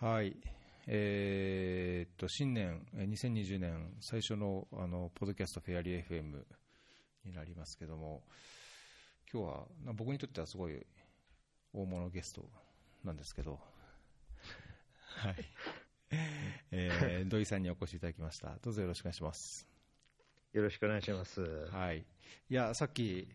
[0.00, 0.36] はい。
[0.86, 6.36] えー、っと、新年、2020年最初の、あの、ポッドキャストフェアリー FM
[7.24, 8.22] になりますけども、
[9.32, 10.86] 今日は、僕にとってはすごい
[11.72, 12.48] 大物ゲスト
[13.02, 13.58] なんですけど、
[15.16, 15.34] はい。
[16.70, 18.56] えー、土井さんにお越しいただきました。
[18.62, 19.66] どうぞよろしくお願いします。
[20.52, 21.40] よろしくお願いします。
[21.72, 22.06] はい。
[22.48, 23.26] いや、さっき、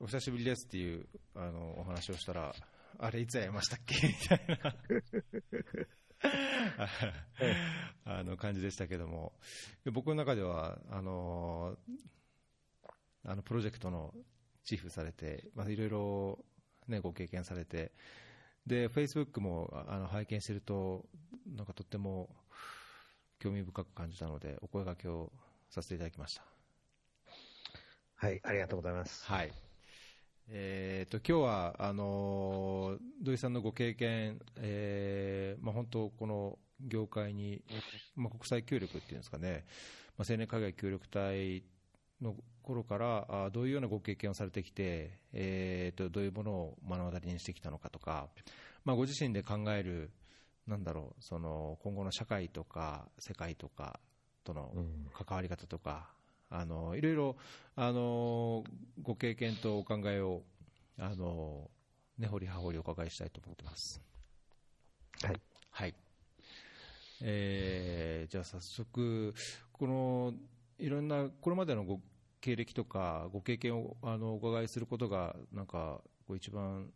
[0.00, 2.54] お久しぶりですっていう、あの、お話をしたら、
[2.98, 3.94] あれいつ会いましたっけ？
[4.08, 4.74] みたいな
[8.04, 9.32] あの感じでしたけども、
[9.92, 11.76] 僕の中では、あの
[13.24, 14.14] あのプロジェクトの
[14.64, 16.44] チーフされて、まあ、いろいろ、
[16.88, 17.92] ね、ご経験されて、
[18.66, 21.08] で、フェイスブックもあの拝見してると、
[21.46, 22.28] なんかとっても
[23.38, 25.32] 興味深く感じたので、お声掛けを
[25.70, 26.44] させていただきました。
[28.16, 29.24] はい、ありがとうございます。
[29.26, 29.67] はい。
[30.50, 37.62] えーと、今日はあの土井さんのご経験、えーまあ、本当、この業界に、
[38.16, 39.66] まあ、国際協力っていうんですかね、
[40.16, 41.64] まあ、青年海外協力隊
[42.22, 48.28] の頃からあどういうようなご経験をされてきて、えーと、どういうものを目の当たりにしてきたのかとか、
[48.84, 50.10] まあ、ご自身で考える、
[50.66, 54.00] なんだろう、その今後の社会とか世界とか
[54.44, 54.72] との
[55.12, 56.08] 関わり方とか、
[56.50, 57.36] あのいろいろ
[57.76, 58.64] あの
[59.02, 60.42] ご経験とお考えを
[60.98, 61.70] あの
[62.18, 64.00] 根掘り葉掘りお伺いしたいと思ってます。
[65.22, 65.94] はい、はい
[67.20, 69.34] えー、じゃあ早速、
[69.72, 70.34] この
[70.78, 72.00] いろんなこれまでのご
[72.40, 76.88] 経歴とかご経験をあのお伺いすることがなんかこう一番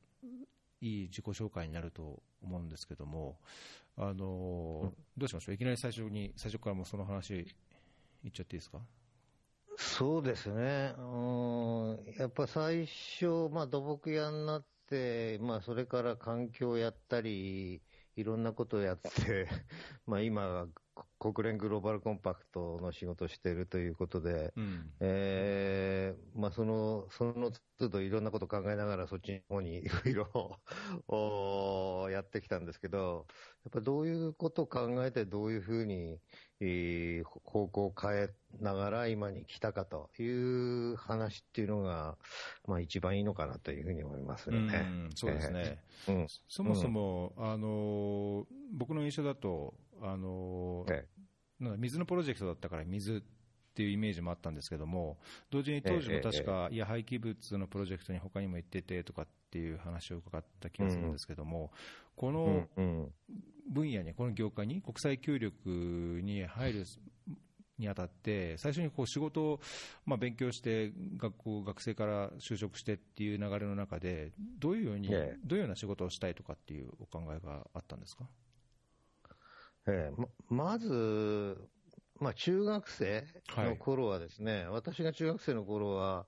[0.80, 3.38] いい自己紹介になると思うんですけども、
[3.96, 7.46] あのどうしましょう、いきなり最初に最初からもその話
[8.24, 8.78] いっちゃっていいですか？
[9.76, 11.02] そうですね、う
[11.96, 17.82] ん、やっぱ最初、まあ、土木屋になって、まあ、それから環境やったり、
[18.14, 19.48] いろんなことをやって、
[20.06, 20.68] まあ今、
[21.18, 33.26] 国連グローバルコンパクトの仕事をしているということで、うん、えー、まあ、そのその都度いろんなことを考えながら、そっちの方にいろいろ やってきたんですけど、
[33.64, 36.18] やっぱどういうことを考えて、どういうふうに、
[36.60, 42.16] えー、方向を変えながら今に来たかという話っていうのが、
[42.66, 44.78] まあ、一番いいのかなというふうに思いますよね。
[44.78, 46.14] うん、そうですね、えー。
[46.16, 53.22] うん、そもそも、あの僕の印象だと、あのー、水のプロジェクトだったから水
[53.72, 55.18] っていうイメージもあったんですけども、
[55.50, 61.72] 同時に当時も確か、いや、廃棄物のプロジェクトに他にも行っててとかっていう話を伺った気がするんですけども、
[62.16, 62.68] この
[63.70, 66.84] 分野に、この業界に、国際協力に入る
[67.78, 69.60] にあたって、最初にこう仕事を、
[70.04, 75.18] まあ、勉強して、学校、学生から就職してっていう流れの中で、どういうように、どう
[75.54, 78.28] いうような仕事をしたいとかっていうお考えがあったんですか？
[79.86, 81.56] えー、ままず、
[82.20, 83.24] まあ、中学生
[83.56, 86.26] の頃はですね、はい、私が中学生の頃は、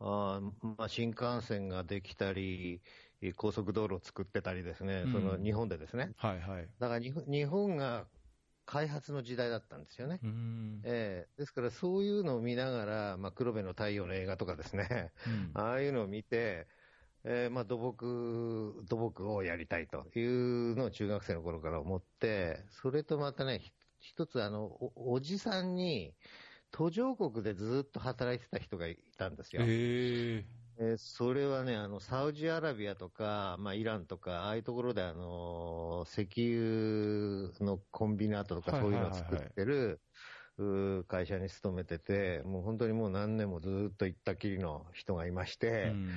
[0.00, 2.80] あまあ、新幹線ができたり、
[3.36, 8.04] 高速道路を作ってたりですね、うん、その日本でですね、はいはい、だから日本が
[8.66, 10.20] 開発の時代だったんですよね、
[10.84, 15.12] えー、ですからそういうのを見ながら、まあ、黒部の太陽の映画とかですね、
[15.54, 16.66] うん、ああいうのを見て、
[17.24, 23.62] えー、まあ土木、土木をやりたいというのを中学生の頃から思って、それとまたね、
[23.98, 26.14] 一つあのお、おじさんに、
[26.70, 29.62] 途上国でずっと働いてた人がいたんですよ。
[30.76, 40.00] えー、それはね、あの、サウジアラビアとか、まあ、イランとか、ああいうところで、あの、石油のコンビナートとかそういうのを作ってる、
[41.06, 46.10] 会社に勤めてて、もう本当にもう何年もずっと行ったきりの人がいまして、うん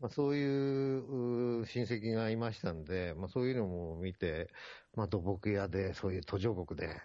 [0.00, 4.50] まあ、そういう親戚がいましたんで、まあ、そういうのも見て、
[4.94, 7.00] まあ、土木屋で、そういう途上国で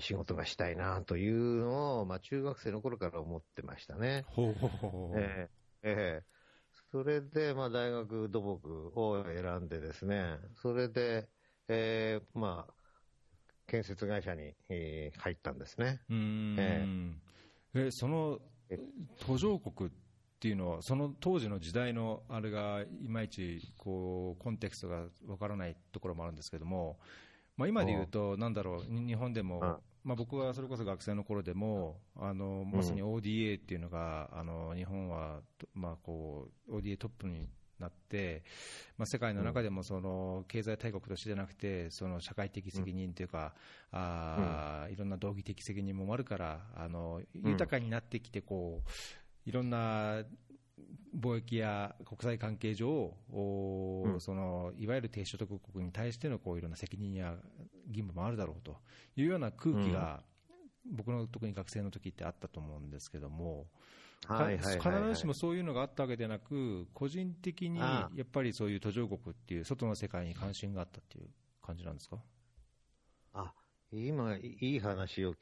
[0.00, 4.24] 仕事がしたいなというのを、まあ、中学生の頃から思ってましたね。
[4.28, 5.48] ほうほうほうえー、
[5.82, 11.28] えー、それで、まあ、大学土木を選んでですね、それで、
[11.68, 12.74] えー、まあ、
[13.66, 16.00] 建設会社に、えー、入ったんですね。
[16.10, 18.38] うん、えー、えその
[19.20, 19.92] 途上国っ
[20.44, 26.98] ていうのは、その当時の時代のあれがいまいちこうコンテクストがわからないところもあるんですけども、
[27.56, 35.40] まあ、今で言うと、なんだろう、日本でも、まあ、僕はそれこそ学生の頃でも、あのまさに ODA っていうのが、あの日本は、
[35.72, 37.48] まあ、こう ODA トップに
[37.78, 38.42] なって、
[38.98, 43.54] まあ、世界の中でもその経済大国としてじゃなくて、その社会的責任というか、
[43.92, 48.90] あいろんな道義的責任もあるから、あの豊かになってきてこう、
[49.44, 50.24] いろんな
[51.16, 57.36] 貿易や国際関係上、うん、そのいわゆる低所得国に対してのこういろんな責任や
[57.86, 58.78] 義務もあるだろうと
[59.16, 60.24] いうような空気が、
[60.90, 63.66] 僕の特に学生の時ってあったと思うんですけども、
[64.26, 71.28] 必ずしもそういうのがあったわけでなく、個人的にやあっぱりそういう途上国っていう、外の世界に関心があったっていう
[71.62, 72.18] 感じなんですか？
[73.34, 73.52] あ
[73.92, 75.36] 今、いい話を聞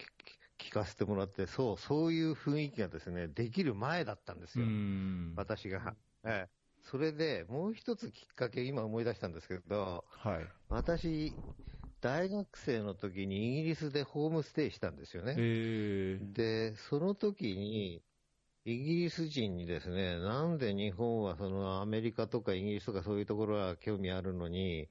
[0.63, 4.75] 聞かせてもらって、そう、そういう雰囲気がですね、できる前だったんですよ、
[5.35, 5.37] ん。
[5.37, 5.97] 私が。
[6.25, 6.51] ええ、
[6.81, 10.53] それでもう一つきっかけ、今思い出したんですけど、はい。
[10.69, 11.41] 私、
[12.01, 15.43] 大学生の時にイギリスでホームステイしたんですよね。
[15.43, 16.19] え。
[16.21, 18.05] ーで、その時に、
[18.65, 24.89] イギリス人にですね、なんで日本はそのアメリカとかイギリスとかそういうところは興味あるのに、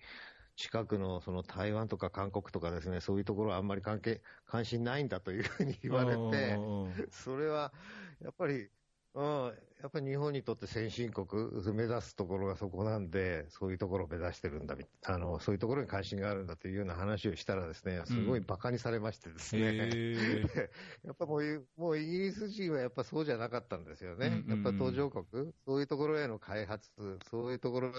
[0.61, 7.73] 近くのその台湾とか韓国とかですね、そういうところはあんまり関係、関心ないんだというふうに言われて、うんそれは
[8.21, 8.69] やっぱり、
[9.15, 11.27] うん、やっぱり日本にとって先進国、
[11.73, 20.69] 目指すところがそこなんで、そういうところを目指してるんだみあの、そういうところに関心があるんだというような話をしたらですね、すごい馬鹿にされましてですね、えー。
[21.07, 24.27] やっぱもうもうイギリス人はやっぱそうじゃなかったんですよね。
[24.27, 24.63] うんうんうん。
[24.63, 25.25] やっぱ途上国、
[25.65, 26.91] そういうところへの開発、
[27.29, 27.91] そういうところ、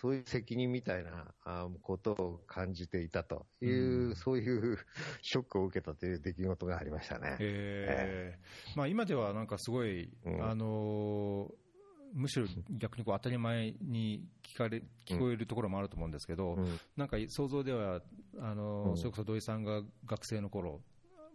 [0.00, 4.16] そういう責任みたいなあことを感じていたという、うん。
[4.16, 4.78] そういう
[5.22, 7.36] ショックを受けたという出来事がありましたね。
[7.40, 10.44] えーまあ、今ではなんかすごい、うん。
[10.44, 11.54] あのー
[12.14, 16.80] むしろ逆にこう当たり前に聞かれ聞こえるところもあると思うんですけど、うん。
[16.96, 18.00] なんか想像では
[18.38, 18.96] あのーうん。
[18.96, 20.80] それこそ土井さんが学生の頃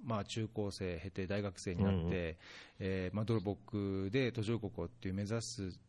[0.03, 2.35] まあ中高生経て大学生になって、うんうん。
[2.79, 3.57] えーまあ、ドルボッ
[4.05, 5.79] クで途上国をっていう目指す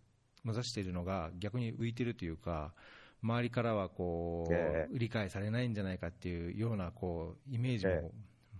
[0.45, 2.75] 目指しているのが逆に浮いてるというか
[3.23, 8.13] 周りからはこえう理解されないんじゃないかっていうようなこうイメージえも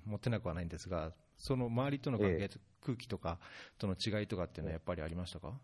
[0.07, 2.51] 持ってなくはないんですが、その周りとの関係、え
[2.81, 3.39] 空気とか
[3.79, 5.59] との違いとかっていうのはやっぱりありましたか、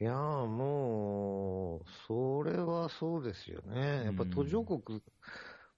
[0.00, 4.04] いやーもう、それはそうですよね。
[4.04, 5.00] やっぱ途上国、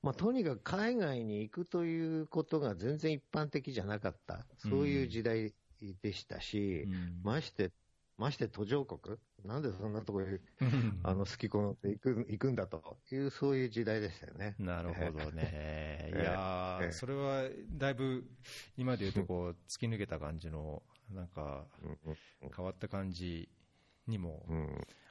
[0.02, 4.46] まあ、とにかく海外に行くということが全然一般的じゃなかった。
[4.56, 5.54] そういう時代
[6.02, 7.22] でしたし、うん。
[7.22, 7.72] まして、
[8.16, 9.18] まして途上国？
[9.44, 11.00] なんでそんなところにうん。
[11.02, 14.54] あの好き好んで行く行くんだという、そういう時代でしたよね。
[14.58, 16.12] なるほどね。
[16.14, 16.92] いやー、ええ。
[16.92, 17.42] それは
[17.76, 18.24] だいぶ
[18.76, 20.82] 今で言うとこう突き抜けた感じの、
[21.12, 22.16] なんかうん
[22.56, 23.48] 変わった感じ
[24.06, 24.46] にも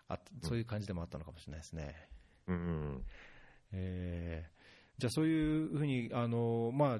[0.08, 2.08] あっそういう感じでもあったのかもしれないですね。
[2.48, 3.06] うん
[3.74, 4.54] えー
[5.00, 7.00] じゃあそういうふうに、あのま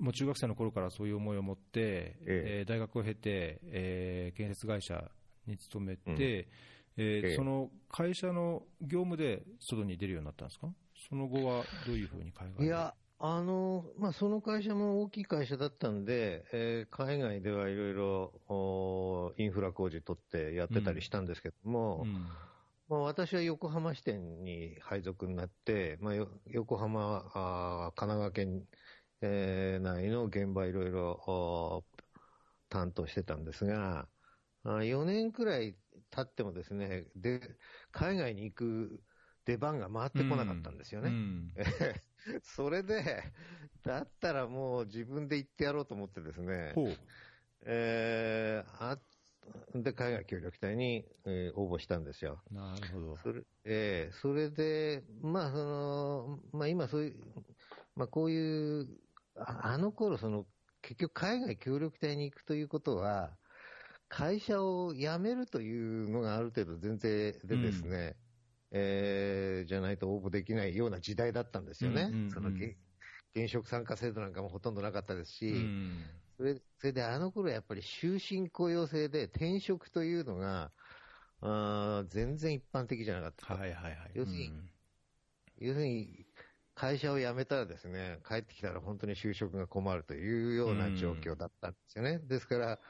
[0.00, 2.16] もう中学生の頃からそういう思いを持って、え。
[2.22, 5.10] えー大学を経て、えー建設会社
[5.46, 6.16] に勤めて、うん。
[6.16, 7.36] えーええ。
[7.36, 10.68] その会社の業務で外に出るようになったんですか？
[11.08, 22.26] その後はどういうふうに海外にいや、あの、まあ、その会社も大きい会社だったんで、えー海外ではいろいろおインフラ工事取ってやってたりしたんですけども、うん。
[22.88, 28.62] まあ、私は横浜支店に配属になって、まあ、よ横浜、あー神奈川県、
[29.22, 31.84] えー内の現場いろいろお
[32.68, 34.08] 担当してたんですが、あ
[34.64, 35.76] 4年くらい
[36.10, 37.40] 経ってもですね、で、
[37.92, 39.02] 海外に行く
[39.44, 41.10] 出番が回ってこなかったんですよね。
[42.42, 43.22] それで、
[43.82, 46.72] だったらもう自分で行ってやろうと思ってですね、
[47.66, 48.98] えーあ
[49.74, 52.40] で、海外協力隊に、えー応募したんですよ。
[52.50, 53.16] なるほど。
[53.18, 57.16] それ,、えーそれで、まあ、その、まあ今そういう、
[57.94, 58.88] まあこういう、
[59.36, 60.46] ああの頃その、
[60.80, 63.36] 結局海外協力隊に行くということは、
[64.16, 68.14] 会社を辞めるというのがある程度前提でですね、
[68.70, 72.02] えーじゃないと応募できないような時代だったんですよね。
[72.02, 72.76] うんうんうんそのげ
[73.34, 76.04] 現職参加制度なんかもほとんどなかったですし、うん
[76.36, 80.70] それそれであの頃やっぱり終身雇用制で転職というのが、
[81.40, 83.54] あー全然一般的じゃなかった。
[83.54, 84.10] はいはいはい。
[84.14, 84.70] 要するにうん
[85.58, 86.26] 要するに、
[86.74, 92.18] 会社を辞めたらですね、帰ってきたら本当に就職が困るというような状況だったんですよね。
[92.18, 92.80] ですから、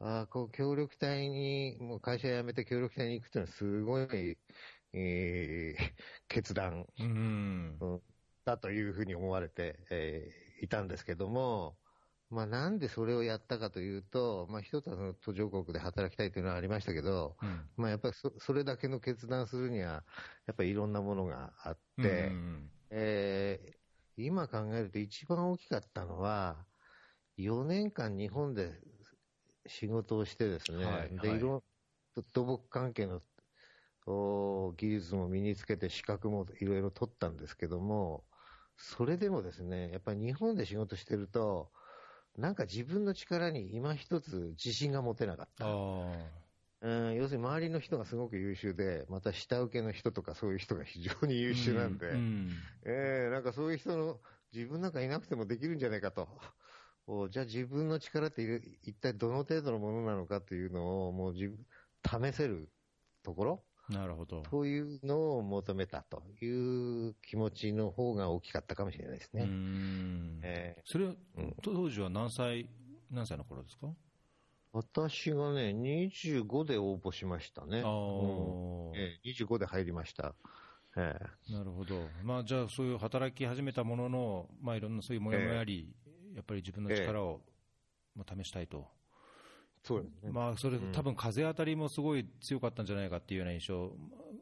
[0.00, 4.38] あーこう協力隊に、もう会社辞めて協力隊に行くというのはすごい、
[4.92, 5.94] えー
[6.28, 6.86] 決断。
[6.98, 7.78] うん。
[8.44, 11.80] だというふうに思われて、えーいたんですけども、
[12.28, 17.70] まあ、なんでそれをやったかというと、まあ、一つはその途上国で働きたいというのはありましたけど、うん。
[17.76, 20.06] まあ、やっぱりそそれだけの決断するには、
[20.46, 23.80] やっぱりいろんなものがあって、うんえー
[24.16, 26.68] 今考えると一番大きかったのは、
[27.36, 28.82] 4年間日本で
[29.66, 31.62] 仕事をしてですね、はいで、はいいろ
[32.32, 33.20] 土木関係の
[34.06, 38.24] お技術も身につけて資格もいろいろ取ったんですけども、
[38.76, 41.70] それでもですね、やっぱり日本で仕事してると、
[42.36, 45.66] なんか自分の力に今一つ自信が持てなかった。
[45.66, 45.70] あ
[46.82, 52.50] うん、要するに周りの人がすごく優秀で、また下請けの人とかそういう人が非常に優秀なんで、うん
[52.84, 54.18] えーなんかそういう人の、
[54.52, 56.26] 自分なんかいなくてもできるんじゃないかと。
[57.12, 58.42] おじゃあ自分の力って
[58.82, 62.68] 一体どの程度のものなのかっていうのをもう自分試せる
[63.24, 63.64] ところ？
[63.88, 64.42] なるほど。
[64.42, 69.46] というのを求めたという気持ちの方が大きかったかもしれないですうね。
[69.46, 70.40] ん。
[70.42, 71.54] えそれはうん。
[71.62, 72.68] 当時は何歳、
[73.10, 73.86] 何歳の頃ですか？
[73.88, 73.92] ー
[74.72, 77.80] 私がね、25で応募しましたね。
[77.80, 77.90] ああ、
[78.94, 78.96] うん。
[78.96, 80.34] えー25で入りました。
[80.96, 81.52] えー。
[81.52, 85.92] なるほど、まあ、じゃあ、そういう働き始めたものの、まあ、いろんなそういうもやもやあり、
[86.34, 87.40] やっぱり自分の力を、
[88.14, 88.86] まあ、試したいと、
[89.82, 90.32] そうですね。
[90.32, 90.92] まあ、それ、うん。
[90.92, 93.92] 多分風当たりもすごい強かったんじゃないかっていうような印象、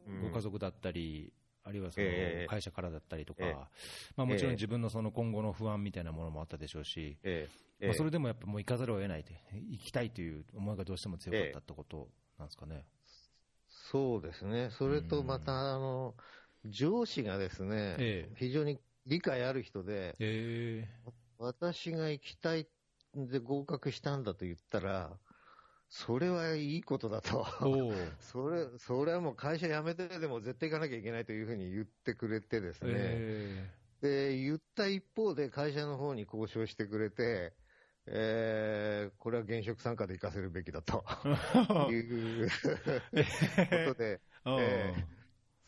[0.07, 0.21] うん。
[0.21, 1.31] ご家族だったり、
[1.63, 2.47] あるいはそのええ。
[2.49, 3.57] 会社からだったりとか、ええ。
[4.15, 4.55] まあ、もちろんええ。
[4.55, 8.05] 自分のその今後の不安みたいなものもあったでしょうし、えーまあ、そえ。
[8.05, 12.85] れでもやっぱもう行かざるを得ないと、行きたいという思いがどうしても強かったってことなんですかね。
[13.69, 14.69] そうですね。
[14.71, 16.15] それとまた、あの、
[16.65, 18.35] 上司がですね、ええ。
[18.35, 20.87] 非常に理解ある人で、え
[21.39, 22.67] 私が行きたい
[23.17, 25.17] んで合格したんだと言ったら、
[25.87, 27.47] それはいいことだと。
[28.19, 32.91] それ、それはもう会社辞めてでも絶対行かなきゃいけないというふうに言ってくれてですね。
[32.93, 37.53] えで、言った一方で会社の方に交渉してくれて、
[38.05, 41.05] えー、これは現職参加で行かせるべきだと。
[41.91, 44.93] いうことで、 あえ。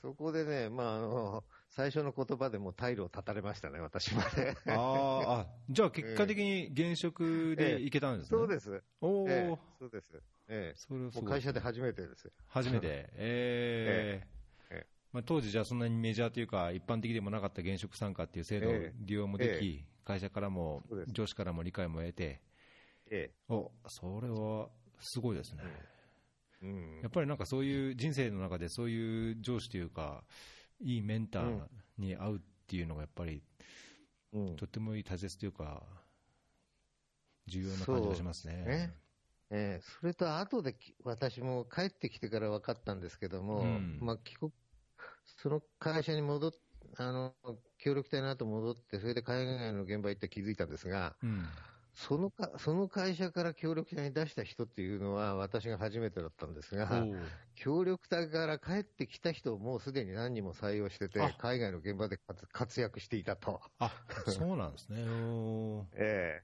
[0.02, 4.56] そこでね、まあ、あの、最初の言葉でもう退路を断たれましたね、私まで。
[4.68, 8.38] あーあ、 じゃあ結果的に現職で行けたんですね。
[8.38, 8.84] そうです。
[9.00, 10.22] おお、ええそうです。
[10.50, 12.30] えそれもう会社で初めてです。
[12.50, 12.88] 初めて？
[13.16, 22.42] ええええまあ、当時、じゃあそんなにメジャーというか、一般的でもなかった現職参加っていう制度をええ利用もでき、会社からも上司からも理解も得て、
[23.10, 25.62] えおそれはすごいですね。
[25.64, 26.02] え
[26.64, 30.24] うんやっぱりなんかそういう人生の中で、そういう上司というか、
[30.84, 31.60] いいメンター
[31.98, 33.42] に会うっていうのが、やっぱり
[34.34, 34.56] うん。
[34.56, 35.84] とってもいい大切というか、
[37.48, 38.54] 重要な感じがしますね。
[38.66, 38.94] ね。
[39.54, 44.00] ええそれと後でき私も帰ってきてから分かったんですけども、うん。
[44.02, 44.52] まあ、帰国
[45.26, 46.52] その会社に戻っ
[46.98, 47.34] あの
[47.78, 51.50] 協力隊の後戻って、それで海外の現場行って気づいたんですが、うん
[51.94, 57.10] そのかその会社から協力隊に出した人っていうのは、私が初めてだったんですが、
[57.54, 63.62] 協力隊から帰ってきた人をもうすでに何人も採用しててあ、海外の現場で活活躍していたと。
[63.80, 65.04] あそうなんですね。
[65.10, 65.88] おー。
[65.96, 66.44] え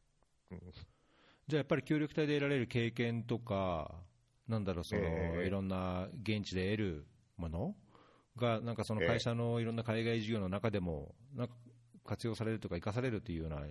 [1.47, 4.03] じゃあやっぱり協力隊で得られる経験とか、
[4.47, 5.47] なんだろう、その、ええ。
[5.47, 7.75] いろんな現地で得るもの？
[8.35, 11.55] が、なんかその会社のいろんな海外事業の中でも、なんか
[12.05, 13.65] 活用されるとか、生かされるというような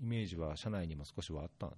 [0.00, 1.76] イメージは、社内にも少しはあったんで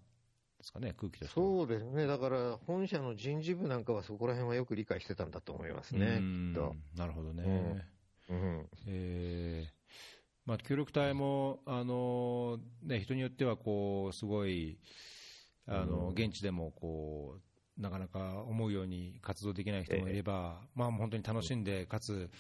[0.62, 1.46] すかね、空気としては。
[1.46, 6.76] そうですね、だから本社の人事部なんかはそこら辺はよく理解してたんだと思いますね、うんきっと。
[6.96, 7.84] なるほどね。
[8.30, 9.72] うんえー
[10.44, 14.78] まあ、協力隊も、あのね、人によってはこうすごい
[15.66, 22.30] あの、うん現地でもこうなかなか思うように活動できない人もいれば、まあ、本当に楽しんで、かつ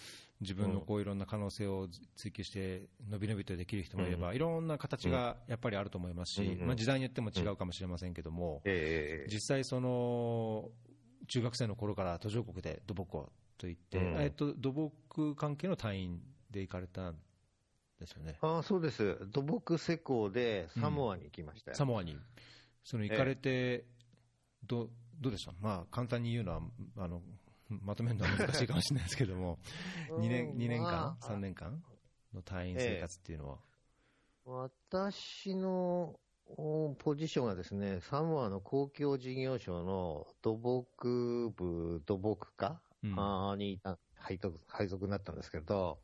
[0.42, 10.70] 自分のこういろんな可能性を追求して、伸び伸びとできる人もいれば、いろんな形がやっぱりあると思いますし、うんまあ、時代によっても違うかもしれませんけども、ええ実際、その
[11.28, 14.20] 中学生の頃から途上国で土木をと言って、うん。
[14.20, 16.20] えっと、土木関係の隊員
[16.50, 17.16] で行かれたん
[18.00, 22.18] ですよね、ああそうです、土木施工でサモアに行きましたよ、サモアに。
[22.84, 23.84] その行かれて、
[24.66, 26.60] どどうでした、まあ、簡単に言うのは
[26.96, 27.22] あの、
[27.82, 29.58] まとめるのは難しいかもしれないですけども、
[30.10, 31.82] 2年 ,2 年間、まあ3年間？
[32.34, 34.70] の隊員生活っていうのは？
[34.90, 36.18] 私の
[36.56, 43.08] おポジションがですね、サモアの公共事業省の土木部土木課、う
[43.54, 43.58] ん。
[43.58, 43.80] に
[44.16, 45.98] 配属配属になったんですけど、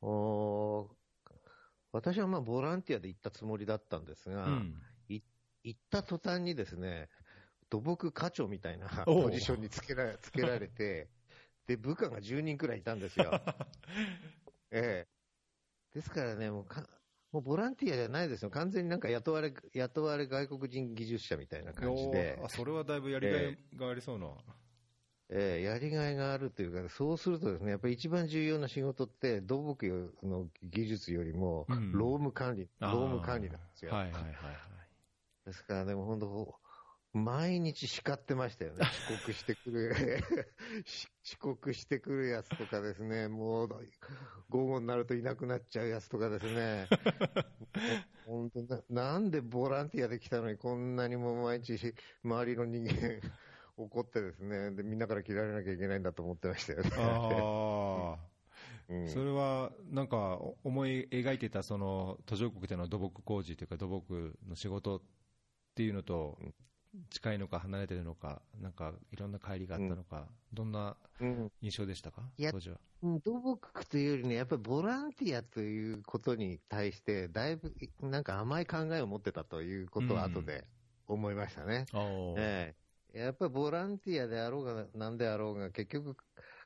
[0.00, 0.88] お
[1.92, 4.74] 私はまあボランティアで行ったつもりだったんですが、うん。
[5.64, 7.08] 行った途端にですね、
[7.72, 11.08] 土木課長みたいなポジションにつけら つけられて、
[11.66, 13.30] で、部下が10人くらいいたんですよ。
[14.70, 15.08] ええ。
[15.94, 16.86] ですからね、もうか、
[17.32, 18.50] もうボランティアじゃないですよ。
[18.50, 24.26] 完全になんか雇われ、雇われ外国人技術者みたいな感じであそれはだいぶやりがいがありそうな、
[25.30, 33.92] ええやりがいがあるというか、そうするとですね、やっぱり一番重要な仕事って、土木の技術よりもうん、労務管理、あー労務管理なんですよ。
[33.92, 34.62] はいはいはいはい。
[35.46, 36.61] ですから、でも本当、
[37.12, 38.84] 毎日叱ってましたよね。
[38.88, 39.94] 遅刻してくる、
[40.86, 43.68] し遅刻してくるやつとかですね、もう、
[44.48, 46.88] 午後になるといなくなっちゃうやつとかですね。
[48.24, 53.20] 本当な、なんでボランティアで来たのにこんなにも毎日周りの人間、
[53.76, 56.90] 怒ってですねで、みんなから嫌われなきゃいけないんだと思ってましたよね。
[56.94, 58.18] あ
[58.88, 65.02] うあ、んそれはなんか思い描いてたその途上国での土木工事というか土木の仕事っ
[65.74, 66.38] ていうのと
[67.10, 71.52] 近いのか離れてるのか、なんかいろんな乖離があったのか、どんなうん。
[71.60, 72.22] 印象でしたか？
[72.36, 72.80] いや当時は。
[73.02, 80.68] うん土木というよりね、やっぱりボランティアということに対して、だいぶなんか甘い考えを持ってたということは後で
[81.06, 81.88] 思いましたね。
[81.92, 82.74] おーえ
[83.14, 86.16] え、やっぱりボランティアであろうがなんであろうが、結局、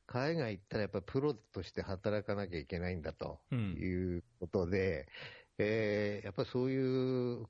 [0.06, 3.73] 海外行ったらやっぱりプロとして働かなきゃいけないんだとうん。
[3.75, 3.85] い
[4.18, 5.09] うことで、
[5.59, 7.47] ええやっぱりそういう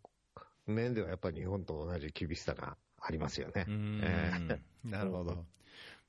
[0.67, 3.71] 面ではやっぱり日本と同じ厳しさがありますよね。
[4.85, 5.47] なるほど、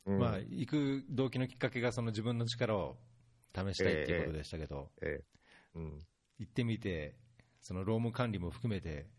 [0.05, 0.19] うん。
[0.19, 2.97] まあ、行く動機のきっかけがその自分の力を
[3.55, 5.25] 試したいっていうことでしたけど、ええ
[5.75, 6.07] うん。
[6.39, 7.17] 行ってみて、
[7.61, 9.09] その労務管理も含めて、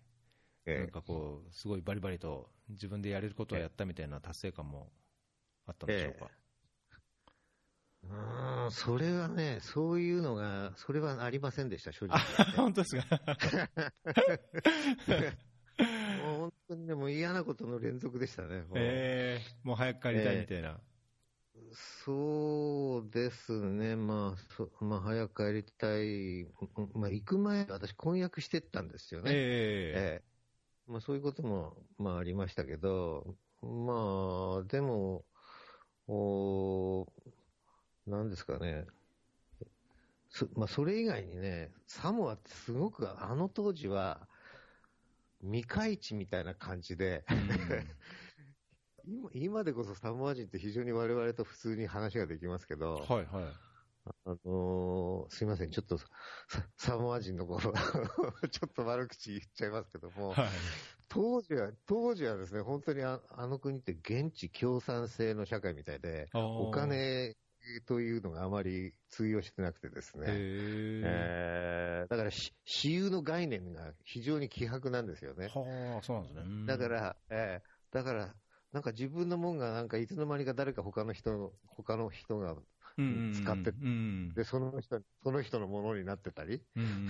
[0.66, 0.76] ええ。
[0.76, 4.92] なんかこう、すごいバリバリと自分でやれることをやったみたいな達成感も
[5.66, 6.32] あったんでしょうか？
[8.04, 12.20] うーんそれはね、そういうのが、それはありませんでした、正直あ。
[12.56, 13.20] 本当ですか？
[16.24, 18.62] もう本当にね、もう嫌なことの連続でしたね。
[18.62, 20.80] もうえー、もう早く帰りたいみたいな。
[22.04, 26.46] そうですね、まあ、そまあ、早く帰りたい、う
[26.82, 29.30] んまあ、行く前、私、婚約してったんですよね。
[29.32, 30.28] えええ
[30.86, 35.24] まあ、そういうことも、まあ、ありましたけど、まあ、でも、
[36.06, 37.06] お
[38.08, 38.86] なんですかね、
[40.30, 44.28] そ,、まあ、それ以外にね、サモアってすごく、あの当時は、
[45.40, 47.88] 未開地みたいな感じで、えうん。
[49.08, 53.26] 今今でこそサモア人って非常に我々と普通に話ができますけど、はいはい。
[54.24, 56.08] あのーすいません、ちょっとサ
[56.76, 57.72] サモア人の頃、
[58.50, 60.48] ちょっと悪口言っちゃいますけども、はい。
[61.08, 67.34] 当時は、当時はですね、本当にああの国って現地共産制の社会みたいで、お金
[67.86, 70.44] というのがあまり通用してなくてですね、
[71.00, 75.54] えーだからし私有の概念が非常に希薄なんですよね。
[75.54, 76.66] はあ、そうなんですねうん。
[76.66, 78.34] だから、えーだから、
[78.72, 82.54] なんか自分のもんがなんかいつの間にか誰か他の人の、他の人が、
[83.32, 87.08] 使ってうんで、その人、その人のものになってたり、うんうん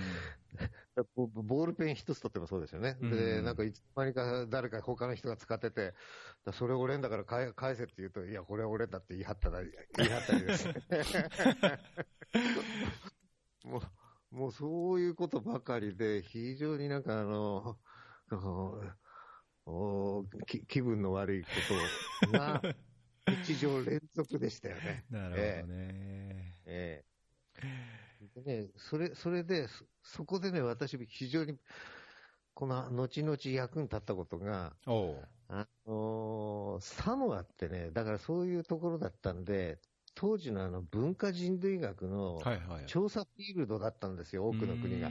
[1.14, 2.96] ボボールペン一つとってもそうですよね。
[3.00, 5.94] うんで、なんかいつの間にか誰か他の人が使ってて、
[6.44, 10.66] だそれ俺んだから返返せって言うと、いや、これは俺だって言い張ったり、言い張ったりです。
[10.66, 10.74] ね。
[13.64, 13.82] も
[14.32, 17.78] う、もうそういうことばかりで、非常になんかあの、
[18.30, 18.80] あの
[19.66, 21.48] おき気分の悪いこ
[22.30, 22.62] とが、
[23.28, 25.06] 日常連続でしたよね。
[25.10, 26.54] なるほどね。
[26.64, 27.08] ええ
[28.34, 31.58] でね、それ、それで、そそこでね、私、非常に、
[32.54, 34.76] この、後々役に立ったことが、
[35.48, 39.80] あのーサモアってね、だからそういうところだったんで、
[40.14, 42.84] 当時のあの文化人類学のはいはい。
[42.86, 45.10] 調査フィールドだったんですよ、多くの国が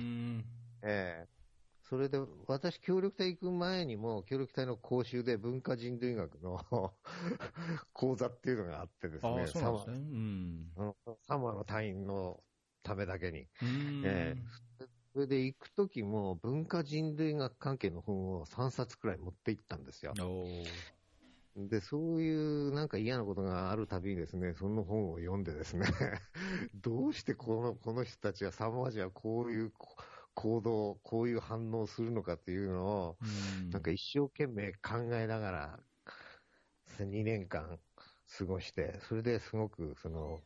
[0.81, 1.27] え
[1.89, 6.59] それで、私、協力隊行く前にも、協力隊の講習で文化人類学の
[7.93, 10.07] 講座っていうのがあってですね、サモなんですね。
[10.11, 10.71] うん。
[10.75, 10.95] アうん
[11.27, 12.43] サモアの隊員の
[12.83, 13.47] ためだけに。
[14.03, 14.35] え
[15.13, 20.13] それで行くときも、文化人類学関係の本を3冊くらい持って行ったんですよ。
[21.55, 25.87] で、そういうなんか嫌なことがあるたびにですね、その本を読んでですね、
[26.75, 29.95] どうしてこのこの人たちは、サモア人はこういうこ
[30.37, 33.17] 行動、こういう反応をするのかっていうのを、
[33.59, 33.69] うん。
[33.71, 35.79] なんか一生懸命考えながら、
[36.99, 37.79] 2年間
[38.37, 40.41] 過ごして、それですごく、その、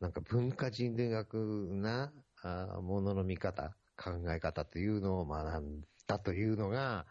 [0.00, 7.06] なんか文化人類学なあものの見方、考え方というのを学んだというのが、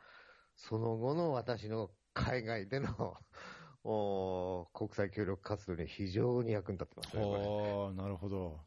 [0.57, 3.15] その後の私の海外での
[3.85, 8.59] お国際協力活動に非常に役に立ってますね、ああ、なるほど。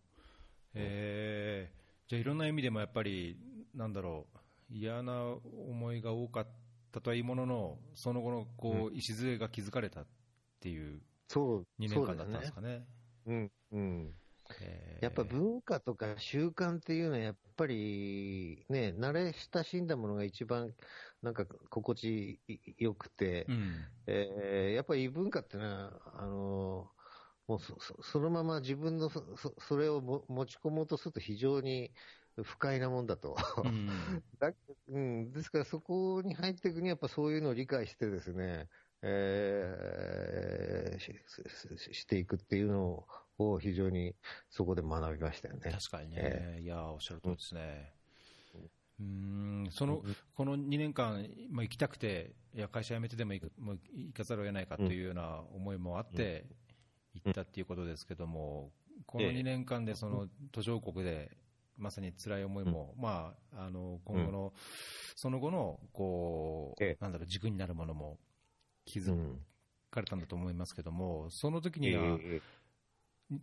[0.73, 3.39] えー、じゃあいろんな意味でもやっぱり、
[3.75, 6.47] なんだろう、嫌な思いが多かっ
[6.93, 10.07] たとはいうものの、その後のこう、礎が築かれたっ
[10.61, 12.87] ていうそう、2年間だったんですかね。
[13.27, 14.15] うん、うん。
[14.61, 20.75] えーやっぱ文化とか習慣っていうのはやっぱりね、慣れ親しんだものが一番
[21.23, 22.43] なんか心地
[22.77, 23.87] よくて、うん。
[24.07, 26.91] えーやっぱり異文化ってのは、あの
[27.47, 31.93] もうそのまま自分のそそそれをも持ち込もうとすると非常に
[32.37, 33.37] 不快なもんだと。
[33.65, 34.23] うん。
[34.39, 34.53] だ
[34.89, 38.69] うん、ですからそこに入っていくにはやっぱそういうのを理解してですね、
[39.03, 41.15] えーし
[41.79, 43.07] ししていくっていうの
[43.39, 44.15] を非常に
[44.51, 45.71] そこで学びましたよね。
[45.71, 47.93] 確かにね、えいやー、おっしゃる通りですね。
[49.01, 49.07] うー
[49.69, 50.03] ん、その
[50.37, 56.45] この2年間、まあ、行きたくて、いや会社辞めてでも行くもう行かざるを得ないかというような思いもあって、
[57.15, 58.71] 行ったっていうことですけども、
[59.07, 61.31] この2年間でその途上国で、
[61.81, 64.53] まさに辛い思いも、まあ、あの今後の、
[65.17, 68.19] その後のこう、なんだろう、軸になるものも
[68.85, 69.37] 気づ
[69.91, 72.19] かれたんだと思いますけども、その時には、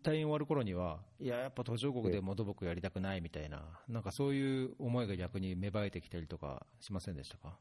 [0.03, 7.57] 退院終わる頃には、いや、やっぱ途上国でも土木やりたくないみたいな、なんかそういう思いが逆に芽生えてきたりとかしませんでしたか？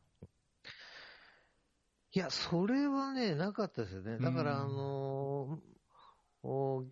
[2.12, 4.18] いや、それはね、なかったですよね。
[4.18, 6.84] だから、あのー、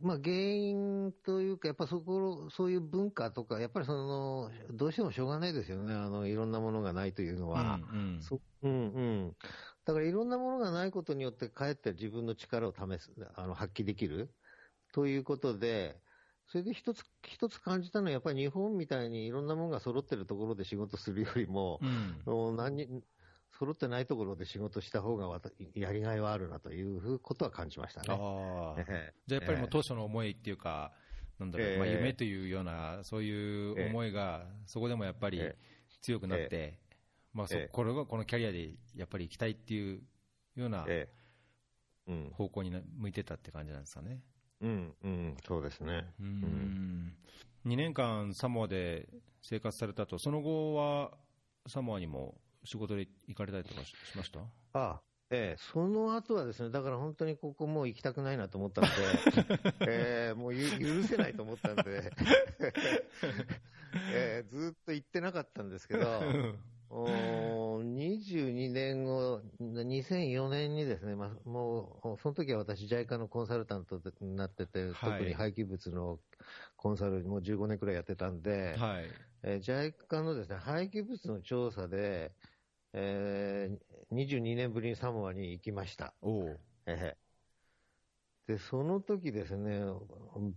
[0.00, 5.94] まあ、原因というか、やっぱそこ、そういう文化とか、やっぱりその、どうしてもしょうがないですよね。
[5.94, 7.80] あの、いろんなものがないというのは。
[7.92, 8.20] うん、
[8.62, 9.36] うん、うんうん
[9.84, 14.32] だからいろんなものがないことによって、かえって自分の力を試す、あの、発揮できる。
[14.92, 16.00] ということで、
[16.46, 21.80] それで一つ、一つ感じたのは、やっぱり日本みたいにいろんなものが揃ってるところで仕事するよりも、
[22.26, 23.02] うん、何
[23.60, 25.38] 揃ってないところで仕事した方が
[25.74, 28.06] やりがいはあるなということは感じましたね。
[28.08, 28.74] あ
[29.26, 30.92] じゃあやっぱりもう当初の思いっていうか、
[31.38, 35.42] なんだろう、まあ、夢というような、そういう思いが、そこでもやっぱり
[36.00, 36.78] 強くなって、
[37.34, 40.00] まあ、そこれがこのキャリアでやっぱり行きたいっていう
[40.56, 40.86] ような
[42.32, 44.22] 方向に向いてたって感じなんですかね。
[44.62, 46.06] うん、うん、そうですね。
[46.18, 47.12] うん、
[47.66, 49.06] 2年間サモアで
[49.42, 51.10] 生活されたと、その後は
[51.66, 54.40] サモアにも仕事で行かれたりとかしました？
[54.40, 55.00] ああ
[55.32, 58.90] ええ、その後はですね、だから本当にここもう行きたくないなと思ったんで、
[59.86, 60.58] ええ、もう許
[61.06, 61.82] せないと思ったんで、
[64.12, 66.20] ええ、ずっと行ってなかったんですけど、
[66.92, 76.18] お22年後、2004年にですね、まあ、もう、その時は私、JICA のコンサルタントになってて、はい、特に廃棄物の
[76.76, 79.04] コンサルもう15年くらいやってたんで、はい。
[79.44, 82.32] えー、JICA のですね、廃棄物の調査で、
[82.92, 86.14] えー、22年ぶりにサモアに行きました。
[86.22, 89.80] おえー、で、その時ですね、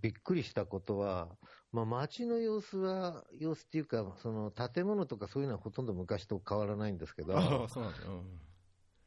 [0.02, 1.38] びっくりしたことは、
[1.72, 8.24] まあ、街の様子は、様子っていうか、その建物とかそういうのはほとんど昔と変わらないんですけど、あそうなんですよ、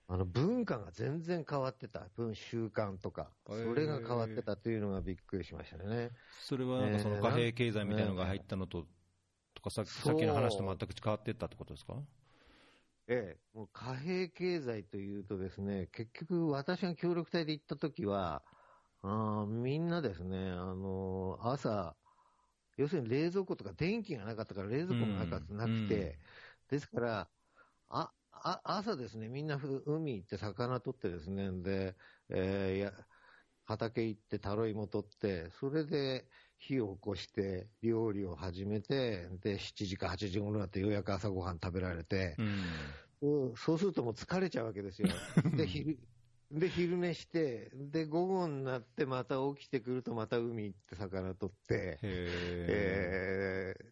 [0.09, 6.11] あの文化が全然変わってた、文習慣とか、それが変わってたというのがびっくりしましたね。
[6.39, 8.87] それはその貨幣経済みたいなのが入ったのと、
[9.55, 11.95] とかささっきの話と全く変わっていったってことですか？
[13.09, 18.43] ええ、もう貨幣経済というとですね、結局私が協力隊で行った時は、
[19.03, 21.97] あみんなですね、あの朝、
[22.77, 26.19] 要するに冷蔵庫とか電気がなかったから冷蔵庫もなかった、なくて、
[26.69, 27.31] ですから、
[27.91, 31.97] あ、あ、朝ですね、みんな海行って魚取ってですね、で、
[32.29, 32.93] えー、や、
[33.67, 42.37] 畑行ってタロイモ取って、それで火を起こして料理を始めて、で、7時か8時頃になってようやく朝ごはん食べられて、
[43.23, 45.09] うん、そうするともう疲れちゃうわけですよ。
[45.57, 45.99] で、昼、
[46.51, 53.85] で、昼寝して、で、午後になってまた起きてくるとまた海行って魚取って、えー、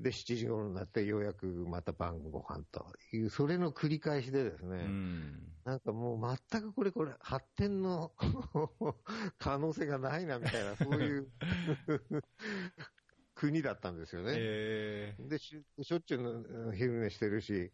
[0.00, 8.12] で、7時頃になってようやくまた晩ご飯という、それの繰り返しでですね、うん、なんかもう全くこれこれ発展の
[9.38, 11.28] 可能性がないなみたいな、そういう
[13.34, 15.14] 国だったんですよね。
[15.18, 17.72] でし、しょっちゅう昼寝してるし、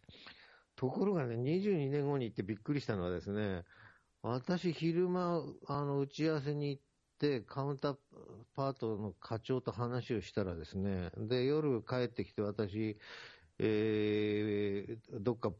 [0.77, 3.65] ところがね、22年後に行ってびっくりしたのはですね、
[4.23, 6.83] 私、昼間、あの、打ち合わせに行っ
[7.19, 7.97] て、カウンター
[8.55, 12.97] パートの課長と話をしたらですね、で、夜帰ってきて私、
[13.59, 15.53] えー、どっか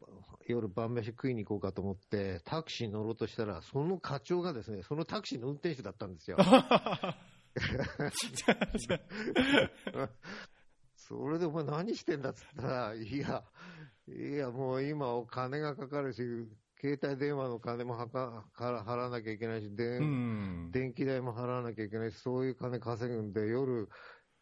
[0.47, 6.37] 夜晩飯食いに行こうかと思って、タクシー乗ろうとしたら、その課長がですね、そのタクシーの運転手だったんですよ。
[10.95, 13.43] それでお前何してんだっつったら、いや、
[14.07, 16.21] いやもう今お金がかかるし、
[16.79, 20.44] 携帯電話の金もはか払わなきゃいけないし、電、うん、
[21.05, 23.89] 代も払わなきゃいけないし、そういう金稼ぐんで、夜、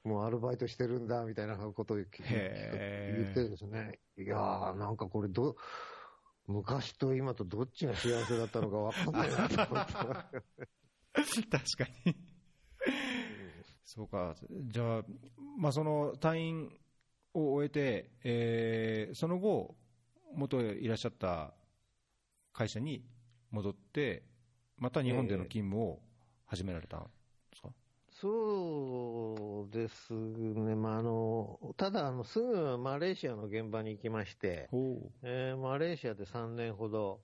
[0.03, 5.55] もうアルバイトしてるんだ、みたいなことを言ってですね、いやー、なんかこれど、
[6.47, 9.93] 昔と今とどっちが幸せだったのか分かんないなと思って。
[11.49, 12.15] 確かに。
[13.83, 15.03] そうか、じゃあ、
[15.57, 16.79] まあ、その退院
[17.33, 19.75] を終えて、えー、その後、
[20.33, 21.53] 元いらっしゃった
[22.51, 23.05] 会社に
[23.51, 24.23] 戻って、
[24.77, 26.01] また日本での勤務を
[26.53, 27.07] 始められたんで
[27.55, 34.69] すか、えー、そうですね、まあ、あのただあの、すぐマレーシアの現場に行きまして、
[35.23, 37.21] えー、マレーシアで3年ほど、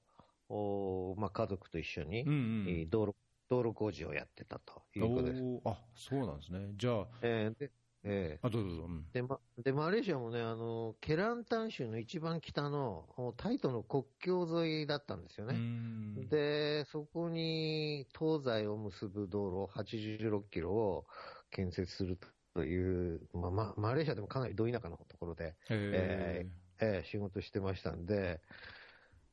[0.50, 2.36] おまあ、家族と一緒に、うんう
[2.72, 3.16] ん、道路
[3.50, 5.44] 道路工事をやってたということです。
[5.64, 7.70] あそうなんですね、じゃあ、えー、で
[8.04, 8.84] ええあ、どうぞどうぞ。
[8.86, 15.56] うんで、ま、で、マレーシアもね、あの、ケランタン州の一番北の、タイとの国境沿いだったんですようね。
[15.56, 21.06] んで、そこに東西を結ぶ道路86キロを
[21.50, 22.20] 建設する
[22.54, 26.46] という、まあ、ま、マレーシアでもかなりど田舎のところで、へえ
[26.82, 28.42] え仕事してましたんで、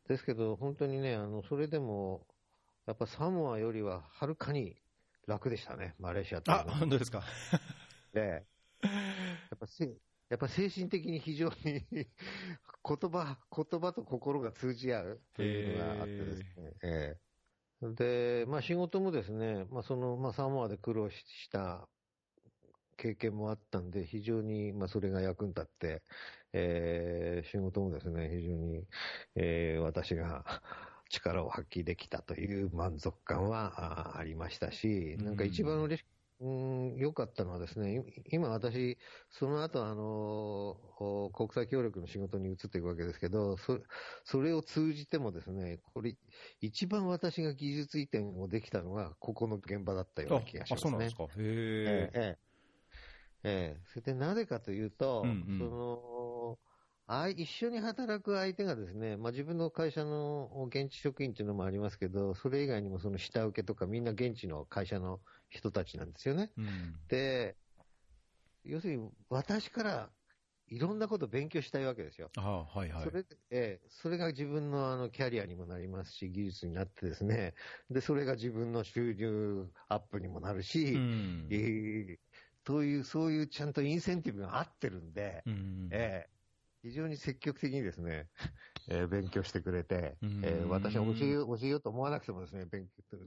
[0.08, 2.26] ですけど、本当にね、あの、それでも、
[2.86, 4.76] やっぱサモアよりははるかに
[5.26, 6.64] 楽でしたね、マレーシアってーあ。
[6.78, 7.22] 本当ですか。
[8.14, 8.55] ええ
[9.50, 9.84] やっぱせ
[10.28, 11.54] やっぱ精神的に非常に
[11.90, 16.76] 言葉、言葉と心が通じ合うというのがあってですね。
[16.82, 17.20] ええ
[17.82, 21.88] で、まあ仕事もですね、まあその、まあサモアで苦労した
[22.96, 26.02] 経験もあったんで、非常に、まあそれが役に立って、
[26.52, 28.88] えー仕事もですね、非常に、
[29.34, 30.44] えー私が
[31.10, 36.06] 力を発揮できたという満足感はあありましたし、なんか一番嬉し
[36.38, 38.98] うん、良かったのはですね、い今私、
[39.30, 40.68] その後あの、
[40.98, 43.82] お国際協力の仕事に移っていくわけですけど、そ
[44.24, 46.18] それを通じてもですね、これ、
[46.60, 51.16] 一番私が技術移転をできたのが、ここの現場だったような気がしあ、ますねそうなんです。
[51.16, 51.24] か。
[51.24, 51.42] へ
[51.84, 52.12] ええ。
[52.14, 52.40] ええ
[53.44, 56.60] えええそれでなぜかというと、うんうんその
[57.08, 66.50] あい一緒に働く相手がですね、まあ、自分の会社の現地職員っていうのもありますけど、それ以外にもその下請けとかみんな現地の会社の人たちなんですよね。
[66.56, 67.56] うんで、
[68.64, 70.10] 要するに私から
[70.68, 72.30] いろんなことを勉強したいわけですよ。
[72.36, 73.10] あはいはいそ。
[73.10, 77.54] れでええそれが自分のあのキャリアにもなりますし、技術になってですね、
[77.90, 82.18] で、それが自分の収入アップにもなるし、うんえー
[82.64, 86.36] という、そういうちゃんとインセンティブが合ってるんで、うんええ
[86.82, 88.28] 非常に積極的にですね、
[88.88, 93.18] えー勉強してくれて、うんえー私は教えよう、教えようと思わなくてもですね、勉強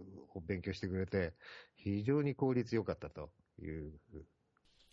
[0.48, 1.34] 勉強してくれて、
[1.76, 3.30] 非常に効率良かったと
[3.62, 4.00] いう。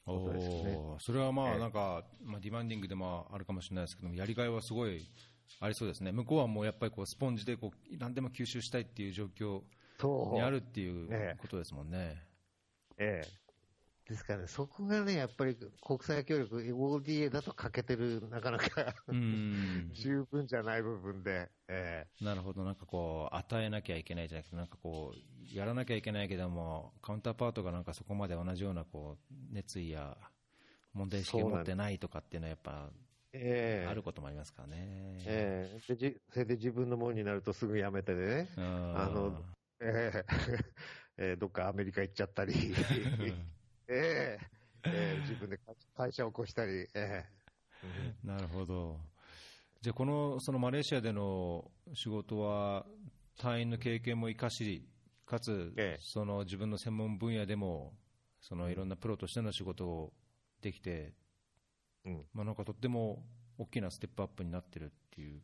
[0.09, 5.05] おことですねーそれはまええあなんか、まあ、ディマンディングでもあるかもしれないですけども、やりがいはすごい
[5.61, 9.63] ありそうですね、向こうはもうやっぱりこうスポンジでこう何でも吸収したいっていう状況
[10.33, 12.23] にあるっていうええことですもんね。
[12.99, 13.46] ええ。
[14.09, 18.95] ですからね、そこがね、やっぱり国際協力、ODA だと欠けてる、なかなか。
[19.11, 19.91] うん。
[19.95, 30.17] 十分じゃない部分で、えなるほど、なんかこう、与えなきゃいけないじゃなくて、なんかこう、やらなきゃいけないけども、カウンターパートがなんかそこまで同じようなこう熱意や
[30.93, 32.91] 問題意識を持ってないとかっていうのは、やっぱ
[33.33, 33.85] ええ。
[33.85, 34.77] えあることもありますからね。
[35.27, 35.95] ええ。
[35.95, 38.97] でじそれで自分のものになるとすぐやめてね、うん。
[38.99, 39.43] あの
[39.81, 40.25] ええ。
[41.19, 42.53] ええどっかアメリカ行っちゃったり、
[43.89, 44.57] ええ。
[44.85, 45.21] ええ。
[45.21, 47.25] 自分で会会社を起こしたり、ええ。
[48.27, 48.99] なるほど。
[49.81, 52.85] じゃあ、このそのマレーシアでの仕事は、
[53.39, 54.89] 隊員の経験も生かし、
[55.27, 57.95] かつええ、その自分の専門分野でも、
[58.41, 60.13] そのいろんなプロとしての仕事を
[60.61, 61.13] できて、
[62.05, 62.25] うん。
[62.33, 63.25] まあ、なんかとっても
[63.59, 65.41] 大きなステップアップになってるっていう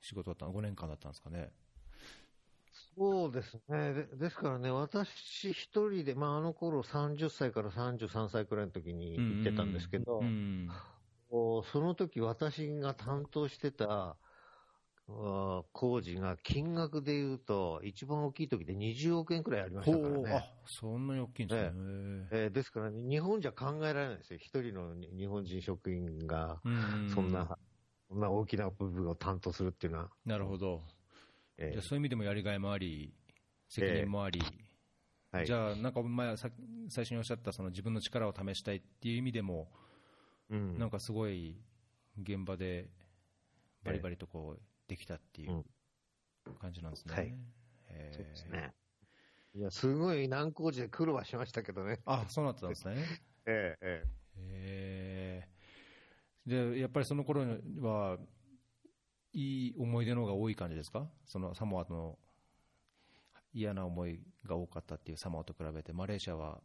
[0.00, 1.50] 仕事だったの、5年間だったんですかね。
[2.96, 3.94] そうですね。
[3.94, 10.68] でですからね、私一人で、まあ、あの頃30歳から33歳くらいの時に行ってたんですけど、うん
[11.30, 14.16] その時私が担当してた
[15.08, 20.30] あ工事が金額で言うと、一番大きい時で20億円くらいありましたからね。
[20.30, 21.70] あそんなに大きいんですね。
[22.32, 24.38] えーですからね、日本じゃ考えられないですよ。
[24.38, 26.60] 一人の日本人職員が、
[27.14, 27.58] そんな、
[28.08, 30.10] そんな大きな部分を担当するっていうのは。
[30.24, 30.80] なるほど。
[31.62, 33.14] えーじゃあそういう意味でもやりがいもあり、
[33.68, 34.40] 責任もあり、
[35.30, 36.50] はい、じゃあ、なんか前さ
[36.88, 39.70] 最初におっしゃったその自分の力を試したいっていう意味でも、
[40.50, 40.78] うん。
[40.78, 41.56] なんかすごい
[42.20, 42.90] 現場で
[43.84, 45.64] バリバリとこうできたっていう
[46.60, 47.14] 感じなんですね。
[47.14, 47.34] はい。
[47.90, 48.72] へーそうですね。
[49.54, 52.00] いや、すごい難工事で苦労はしましたけどね。
[52.04, 52.96] あそうなってたんですね。
[53.46, 55.48] ええへえ。
[55.48, 57.42] ーでやっぱりその頃
[57.80, 58.18] は、
[59.32, 62.18] いい思い出の方が多い感じですか、そのサモアの
[63.54, 66.62] 嫌な思いが多かったっていうサモアと比べて、マレーシアは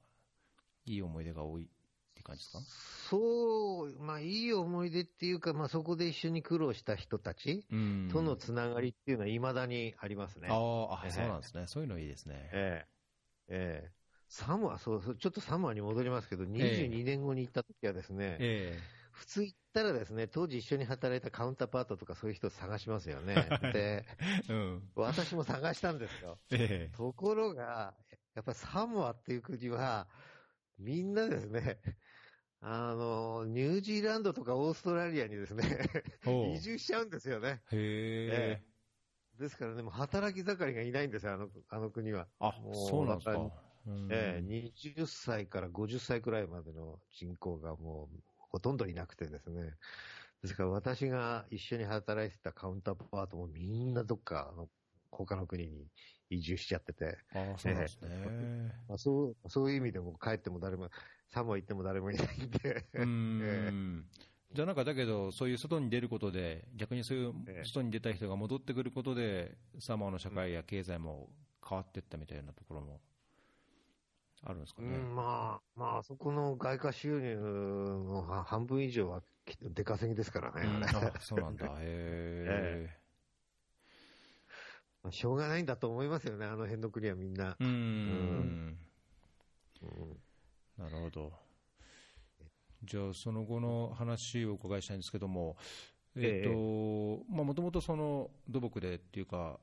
[0.86, 1.68] いい思い出が多いっ
[2.14, 2.60] て感じですか？
[2.60, 2.64] え
[3.10, 8.10] そう、まあ、いい思い出っていうか、まあ、そこで一緒に苦労した人たちうん。
[8.12, 10.48] とのつながりっていうのは未だにありますね。
[10.50, 11.12] あーあ、ええ。
[11.12, 12.50] そうなんですね、そういうのいいですね。
[12.54, 12.88] ええ。
[13.50, 13.98] ええ。
[14.30, 18.80] サモア、そうそう、ちょっとサモアに戻りますけど、22年後に行った時はですね、え
[19.18, 23.34] 普通行ったらですね、当時一緒に働いたカウンターパートとかそういう人を探しますよね。
[23.74, 24.06] で、
[24.48, 26.40] えうん私も探したんですよ。
[26.52, 27.96] えところが、
[28.36, 30.08] やっぱりサモアっていう国は、
[30.78, 31.80] みんなですね、
[32.62, 35.64] あの、ニュージーランドとかオーストラリアにですね、
[36.54, 37.64] 移住しちゃうんですよね。
[37.72, 38.64] へえ
[39.40, 42.28] ですからね、もう働き盛りがいないんですよ、あのあの国は。
[42.40, 43.68] あもうそうなんですか。
[44.10, 49.74] えー、20歳から50歳くらいまでの人口がもうほとんどいなくてですね。
[50.42, 54.54] ですから私が一緒に働いてたカウンターパートもみんなどっか
[55.12, 55.88] 他の国に
[56.30, 57.18] 移住しちゃってて。
[57.34, 59.50] ああ、そうですね、えー、まあ、そう。
[59.50, 60.90] そういう意味でも帰っても誰も、
[61.28, 62.86] サモ行っても誰もいないんで。
[62.94, 64.04] うん、えー、
[64.54, 71.30] じゃあなんかだけど、そういう外に出ることで、逆にそういう外に出た人が戻ってくることで、サモアの社会や経済も
[71.68, 73.02] 変わっていったみたいなところも
[74.44, 74.90] あるんですかね。
[74.90, 79.22] うん、まあ、まあ、そこの外貨収入の半分以上は
[79.62, 80.88] 出稼ぎですからね、うん、
[81.20, 82.98] そうなんだ、 へえ。
[85.04, 87.56] まあ、しょうがないんだと思いますよね、あの辺の国はみんな。
[87.60, 87.68] うん。
[87.68, 88.78] うん
[90.78, 91.34] なるほど。
[92.84, 95.58] じゃあ、その後の話をお伺いしたいんですけども、
[96.16, 99.60] えっ、ー、と、まあ、もともとその土木でっていうか、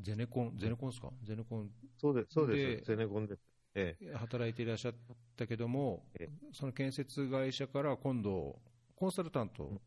[0.00, 1.10] ゼネコン、ゼネコンですか？
[1.22, 3.51] ゼネコンそうです、そうです、ゼネコンです。
[3.74, 4.94] ええ、働いていらっしゃっ
[5.36, 8.58] たけども、ええ、その建設会社から今度、
[8.94, 9.80] コンサルタント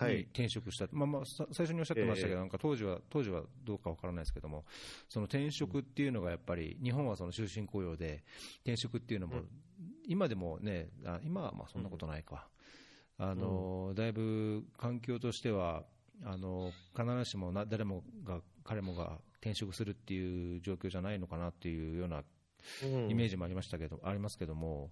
[0.00, 4.64] に転職した、はい、まあまあ、最初におっしゃってましたけど、なんか当時は当時はどうかわからないですけども、
[5.08, 8.24] その転職っていうのがやっぱり、日本はその終身雇用で、
[8.62, 9.42] 転職っていうのも、
[10.06, 12.48] 今でもね、あ今はまあそんなことないか、
[13.18, 15.84] あのだいぶ環境としては、
[16.24, 22.22] あの必ずしもな誰もが、彼もが転職するっていう状況じゃないのかなっていうような
[23.08, 24.90] イメージもありましたけど、ありますけども、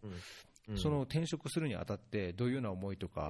[0.75, 3.29] その転職するにあたって、どういうような思いとか、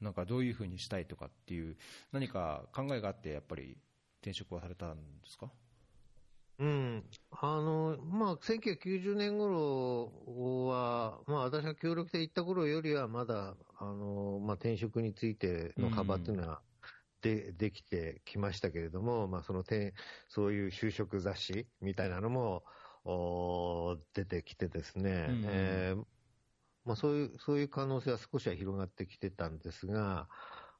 [0.00, 1.76] なんかどういうふうにしたいとかっていう、
[2.12, 3.76] 何か考えがあって、やっぱり
[4.20, 5.50] 転職はされたんですか？
[6.58, 7.04] うん。
[7.32, 10.12] あの、まあ、1990年頃
[10.68, 16.62] は、まあ、私が協力で行った頃よりは、まだ、あの、まあ、転職についての幅っていうのは、
[17.22, 19.94] で、できてきましたけれども、まあ、その点、
[20.28, 22.62] そういう就職雑誌みたいなのも、
[24.14, 26.04] 出てきてですね、うん、えー、
[26.84, 30.28] まあ、そういう、そういう可能性は少しは広がってきてたんですが、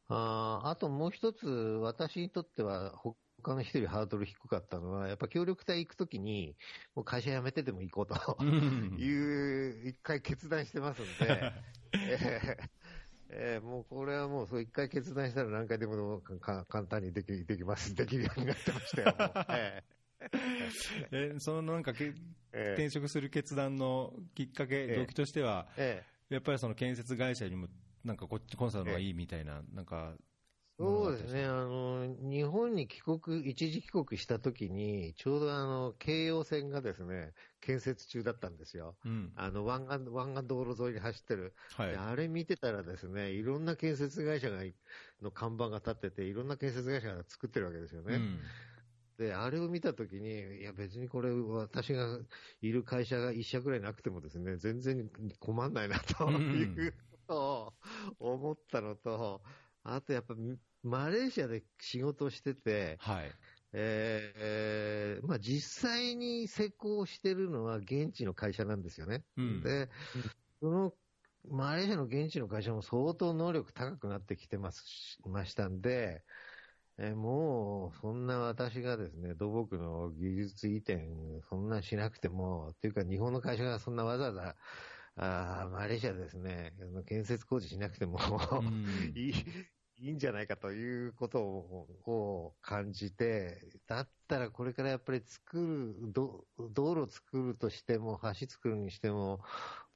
[0.08, 2.92] ああともう一つ、私にとっては、
[3.42, 6.56] 他の人よりハードル低かったのは、やっぱ協力隊行くときに、
[6.94, 8.42] もう会社辞めてでも行こうと
[8.96, 11.10] いう、一回決断してますんで、
[11.92, 12.70] えー
[13.36, 19.14] えー、もうこれはもう、そう一回決断したら何回でも簡単にできできます、できるようになってましたよ、
[19.50, 19.93] えー
[21.10, 22.12] えそのなんかけ、
[22.52, 25.68] 転職する決断のきっかけ、動機としては、
[26.28, 27.68] やっぱりその建設会社にも、
[28.04, 30.14] なんかこっちコンサルの方がいいみたいな、なんか、
[30.76, 38.96] そうですね、あの、日本に帰国、一時帰国したときに、ちょうどあの、京葉線がですね、建設中だったんですよ。
[39.04, 41.54] うん、あの、湾岸、湾岸道路沿いに走ってる。
[41.76, 44.64] はい、あれ見てたらですね、いろんな建設会社が、
[45.22, 48.16] の看板が立ってて、いろんな建設会社が作ってるわけですよね。
[48.16, 48.40] うん
[49.18, 52.18] で、あれを見たときに、いや別にこれ私が
[52.62, 56.96] いる会社が一社ぐらいなくてもですね、全然困んないなというこ
[57.28, 57.72] とを
[58.36, 59.42] 思ったのと、
[59.84, 60.34] あとやっぱ
[60.82, 63.32] マレーシアで仕事をしてて、はい。
[63.76, 69.24] えー、まあ実際に施工してるのは現地の会社なんですよね。
[69.36, 69.88] うん、で、
[70.60, 70.92] その
[71.50, 76.22] マレーシアの現地の会社も相当能力高くなってきてますましたんで、
[76.98, 81.08] えもう、そんな私がですね、土木の技術移転、
[81.48, 84.56] そんなしなくても、っていうか日本の会社がそんなわざわざ、
[85.16, 86.72] あマレーシアでですね、
[87.06, 88.18] 建設工事しなくても
[89.16, 89.34] いい、
[89.96, 96.46] いいんじゃないかということを感じて、だったらこれからやっぱり作る、道
[96.94, 99.40] 路を作るとしても、橋作るにしても、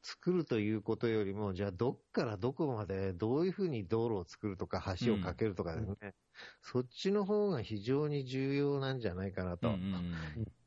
[0.02, 6.14] 作るということよりも、じゃあどっからどこまでどういうふうに道路を作るとか橋を架けるとかですね、うん、
[6.62, 9.68] そっちの方が非常に重要なんじゃないかなと、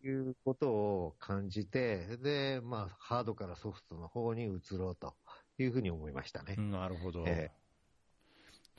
[0.03, 5.15] いうことを感じて、で、まあ、ハードからソフトの方に移ろうと
[5.57, 6.55] いうふうに思いましたね。
[6.55, 7.23] なるほど。
[7.27, 7.60] えー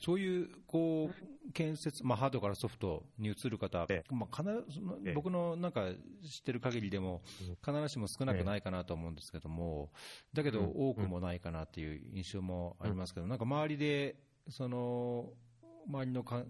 [0.03, 1.09] そういうこ
[1.47, 4.81] う建設、まあ、ハードからソフトに移る方、まあ、必ず
[5.13, 5.87] 僕のなんか
[6.29, 7.21] 知ってる限りでも、
[7.65, 9.91] 必ずしも少なくないかなと思うんですけども、
[10.33, 14.15] だけど多くもないかなっていう印象もありますけど、なんか周りで、
[14.49, 15.31] その
[15.87, 16.43] 周りのか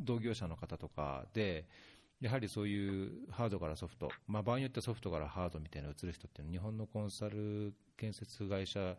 [0.00, 1.68] 同業者の方とかで、
[2.20, 8.96] やはりそういうハードからソフト、まあ、場合によってはソフトからハードみたいな移る人っていうのは、日本のコンサル建設会社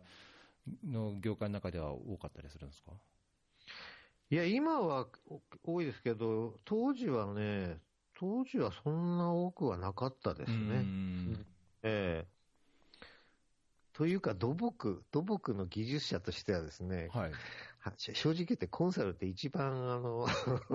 [0.86, 2.92] の業界の中では多かったりするんですか？
[4.30, 5.06] いや、今は
[5.64, 7.78] 多いですけど、当時はね、
[8.18, 10.84] 当時はそんな多くはなかったですね。
[11.82, 12.38] ええ。
[13.94, 17.32] というか、土木、土木の技術者としてはですね、はい、
[17.96, 20.26] 正直言ってコンサルって一番、あの、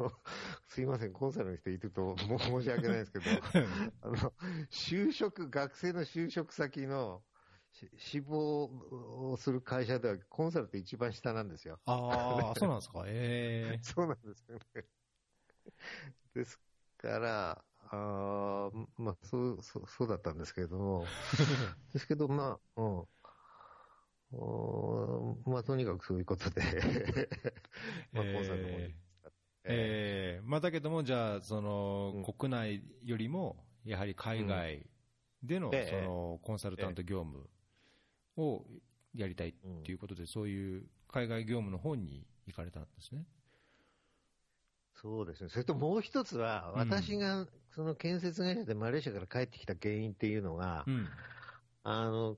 [0.68, 3.26] すいません、コンサルの人いると申し訳ないですけど、
[4.01, 4.34] あの、
[4.72, 7.24] 就職、学生の就職先の
[7.97, 8.65] 志望
[9.31, 11.79] をする会社では、コンサルって一番下なんですよ。
[11.86, 13.03] ああ、 そうなんですか？
[13.07, 14.86] ええそうなんですよね。
[16.34, 16.59] です
[16.97, 21.13] から、あーまあそうそう、そうだったんですけれども、
[21.93, 23.07] ですけど、まあ、うん。
[24.31, 26.61] おーまあ、とにかくそういうことで、
[28.11, 28.95] まあ、コンサルの方に。
[29.65, 34.86] ええまあ、だけども、じゃあ、その、うん国内よりも、やはり海外
[35.43, 37.49] での、ええその、コンサルタント業務
[38.38, 38.65] を
[39.15, 39.53] やりたいっ
[39.84, 43.25] ていうことで、そういう海外業務の方に行かれたんですね。
[44.95, 45.49] そうですね。
[45.49, 51.07] それともう一つは、うん私がその建設会社でマレーシアから帰ってきた原因っていうのが、うん。
[51.84, 52.38] あの、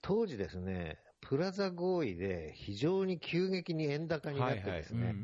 [0.00, 5.14] 当時ですね、プラザ合意で非常に急激に円高になってですね、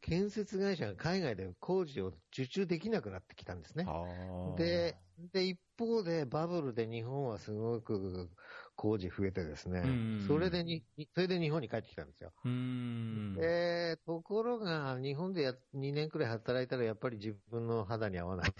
[0.00, 3.84] 建設会社が海外で工事を受注できなくなってきたんですね。
[4.56, 4.96] で、
[5.32, 8.30] で、一方でバブルで日本はすごく
[8.76, 12.32] 工事増えてですね、うんそれでに、それで日本に帰ってきたんですよ。
[13.42, 18.54] えーところが、日本でや2年くらい働いたら、やっぱり自分の肌に合わない。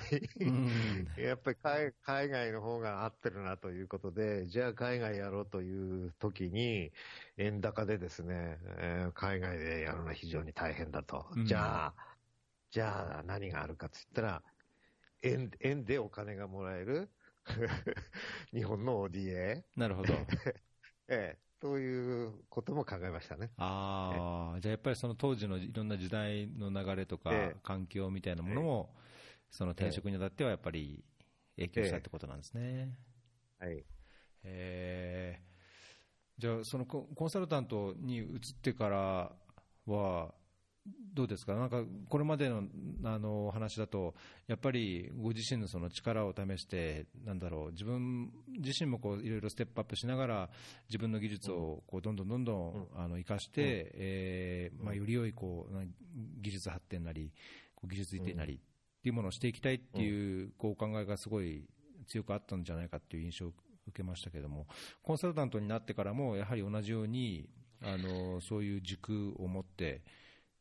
[0.44, 6.92] うん やっぱり海海外の方が合ってるなということで、じゃあ海外やろうという時に、
[7.36, 11.26] 円高でですね、えー海外でやるのは非常に大変だと。
[11.36, 11.94] うんじゃあ、
[12.70, 14.44] じゃあ何があるかって言ったら、
[15.22, 17.10] 円、円でお金がもらえる
[18.52, 20.14] 日本の ODA、なるほど。
[21.08, 23.50] ええということも考えましたね。
[23.56, 28.94] ああ、じゃあやっぱりその当時のいろんな時代の流れとかええ環境みたいなものも、
[29.50, 31.04] その転職にあたってはやっぱり
[31.56, 32.94] 影響したってことなんですね。
[33.58, 33.84] はい。
[34.42, 35.50] えー
[36.38, 39.32] じゃあ、そのココンサルタントに移ってから
[39.86, 40.34] は、
[40.86, 42.62] どうですか、なんかこれまでの
[43.04, 44.14] あの話だと、
[44.46, 50.50] やっぱりご自身のその力を試して、なんだろう、自分自身もこういろいろステップアップしながら、
[50.88, 55.84] 自分の技術をこうどんどんどんどんあの生かして、えーまあ、より良いこうな
[56.40, 57.32] 技術発展なり、
[57.74, 58.58] こう技術移転なりっ
[59.02, 61.66] ていうものをしていきたいっていうこうお考えがすごい
[62.06, 63.52] 強くあったんじゃないかっていう印象を
[63.86, 64.66] 受けましたけれども、
[65.02, 67.48] コンサルタントになってからも、やはり同じように、
[67.82, 70.02] あのそういう軸を持って、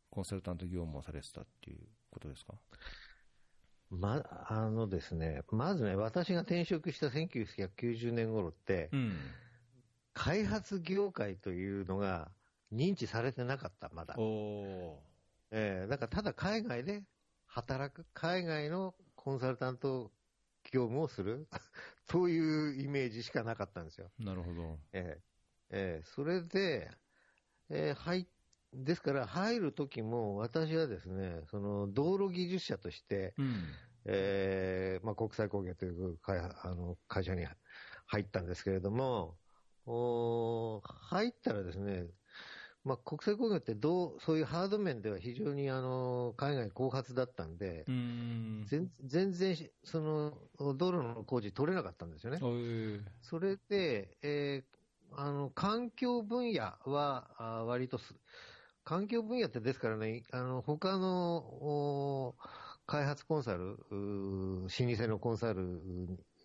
[0.09, 1.79] コンサルタント業務をされてたっていう
[2.11, 2.53] ことですか？
[3.89, 9.17] ま、あのですね、まずね、私が転職した1990年頃って、うん、
[10.13, 12.29] 開発業界というのが
[12.71, 14.15] 認知されてなかった、まだ。
[14.17, 14.99] お
[15.51, 17.03] えーだからただ海外で
[17.47, 20.11] 働く、海外のコンサルタント
[20.71, 21.47] 業務をする、
[22.11, 24.11] そういうイメージしかなかったんですよ。
[24.19, 24.77] なるほど。
[24.93, 25.23] えー
[25.71, 26.91] えーそれで、
[27.69, 28.27] えー入っ
[28.73, 33.55] ですから入る時も私はですね、その道路技術者として、うん、
[34.05, 37.45] えーまあ、国際工業という会あの会社に
[38.05, 39.35] 入ったんですけれども、
[39.85, 42.05] おー入ったらですね、
[42.85, 50.33] まあ、国際工業ってどうそういうハード面では非常にあの海外後発だったんで、うん、全全然しその
[50.75, 52.39] 道路の工事取れなかったんですよね。
[53.21, 54.79] それで、えー
[55.15, 58.13] あの環境分野はあ割とす、
[58.89, 62.35] 環境分野ってですからね、あの他のお
[62.87, 65.79] 開発コンサル、老舗のコンサル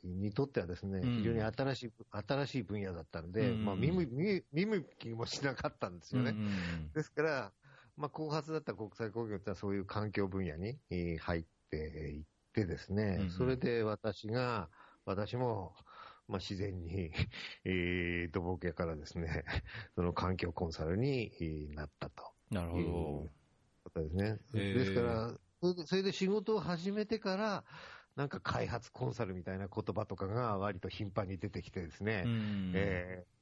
[0.05, 1.17] にとってはですね、うん。
[1.17, 1.93] 非常に新しい
[2.29, 3.65] 新しい分野だったんで、うん。
[3.65, 6.33] まあ見向見見向きもしなかったんですよね。
[6.33, 6.93] うんうん。
[6.93, 7.53] ですから、
[7.97, 13.31] まあ、後発だった国際工業ってのはそういう環境分野にえー入っていってですね、うんうん。
[13.31, 14.69] それで私が、
[15.07, 15.73] 私も、
[16.29, 17.11] まあ、自然に、
[17.65, 19.47] えー、土木屋からですね、
[19.95, 23.35] その環境コンサルにえーなったとなるほど。
[23.85, 24.39] ことですね。
[24.55, 24.79] へー。
[24.79, 27.65] ですからそれで、それで仕事を始めてから、
[28.17, 32.71] なんか開発コンサルみたいな言葉とかが割と頻繁に出てきてですね、うん。
[32.73, 33.35] えー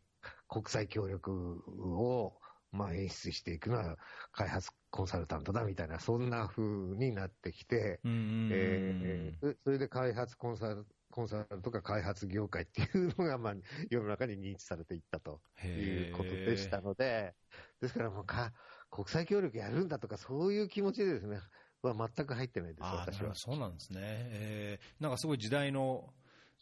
[0.48, 1.64] 国際協力
[1.98, 2.40] を、
[2.70, 3.98] まあ、演出していくのは
[4.32, 6.62] 開発コンサルタントだみたいな、そんな風
[6.96, 8.02] になってきて、
[8.48, 13.54] えーそそれで開発コンサル、コンサルとか開発業界っていうのが、まあ、
[13.90, 15.42] 世の中に認知されていったと
[15.74, 17.36] いうことでしたので、
[17.80, 18.52] ですからもうか、
[18.92, 21.40] 国際協力やるんだとか、そういう気持ちでですね、
[21.80, 23.34] は全く入ってないです、私は。
[23.34, 26.12] そうなんですね、えーなんかすごい時代の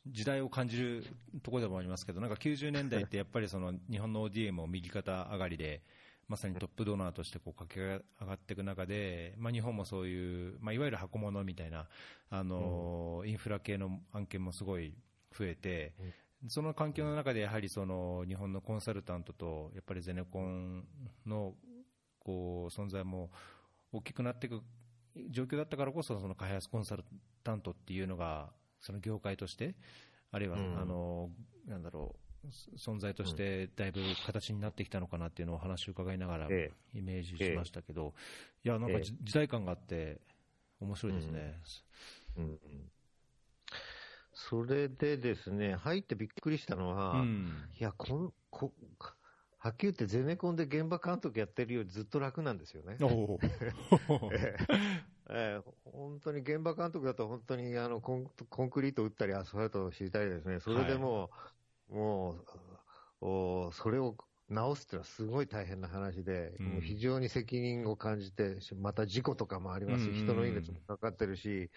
[0.07, 1.05] 時代を感じる
[1.43, 5.83] ところでもありますけど、なんか90年代ってやっぱりその日本の ODA も右肩上がりで、
[6.29, 11.89] まさにトップドナーとしてこう駆け上がっていく中で、まあ、日本もそういう、まあ、いわゆる箱物みたいな、
[12.31, 14.95] あのインフラ系の案件もすごい
[15.37, 15.93] 増えて、
[16.49, 20.87] その環境の中でやはりその日本のコンサルタントとやっぱりゼネコン
[21.27, 21.55] の
[22.21, 23.31] こう存在も
[23.93, 24.63] 大きくなっていく
[25.31, 27.05] 状況だったからこそ、その開発コンサル
[27.43, 28.51] タントっていうのが、
[28.81, 29.75] その業界として、
[30.31, 30.79] あるいは、うん。
[30.81, 31.31] あの
[31.67, 38.15] なんだろう、存在としてだいぶ形になってきたのかなっていうのをお話を伺いながらえイメージしましたけど、
[38.65, 40.21] いや、なんかじ時代感があって、
[40.81, 41.61] 面白いですね。
[42.37, 42.59] うんうん。
[44.33, 47.69] それでですね、入ってびっくりしたのは、うん。
[47.79, 48.73] いやこんこ、
[49.61, 52.97] はっきり言ってゼネコンで現場監督やってるよりずっと楽なんですよね。
[53.03, 53.39] おお
[54.33, 54.67] ええ
[55.33, 61.31] ええ本当に現場監督だと、本当にあのコンコンクリート打ったり、アスファルトを知りたいですね、それでも
[61.91, 62.33] う、も
[63.21, 64.17] うおそれを
[64.51, 66.81] 直すっていうのはすごい大変な話で、うん。
[66.83, 71.71] 非常に責任を感じて、また事故とかもありますし、人の命もかかってるし、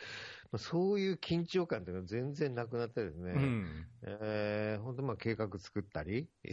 [0.51, 3.86] まあそういう緊張感っていうのは全然なくなってですね、うん。
[4.01, 6.28] えー本当まあ計画作ったり、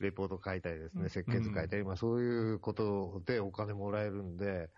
[0.00, 4.70] レポート書いたりですね、設計図書いたり、まあそういうことでお金もらえるんで、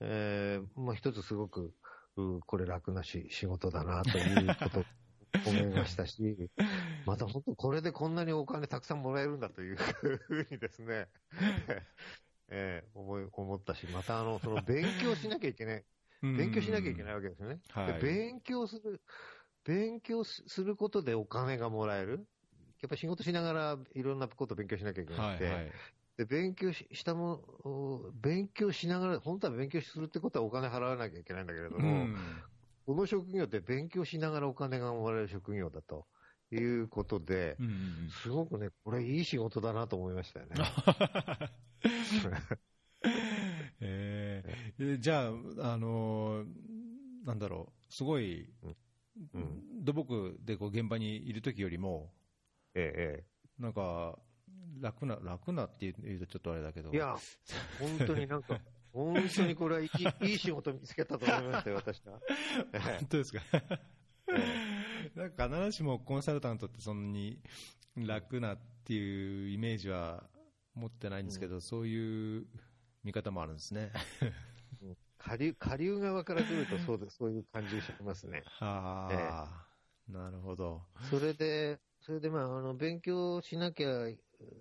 [0.00, 1.74] えーまあ一つすごく、
[2.16, 4.80] うこれ楽なし仕事だなということ。
[4.80, 4.84] を
[5.46, 6.50] 思いましたし、
[7.06, 11.08] また本当これでこんなにお金たくさんもらえるんだというふうにですね、
[12.48, 15.84] えー思い思ったし、またあの、その勉強しなきゃいけない。
[16.22, 17.60] 勉強しなきゃいけないわけですよね。
[17.70, 19.00] はいで勉強する、
[19.64, 22.26] 勉強すすることでお金がもらえる。
[22.80, 25.72] やっぱ仕事しながらいろんなことを勉強しなきゃいけなくて、はいはい
[26.18, 32.16] で勉強ししたもの、勉強しながら、本当は勉強するってことはお金払わなきゃいけないんだけれどうも、ん
[32.88, 36.06] この職業って勉強しながらお金がもらえる職業だと
[36.50, 37.74] いうことで、うんうん
[38.22, 40.54] すごくね、これいい仕事だなと思いましたよね。
[43.80, 44.98] えー。
[45.00, 46.48] じゃあ、あのー
[47.26, 48.50] なんだろう、すごい、
[49.34, 49.84] うん。
[49.84, 52.14] 土木でこう現場にいるときよりも、
[52.74, 53.22] え
[53.58, 54.18] なんか、
[54.80, 57.18] 楽な、楽なって言うとちょっとあれだけど、え、いや、
[57.78, 58.58] 本当になんか、
[58.92, 62.20] 本当にこれはいいいい仕事見つけたと思いましたよ、私は。
[62.72, 63.40] え 本当ですか？
[64.30, 67.40] えなんか必ずしもコンサルタントってそんなに
[67.96, 70.28] 楽なっていうイメージは
[70.74, 72.46] 持ってないんですけど、そういう
[73.04, 73.92] 見方もあるんですね。
[74.82, 78.44] うん下流下流側から来るとそうで、そういう感じがしますね。
[78.46, 79.66] はあ、
[80.08, 80.82] なるほど。
[81.10, 84.06] それで、それでまあ、あの、勉強しなきゃ、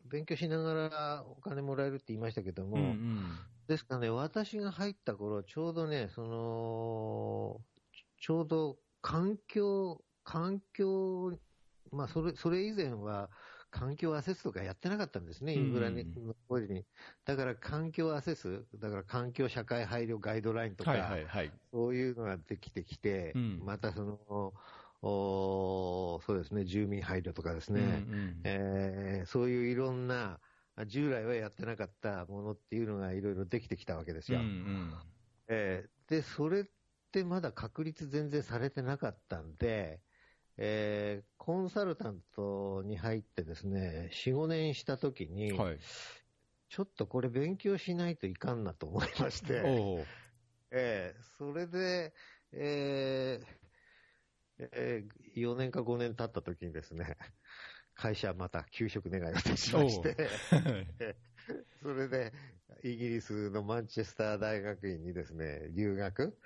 [0.06, 3.38] 勉強しながらお金もらえるって言いましたけども、うんうん
[3.68, 7.62] ですからね、私が入った頃、ちょうどね、その、
[8.20, 11.38] ちょうど環境、環境、
[11.92, 13.30] まあ、それ、それ以前は、
[13.70, 16.86] 環境アセスとかやってなかったんですね、インフラにうんの当時に。
[17.26, 21.52] だから環境アセス、だから環境社会配慮ガイドラインとか、はいはいはい。
[21.72, 24.54] そういうのができてきて、うんまたその、
[25.02, 30.40] おそうですね、住民配慮とかですね、うんうんえーそういういろんな、
[30.86, 34.40] 従来はやってなかったものっていうのがいろいろできてきたわけですよ。
[34.40, 34.94] うんうん
[35.48, 36.66] えーで、それっ
[37.12, 40.00] てまだ確立全然されてなかったんで、
[40.58, 45.80] えーコンサルタントに入ってですね、4、5年したときに、はい。
[46.70, 49.62] ちょっとこれ勉強しないといかんなと思いまして、
[50.72, 52.14] ええそれで、
[52.52, 53.68] えー
[54.60, 57.16] えー4年か5年経った時にですね、
[57.98, 60.16] 会社また休職願いを出しまして、
[61.82, 62.34] それで
[62.84, 66.38] イギリスのマンチェスター大学院にですね、留学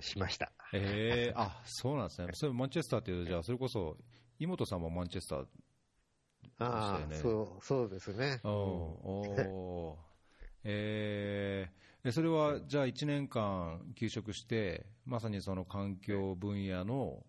[0.00, 0.52] しました。
[0.72, 2.28] ええあ、そうなんですね。
[2.34, 3.96] それマンチェスターっていうと、じゃあ、それこそ、
[4.38, 5.46] 井本さんもマンチェスター。
[6.58, 8.40] ああ、そうそう、そうですね。
[8.44, 10.08] おおー
[10.64, 17.24] えーでそれは、じゃあ1年間休職して、まさにその環境分野の、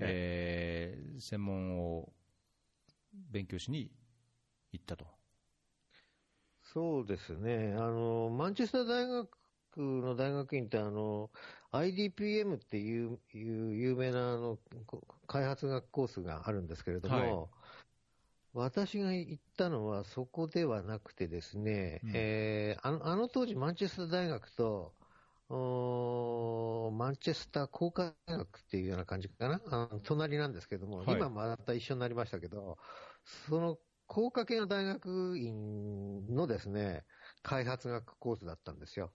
[0.00, 2.12] えー専門を
[3.30, 3.90] 勉強しに
[4.72, 5.06] 行ったと。
[6.62, 7.74] そうですね。
[7.74, 9.38] あの、マンチェスター大学
[9.78, 11.30] の大学院って、あの、
[11.70, 17.66] IDPM っていういう有名なあのこ開発学コースがあるんですけれども、はい
[18.54, 24.94] 私が行ったのはそこではなくてですね、うんえーあのあの当時マンチェスター大学と、
[25.48, 32.78] マンチェスター工科大学っていうような感じかな、あの隣なんですけども、はい今また一緒になりましたけど、
[33.26, 37.06] その工科系の大学院のですね、
[37.42, 39.14] 開発学コースだったんですよ。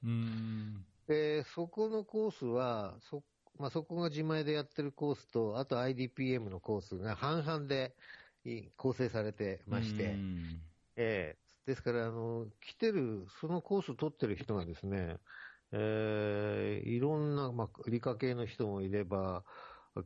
[1.07, 3.25] で、そこのコースは、そ、
[3.57, 7.95] まあ、そこが自前でやってるコースと、あと IDPM のコースが半々で
[8.43, 10.23] い構成されてまして、
[10.95, 11.41] ええ。
[11.65, 15.19] ですから、あの、来てる、そのコース取ってる人がですね、
[15.73, 19.45] ええいろんな、まあ、理科系の人もいれば、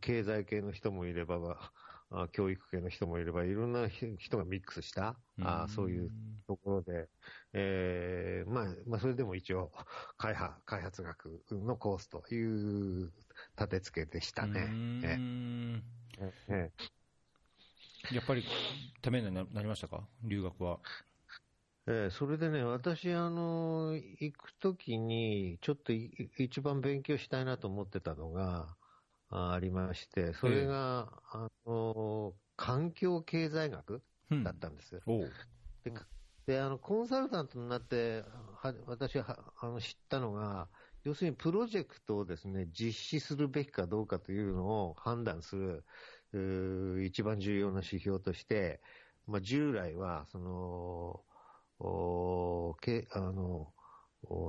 [0.02, 1.74] 経済系の人もいれば、
[2.12, 6.12] あ教育系の人もいれば、いろんな人がミックスした、あそういう
[6.48, 7.10] ところで、
[7.54, 9.72] えーまあまあ、それでも一応
[10.18, 13.12] 開発、開発学のコースという
[13.58, 14.68] 立て付けでしたね。
[15.04, 15.20] え
[16.50, 16.72] え
[18.14, 18.44] やっぱり
[19.02, 20.80] ためになりましたか、留学は。
[21.88, 28.76] えー、それでね、私、あの、行くときに、ちょっと一番勉強したいなと思ってたのが、
[29.30, 34.02] ありまして、それが、えー、あの、環境経済学
[34.44, 35.02] だったんです。
[35.06, 35.12] う。
[35.12, 35.20] ん、
[35.84, 35.92] で
[36.46, 38.24] であの、コンサルタントになって、
[38.56, 40.70] は私はあの知ったのが、
[41.04, 45.56] 要するにプロジェクトをですね、実施するべきかどうかというのを判断す
[46.32, 48.82] る、一番重要な指標として、
[49.28, 51.24] まあ、従来は、その、
[51.80, 53.74] おけあのお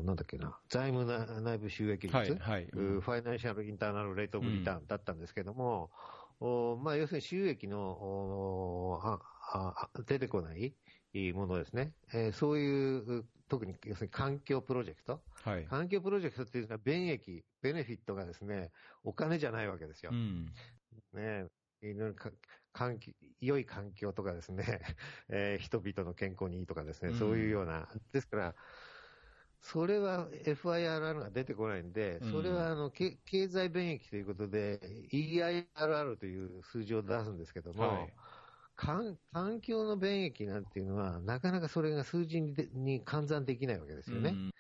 [0.04, 1.04] なんだっけな、財務
[1.42, 2.64] 内部収益率、はいはい。
[2.72, 5.90] うん、ファイナンシャルインターナルレートオブリターンだったんですけども、
[6.40, 9.20] うん、おまあ、要するに収益のおあ
[9.52, 10.74] あ出てこない
[11.32, 18.70] ものですね、えー、そういう、特に要するに環境プロジェクト、はい、環境プロジェクトっていうのは、便益、ベネフィットがですね、
[19.04, 20.10] お金じゃないわけですよ。
[20.12, 20.52] うん、
[21.14, 21.46] ね
[21.82, 22.14] いろいろ
[22.72, 24.64] 環境良い環境とかですね、
[25.28, 28.54] えー、人々の健康にいいとかですね、そういうような、ですから、
[29.68, 34.78] それは FIRR が出てこないんで、それはあの、経済便益ということで、
[35.12, 38.14] EIRR という数字を出すんですけども、はい、
[38.76, 44.30] 環境の便益なんていうのは、なかなかそれが数字にに換算できないわけですよね。
[44.30, 44.54] うん、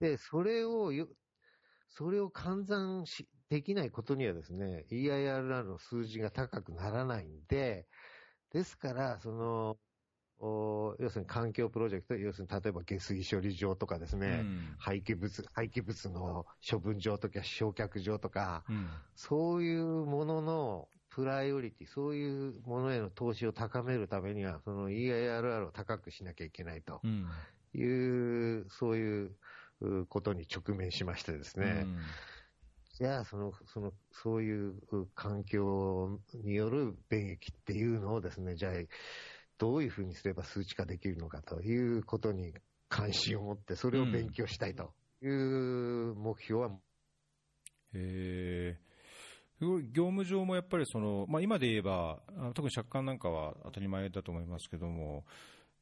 [0.00, 0.90] で、それを
[1.90, 7.86] それを換算しできないことにはですね、EIRR の数字が高くならないんで、
[8.54, 9.76] ですから、その、
[10.98, 27.00] 要するに環境プロジェクト、要するに例えば下水処理場とかですね、うん、廃棄物、廃棄物の処分場とか焼却場とか、うん、そういうもののプライオリティ、そういうものへの投資を高めるためには、その EIRR を高くしなきゃいけないと
[27.74, 27.86] いう、
[28.62, 29.30] うん、そういう
[30.08, 31.86] ことに直面しましてですね、
[32.98, 34.74] じゃあその、その、そういう
[35.14, 38.72] 環境による便益っていうのをですね、じゃあ、
[39.64, 42.52] どういうふうにすれば数値化できるのかということに
[42.90, 44.92] 関心を持って、それを勉強したいと
[45.22, 46.66] いう目標は。
[46.68, 46.78] うん、
[47.94, 48.78] へ
[49.60, 52.20] 業務上もやっぱりその、まあ、今で言えば、
[52.52, 55.24] 特に借款なんかは当たり前だと思いますけども、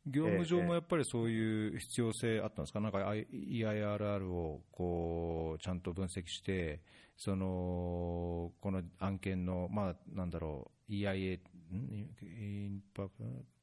[0.07, 6.79] 業務上もやっぱりそういう必要性あったんですか、なんか EIRR をこうちゃんと分析して、
[7.17, 11.41] そのこの案件の、まあ、なんだろう、EIA、
[11.73, 13.11] インパク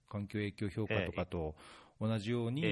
[0.10, 1.56] 環境影響評価とかと
[2.02, 2.64] 同じように、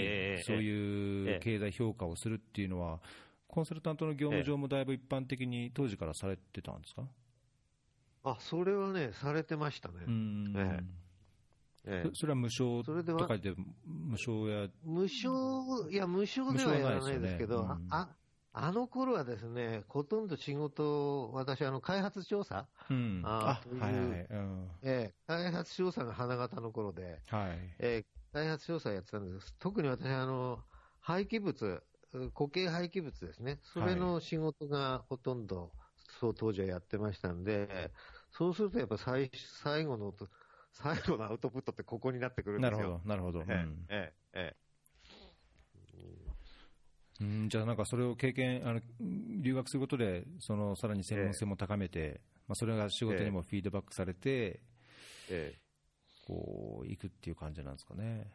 [0.44, 3.00] そういう経済評価をするっていうのは、
[3.48, 7.04] コンサルタントの業務上もだいぶ一般的に当時からされてたんですか？
[8.24, 9.96] あそれはね、されてましたね。
[10.56, 11.08] ええ。
[11.90, 13.54] ええ、それは無償とかで、
[13.86, 18.10] 無償や無償、いや、無償ではやらないですけど、ねうん、あ
[18.60, 24.28] あの頃はですね、ほとんど仕事、私、あの開発調査、うん、あという、はいはい。
[24.32, 24.70] うん。
[24.82, 27.76] えー、開発調査が花形の頃で、はい。
[27.78, 29.56] えー、開発調査やってたんです。
[29.60, 30.60] 特に私、あの
[31.02, 31.84] 廃棄物、
[32.34, 35.72] 固形廃棄物ですね、それの仕事がほとんど、
[36.20, 37.92] そう当時はやってましたんで、
[38.32, 39.30] そうするとやっぱ最
[39.62, 40.14] 最後の
[40.74, 43.02] 最後のアウトプットってここになってくるんですよ。
[43.06, 43.78] なるほど、なるほど。
[43.90, 44.56] ええ、ええ、
[47.22, 54.60] うん、じゃあ、なんかそれを経験、あの留学することで、そのさらに専門性も高めて、えまあ、それが仕事にもフィードバックされて、
[55.30, 55.56] ええ、
[56.26, 58.28] こう、いくっていう感じなんですかね。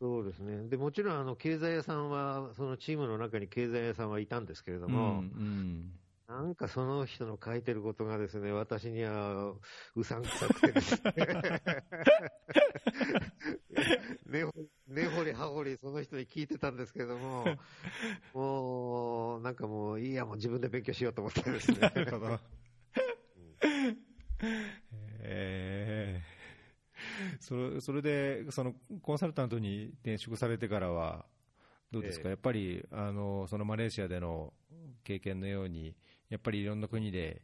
[0.00, 0.68] そうですね。
[0.68, 5.92] で、もちろん、あの、経済屋さんは、そのチームの中に経済屋さんはいたんですけれども、うん、うん
[6.28, 9.54] なんかその人の書いてることがですね、私には
[9.96, 11.02] うさんくさくてですね。
[14.86, 17.46] 根掘り葉掘りその人に聞いてたんですけれども、
[18.34, 21.78] もう、なんかもういいや、もう自分で勉強しようと思ってですね。
[21.80, 22.38] なるほど。
[25.20, 31.24] えー、それそれで、そのコンサルタントに転職されてからは、
[31.90, 34.52] どうですか、えー、やっぱりあのそのマレーシアでの
[35.04, 35.96] 経験のように、
[36.30, 37.42] やっぱりいろんな国で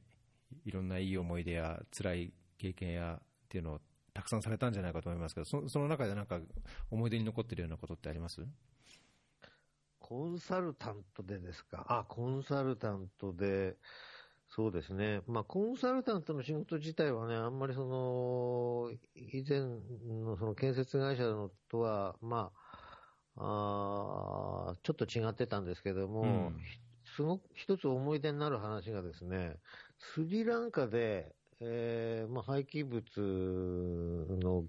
[0.64, 3.80] いろんないい思い出や辛い経験やっていうのを
[4.12, 6.40] たくさんされたんじゃないかと思いますけど、そその中でなんか
[6.90, 8.46] 思い出に残っているようなことってあります？
[9.98, 13.76] コンサルタントでですか、あコンサルタントで、
[14.48, 22.52] そうですね、まあ、コンサルタントの仕事自体はね、あんまりその以前のその建設会社のとは、ま
[23.36, 26.56] あ、あちょっと違ってたんですけども、うん、
[27.14, 29.56] すごく一つ思い出になる話がですね、
[29.98, 33.02] スリランカで、えーまあ、廃棄物
[34.42, 34.64] の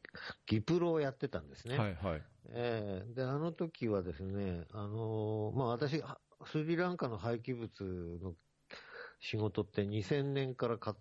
[0.45, 1.77] ギプロをやってたんですね。
[1.77, 2.21] はいはい。
[2.49, 8.33] えーで、あの時はですね、あのーまあ、私、はスリランカの廃棄物の
[9.19, 10.95] 仕事って2000年からか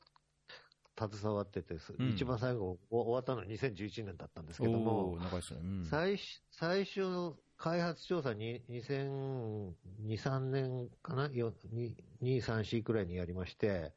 [0.98, 5.60] 携わってて、すうん一番最後終わったのは2011年だったんですけどもね。
[5.62, 7.34] うん最初最初、
[7.64, 13.94] 開発調査に2002、3年かな、よに2、3、4くらいにやりまして、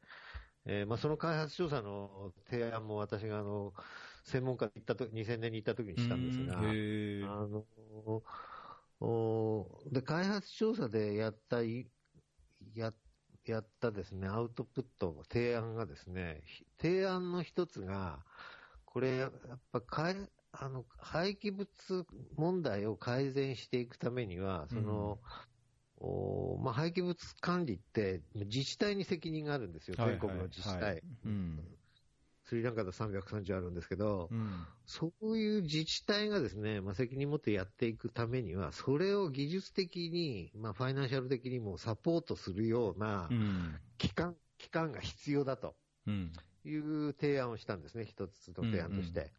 [0.64, 3.74] えーまあ、その開発調査の提案も私があの
[4.24, 7.66] 専門家に行ったと2000年に行った時にしたんですが、あの
[9.06, 11.88] おで開発調査でやったい
[12.74, 12.94] や
[13.44, 18.24] やったですねアウトプット、提案がですね、ひ提案の一つが、
[18.86, 19.32] これ、やっ
[19.72, 19.82] ぱ
[20.52, 21.68] あの廃棄物
[22.36, 25.18] 問題を改善していくためには、その
[26.00, 30.72] おまあ、廃棄物管理って自治体に責任があるんですよ、はい全国の自治体。
[30.72, 31.58] はいはいうん。
[32.44, 34.64] スリランカで330あるんですけど、うん。
[34.86, 43.76] そういう自治体がですね、まあ、責任持ってやっていくためには、それを技術的に、まあ、ファイナンシャル的にもサポートするようなうん。
[43.98, 45.74] 機関、機関が必要だと
[46.06, 46.32] うん。
[46.64, 49.30] いう提案をしたんですね、一つの提案として。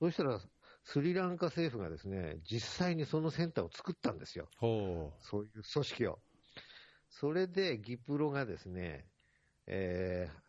[0.00, 0.40] そうしたら、
[0.84, 4.48] スリランカ政府がですね、実際にそのセンターを作ったんですよ。
[4.58, 6.22] ほそういう組織を。
[7.08, 9.06] それで、ギプロがですね、
[9.66, 10.44] えー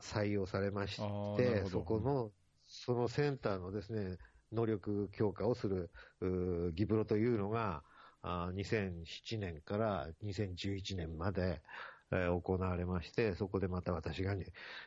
[0.00, 0.96] 採用されまし
[1.36, 2.32] てそこの、
[2.66, 4.18] そのセンターのですね、
[4.52, 5.90] 能力強化をする、
[6.74, 7.84] ギプロというのが、
[8.22, 11.62] あー2007年から2011年まで、
[12.12, 14.44] えー行われまして、そこでまた私がに、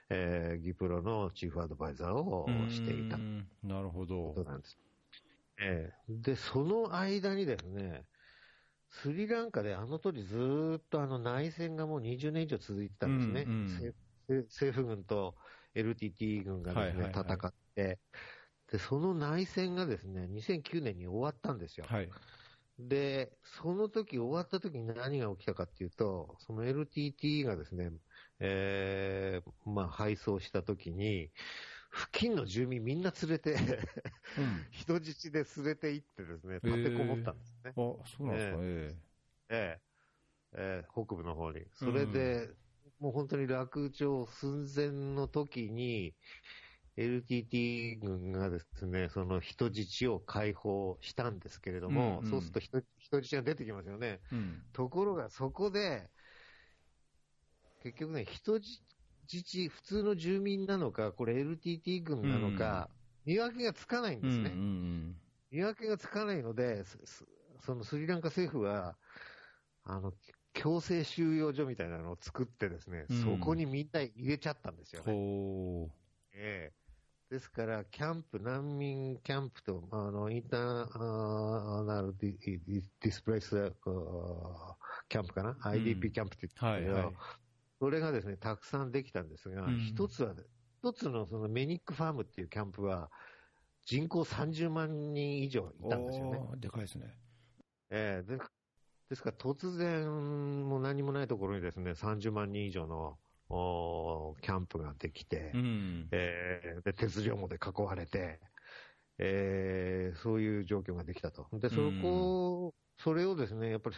[0.09, 4.78] えーギプロのチーフアドバイザーをうしていたうんなるほどことなんです。
[5.59, 8.03] ええで、その間にですね、
[8.89, 13.43] スリランカであの時ずーっとあの内戦がもう20年以上続いてたんですね。
[13.43, 13.95] うんうん政
[14.28, 15.36] 政府軍と
[15.74, 17.99] LTT 軍がですね、はいはいはい戦って、
[18.72, 21.86] で、その内戦がですね、2009年に終わったんですよ。
[21.88, 22.09] はい
[22.80, 27.91] で、その時終わった時に何が起きたかっていうと、その LTT がですね、
[28.39, 31.32] えーまあ、配送した時に、
[31.91, 33.55] 付近の住民みんな連れて、
[34.36, 34.67] うん。
[34.71, 37.75] 人質で連れて行ってですね、立てこもったんですね。
[37.75, 38.59] あそうなんですか。
[38.61, 38.95] え
[39.49, 39.82] ええ
[40.53, 41.65] ええ北部の方に。
[41.73, 42.55] それで、
[42.99, 46.15] もう本当に落城寸前の時に、
[46.97, 52.29] LTT 軍がですね、その人質を解放したんですけれども、うんうん。
[52.29, 54.19] そうすると人人質が出てきますよね。
[54.31, 54.63] えうん。
[54.73, 56.09] ところがそこで、
[57.83, 62.89] 結局ね、人質、普通の住民なのか、これ LTT 軍なのか、
[63.25, 64.51] 見分けがつかないんですね。
[64.51, 65.15] うんうん
[65.51, 66.83] 見分けがつかないので、
[67.61, 68.97] そのスリランカ政府は、
[69.83, 70.13] あの、
[70.53, 73.21] 強制収容所みたいなのを作ってですね、うん。
[73.23, 75.13] そこにみんな入れちゃったんですようんね。
[75.13, 75.89] ほ
[76.33, 76.86] ええ
[77.30, 82.61] ですから、キャンプ、難民キャンプと、あの、インターナルディ
[83.01, 83.49] ディスプレイス
[85.09, 87.15] キャンプかな、?IDP キャンプってうはい言ってるんだけどはい
[87.80, 90.34] それがですね、たくさんできたんですが、うん一つは、
[90.82, 93.11] 一つのそのメニックファームっていうキャンプは、
[93.86, 96.39] 人口30万人以上いたんですよね。
[96.57, 97.13] でかいですね
[97.89, 98.39] ええで
[99.09, 103.17] ですから突然、もう何もないところにですね、30万人以上の
[103.49, 108.39] おーキャンプができて、うんえーで鉄条網で囲われて、
[109.19, 111.47] えーそういう状況ができたと。
[111.53, 113.95] で、そこ、それをですね、やっぱり、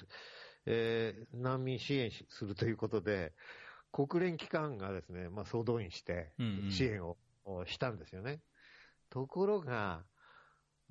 [0.65, 3.33] えー難民支援しするということで、
[3.91, 8.41] 国連機関がですね、まあ、総動員してうんうん支援をおしたんですよね。
[9.09, 10.03] ところが、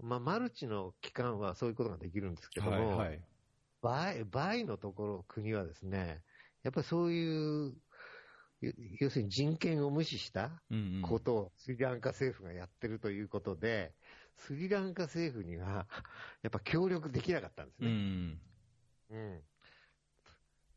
[0.03, 3.21] まあ、マルチの機関はそういうことができるんですけども、はいはい
[3.81, 6.23] 倍、倍のところ、国はですね、
[6.65, 7.75] やっぱりそういう、
[8.61, 10.63] 要要するに人権を無視した
[11.03, 13.95] ことをスリランカ政府がやってるということで、
[14.37, 15.89] スリランカ政府には、
[16.43, 17.91] やっぱ協力できなかったんですうね。
[17.91, 18.41] ん
[19.11, 19.43] うん。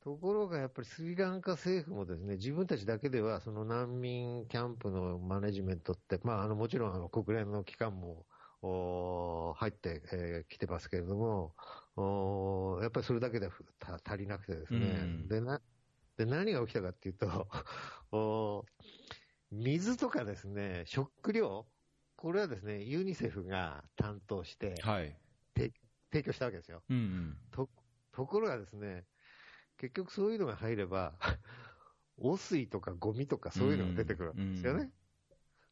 [0.01, 8.25] ところがやっぱりスリランカ政府もですね、自分たちだけではその難民キャンプのマネジメントって、まああのもちろんあの国連の機関も
[8.61, 11.55] 入ってき、えー来てますけれども、
[12.81, 15.61] やっぱりそれだけではた足りなくてですね、うんでな
[16.17, 17.47] で何が起きたかっていうと、
[18.11, 18.65] おー
[19.51, 21.67] 水とかですね、食料、
[22.15, 25.15] これはですね、ユニセフが担当してはい。
[26.11, 26.83] 提供したわけですよ。
[26.89, 27.37] うんうん。
[27.51, 27.69] と、
[28.11, 29.07] ところがですね、
[29.77, 31.17] 結局そういうのが入れば、
[32.17, 34.83] 汚水とかゴミとかそういうのが出てくるわけですよね。
[34.83, 34.93] うん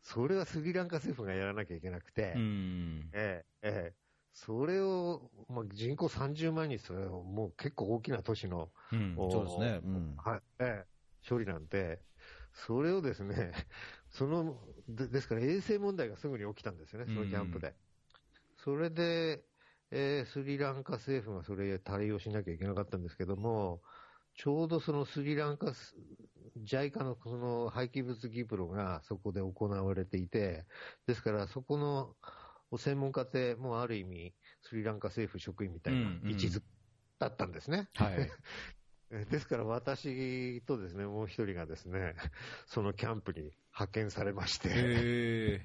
[0.02, 3.10] それはスリランカ政府がやらなきゃいけなくて、うん。
[3.14, 3.96] ええ、ええ、
[4.34, 9.80] それを、まあ、人口30万人それをもう結構大きな都市の、うんおそうですね。
[9.84, 10.16] うん。
[10.24, 10.88] はい、ええ、
[11.28, 12.06] 処理なんで、
[12.54, 13.54] それをですね、
[14.10, 17.76] そのでですから衛生問題がすぐに起きたんですよね、そのキャンプで。
[18.56, 19.46] それで、
[19.92, 23.82] えースリランカ政府がそれ対応しなきゃいけなかったんですけども、
[24.36, 25.96] ちょうどそのスリランカス、
[26.58, 30.68] JICA のその廃棄物ギプロがそこで行われていて、
[31.08, 32.18] ですからそこの
[32.78, 36.62] 専門家って、もうある意味、スリランカ政府職員みたいなうんうん位置づ
[37.20, 37.90] だったんですね。
[37.96, 38.30] はい。
[39.12, 42.16] えですから私とですね、もう一人がですね、
[42.68, 43.42] そのキャンプに
[43.74, 45.62] 派遣されまして、へ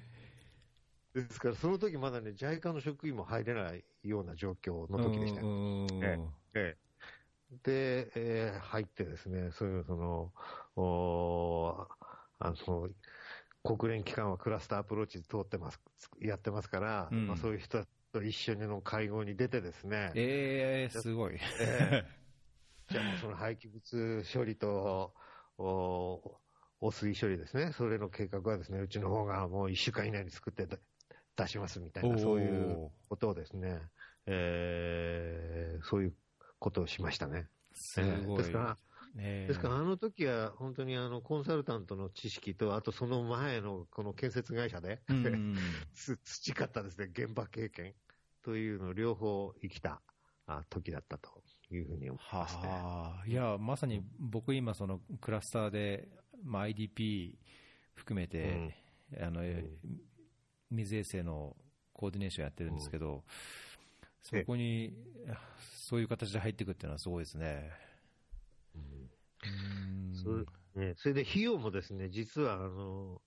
[1.15, 5.47] ですからその時まだね、JICA の職員も入れないような状況の時でしたよ。
[5.47, 6.19] うんえ
[6.55, 6.85] ええ
[7.63, 10.33] で、えー入ってですね、そういうその、
[10.77, 11.89] おー
[12.41, 12.89] あの、
[13.65, 15.81] 国連機関はクラスターアプローチ取ってます、
[16.21, 21.39] やってますから、うんまあ、そういう人と一緒にの会合に出てですね、えー、すごい。
[21.61, 22.05] え
[22.91, 25.15] じゃあその廃棄物処理と、
[25.57, 26.39] お
[26.81, 30.79] 汚水処理ですね、それの計画はですね、うちの方がもう1週間以内に作って出
[31.37, 33.81] 出しますみたいな、そういうことをですね、
[34.27, 36.15] えーそういう
[36.59, 37.49] ことをしましたね。
[37.73, 38.39] すごい。
[38.39, 38.77] ですから、
[39.15, 39.47] ね。
[39.47, 45.57] ですからあの時は本当にあのコンサルタントの知識と、あとその前のこの建設会社で、うん。
[45.95, 47.95] つ培ったですね、現場経験
[48.43, 50.03] というのを両方生きた
[50.47, 52.63] あ時だったというふうに思いますね。
[52.69, 56.09] はあ、いや、まさに僕今、そのクラスターで、
[56.43, 57.35] まあ、IDP
[57.95, 58.77] 含めて、
[59.21, 59.43] あの
[60.71, 61.57] 水衛生の
[61.93, 63.25] コーディネーションやってるんですけど、
[64.21, 64.93] そこに
[65.77, 67.71] そういう形で入っていくっていうのはすごいですね。
[69.45, 70.15] うん。
[70.15, 70.47] それ
[70.89, 73.23] ね、それで費用もですね、実はあの、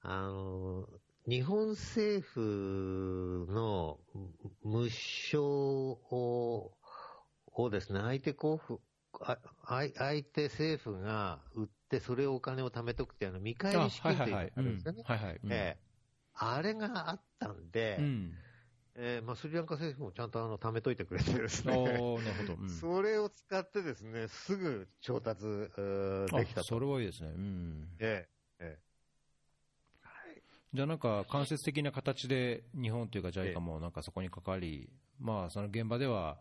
[0.00, 0.88] あの、
[1.28, 4.00] 日本政府の
[4.62, 6.78] 無償を
[7.52, 8.80] をですね、相手交付、
[9.20, 15.08] あ相相手政府が売って、それをお金を貯めとくっていうあの見返り資金っていうのがあるんですよね。
[16.34, 18.45] あれがあったんで、うん
[18.98, 22.62] えーまあ、スリランカ政府もちゃんとあの貯めといてくれてですね、おーなるほど。
[22.62, 22.68] うん。
[22.80, 26.80] それを使ってですね、すぐ調達、うーできたあそと。
[26.80, 27.28] れはいいですね。
[27.28, 27.88] うん。
[27.98, 28.26] え
[28.60, 28.78] え
[30.74, 36.36] じゃあなんか間接的な形で日本というか JICA もなんかそこに関わり、まあその現場では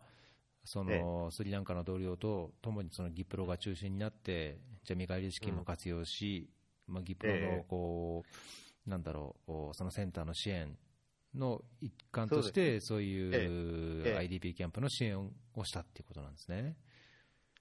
[0.66, 6.50] そのスリランカの同僚とともにそのギプロが中心になって、じゃあ見返り資金も活用し、
[6.88, 8.24] まあギプロのこ
[8.86, 10.78] う、なんだろうそのセンターの支援
[11.36, 13.34] の一環として、そういう
[14.06, 15.20] ええ IDP キャンプの支援
[15.54, 16.76] をしたっていうことなんですね。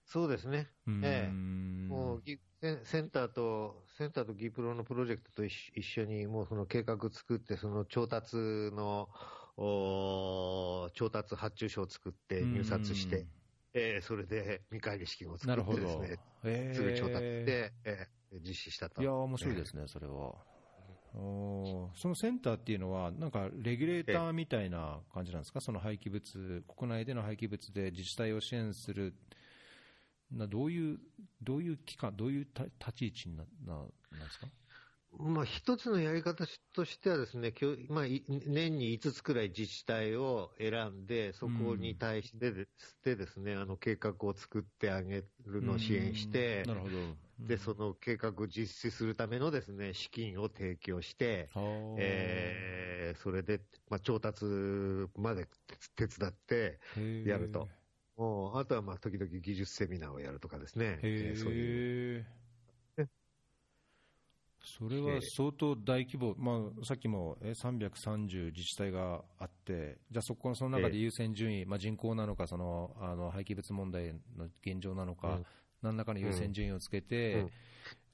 [0.07, 0.68] そうですね、
[1.03, 2.39] ええうんもうギ
[2.85, 9.11] センターと、センターとギプロのプロジェクトと一緒に、もうその計画作って、その調達の、
[9.57, 13.27] おー調達発注書を作って、入札して、
[13.75, 16.25] ええそれで見返り資金をなるほど作ってですね、。
[16.45, 19.03] ええすぐ調達して、ええ実施したと。
[19.03, 20.53] いやー、面白いですね、それは。
[21.14, 29.14] そのセンターっていうのは、なんかレギュレーターみたいな感じなんですか、その廃棄物、国内での廃棄物で自治体を支援する、
[30.32, 30.98] などういう、
[31.42, 34.48] どういう機関、どういうた立ち位置になななんですか？
[35.18, 47.16] まあ、一つのやり方としてはですね、きょまあ、い年に5つくらい自治体を選んで、そこに対してです,、でですね、あの計画を作ってあげるのを支援してうん、なるほど。
[47.39, 53.61] で、その計画を実施するためのですね、資金を提供して、のえーそれで、
[53.91, 54.45] まあ、調達
[55.16, 55.47] まで
[55.95, 56.80] 手伝って
[57.26, 57.68] やると。
[58.16, 62.26] もうあとはまあ時々技術セミナーをやるとかですね、えーそういう。
[64.66, 75.47] それは相当大規模、まあ、さっきもえ330自治体があって、じゃあそこのその中で優先順位、まあ、人口なのかそのあの廃棄物問題の現状なのか、うん
[75.85, 77.51] 何らかの優先順位をつけて、うん。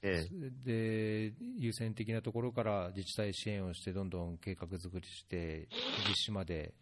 [0.03, 0.27] え
[0.65, 5.69] で優先的なところから自治体支援をして、どんどん計画作りして、
[6.07, 6.73] 実施まで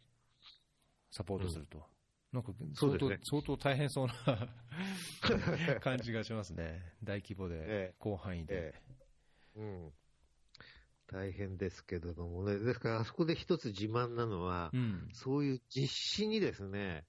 [1.11, 1.83] サポートすると、
[2.33, 3.19] なんか相当,、ね。
[3.23, 4.13] 相当大変そうな
[5.79, 7.95] 感じがしますね、大規模で、ええ。
[8.01, 8.73] 広範囲で。
[8.73, 8.81] え。
[9.57, 9.93] うん、
[11.05, 15.09] 大変ですけれどもね、ですからあそこで一つ自慢なのは、うん。
[15.13, 17.05] そういう実施にですね、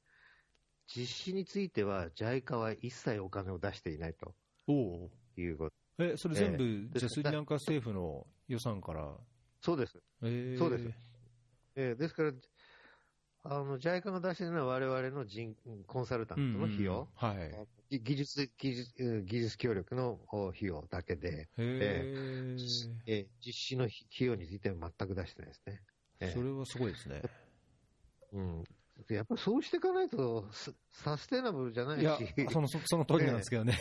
[0.95, 4.35] 実施については JICA は一切お金を出していないと。
[4.67, 6.05] おいうこと。
[6.05, 6.67] えそれ全部、え
[6.97, 6.99] え。
[6.99, 9.17] じゃあスリランカ政府の予算から、
[9.61, 9.99] そうです。
[10.23, 10.59] えー。
[10.59, 10.91] そうです。
[11.77, 12.33] えーですから、
[13.45, 15.55] あの JICA が出しているのは我々の人
[15.87, 22.89] コンサルタントの費用、うんうんはい、ぎ技術技術うん技術協力のお費用だけで、へー。
[23.07, 25.81] えー実施の費用については全く出してないですね。
[26.21, 27.23] ええそれはすごいですね。
[28.33, 28.65] うん、
[29.09, 32.19] やっぱりそうしていかないと、スサステナブルじゃないし、いや、
[32.51, 33.79] そのそその通りなんですけどね。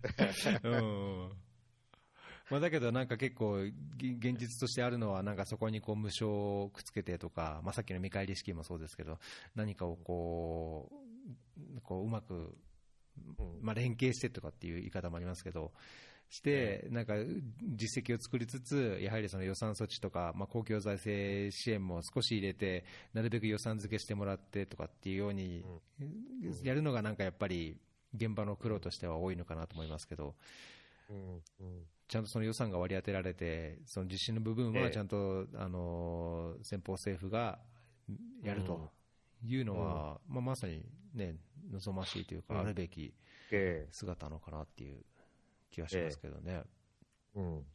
[0.64, 1.30] うん
[2.50, 6.28] まあだけど、なんか結構、現実としてあるのは、なんかそこにこう無償
[6.64, 9.18] をくっつけてとか、まあ、さっきの見返り資金もそうですけど、
[9.54, 12.58] 何かをこう、こううまく、
[13.60, 15.72] まあ、連携してとかっていう言い方もありますけど、
[16.30, 17.14] して、なんか
[17.74, 25.64] 実績を作りつつ、やはりその予算措置とか、まあ、公共財政支援も少し入れて、なるべく予算付けしてもらってとかっていうように
[26.62, 27.76] やるのが、なんかやっぱり
[28.14, 30.36] 現場の苦労としては多いのかなと思いますけど、
[32.06, 37.58] ちゃんとその予算が割り当てられて、その実施の部分はちゃんと、あの先方政府が
[38.44, 38.88] やると
[39.44, 41.34] いうのは、まあ、まさに、ね、
[41.72, 43.12] 望ましいというか、あるべき
[43.90, 45.04] 姿なのかなっていう。
[45.70, 46.62] 気がしますけどね。
[47.34, 47.66] えー、うん。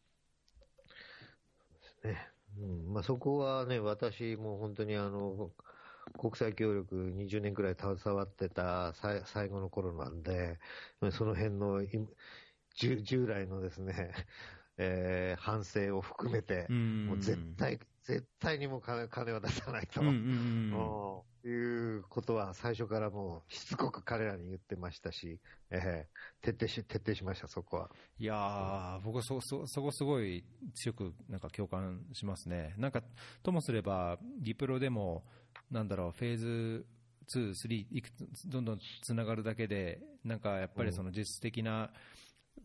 [2.03, 2.29] ね。
[2.59, 2.93] うん。
[2.93, 5.51] まあ、そこはね、私も本当にあの、
[6.17, 10.59] 国際協力20年くらい携わってた最後の頃なんで、
[11.11, 11.81] その辺の
[12.75, 14.11] 従来のですね、
[14.77, 20.01] えー、反省を含めて、もう絶対、絶対にも金金は出さないと、
[21.47, 25.39] いうことは最初からもうしつこく彼らに言ってましたし、
[25.69, 27.89] えー、徹底し徹底しました、そこは。
[28.17, 30.43] いやー、僕そそ、そこすごい
[30.73, 32.73] 強くなんか共感しますね。
[32.77, 33.03] なんか
[33.43, 35.23] ともすれば、リプロでも、
[35.71, 36.85] なんだろう、フェーズ
[37.35, 38.09] 2、3、いく
[38.45, 41.89] どんどんつながるだけで、なんかやっぱりその実質的な、うん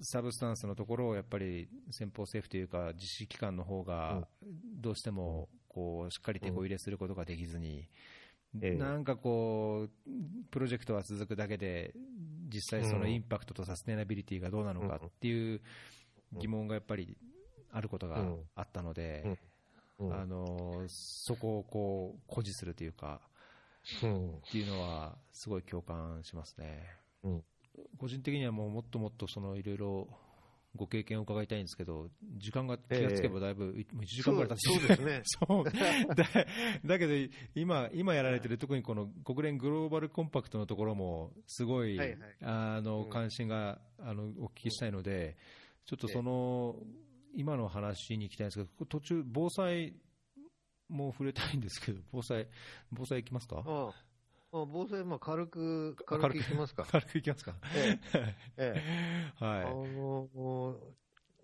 [0.03, 4.27] サブスタンスのところをやっぱり先方政府というか、実施機関の方が
[4.81, 7.89] どうしてもこうしっかりテコ入れすることができずに、
[8.55, 10.11] なんかこう、
[10.51, 11.95] プロジェクトは続くだけで、
[12.53, 15.61] 実際そのインパクトとサステナビリティがどうなのかっていう
[16.33, 17.17] 疑問がやっぱり
[17.71, 19.39] あることがあったので、
[20.11, 23.21] あのそこをこう誇示するというか、
[23.97, 26.89] っていうのはすごい共感しますね。
[27.99, 30.09] 個人的にはもうもっともっとそのいろいろ
[30.77, 35.23] ご経験を伺いたいんですけど、時間が気がつけばだいぶ、もう1時間ぐらい経ってそうですね。
[35.49, 35.65] そう。
[35.65, 36.25] だ
[36.85, 45.37] だけど今、今やられてる、特にこの国連グローバルコンパクトのところも、すごい、はいはい、あの関心が、あのお聞きしたいので、
[45.87, 46.77] ちょっとその、
[47.35, 49.95] 今の話に行きたいんですけど、途中、防災
[50.89, 52.49] も触れたいんですけど、防災、
[52.93, 53.63] 防災いきますか？
[53.67, 54.10] ああ
[54.53, 56.85] 防災、まあ、軽く、軽くいきますか。
[56.91, 57.55] 軽くいきますか。
[57.77, 58.35] ええ。
[58.57, 58.85] え
[59.39, 59.45] え。
[59.45, 59.65] はい。
[59.65, 60.77] あの、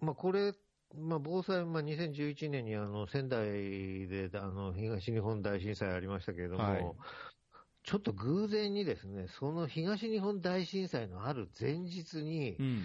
[0.01, 0.53] まあ、これ、
[0.95, 6.83] まあ、防災、まあ、2011年にあの仙台であの東日本大震災ありましたけれども、はい、
[7.85, 12.85] ちょっと偶然にですね、その東日本大震災のある前日に、うん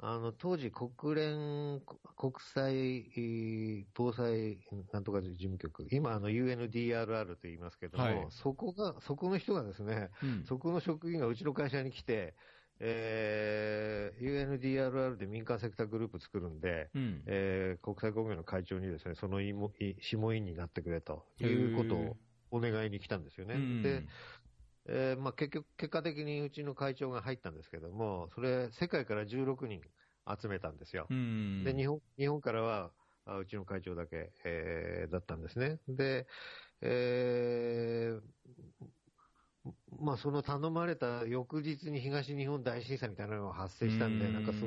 [0.00, 1.80] あの、当時国連
[2.16, 4.58] 国際防災
[4.92, 12.34] なんとか事務局、今あの UNDRR と言いますけども、はい、そこが、そこの人がですね、うん、そこの職員がうちの会社に来て、
[12.80, 22.16] えー、UNDRR で民間セクターグループ作るんで、うん、えー、国際公務員の会長にですね、その諮問員になってくれということを
[22.50, 23.82] お願いに来たんですよね。
[23.82, 24.04] で
[24.88, 29.82] えーまあ、結局、結果的にうちの会長が入ったんですけども、それ、世界から16人
[30.40, 31.06] 集めたんですよ。
[31.64, 32.90] で日本日本からは
[33.26, 35.78] あうちの会長だけ、えー、だったんですね。
[35.88, 36.26] で、
[36.80, 38.20] えー、
[40.00, 44.32] まあ、その頼まれた翌日に東日本大震災みたいなのが発生したんで、ん。
[44.32, 44.58] なんかす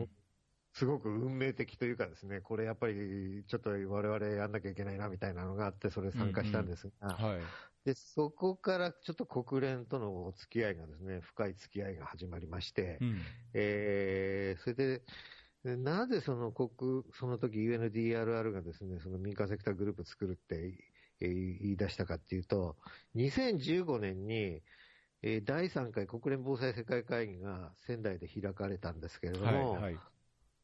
[0.74, 7.32] すごく運命的というかですね、これやっぱりちょっと我々やんなきゃいけないなみたいなのがあって、それ参加したんですが、うんうん。
[7.32, 7.42] はい、
[7.86, 13.18] で、そこからちょっと国連とのお付き合いがですね、深い付き合いが始まりまして、うん、
[13.54, 15.02] えー、それで、
[15.64, 20.74] なぜその国、その時 UNDRR がですね、その民間セクターグループ作るって
[21.20, 22.78] 言い出したかっていうと、
[23.16, 24.62] 2015年に、
[25.44, 30.00] 第3回国連防災世界会議が仙台で開かれたんですけれども、はいはい、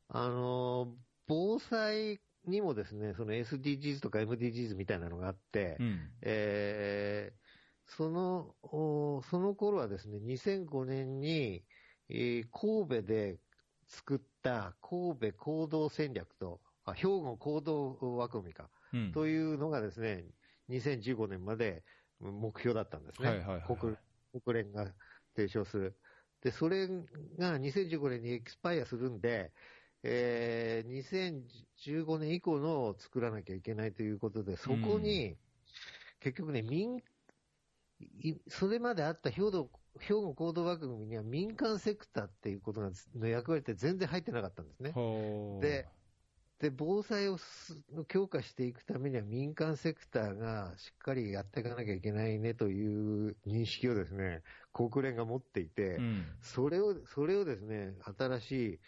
[0.10, 0.96] あの、
[1.28, 8.56] 防災にもですね、その SDGs とか MDGs みたいなのがあって、うん、えー、その、
[9.30, 11.64] その頃はですね、2005年に、
[12.10, 13.38] えー、神戸で
[13.88, 20.26] 作った神戸行動戦略と、あ兵庫行動枠組みか、うん、というのがですね、
[20.70, 21.84] 2015年まで
[22.20, 23.30] 目標だったんですね。
[23.30, 23.96] はいはいはいはい、国
[24.42, 24.88] 国連が
[25.36, 25.98] 提唱する。
[26.42, 29.52] で、それが2015年にエキスパイアするんで、
[30.04, 31.44] えー、
[31.84, 35.38] 2015年以降のを作らなきゃいけないということで、そこに、
[36.20, 37.02] 結局ね、民、
[38.48, 39.70] それまであった兵庫
[40.00, 42.82] 兵庫行動枠組みには民間セクターっていうこと
[43.16, 44.94] の役割って全然入ってなかったんですね。
[45.62, 45.88] で、
[46.60, 47.38] で、防災を
[48.08, 54.42] 強化していくためには民間セクターがしっかりやっていかなきゃいけないねという認識をですね、
[54.74, 58.80] 国連が持っていて、うん、それを、それをですね、新しい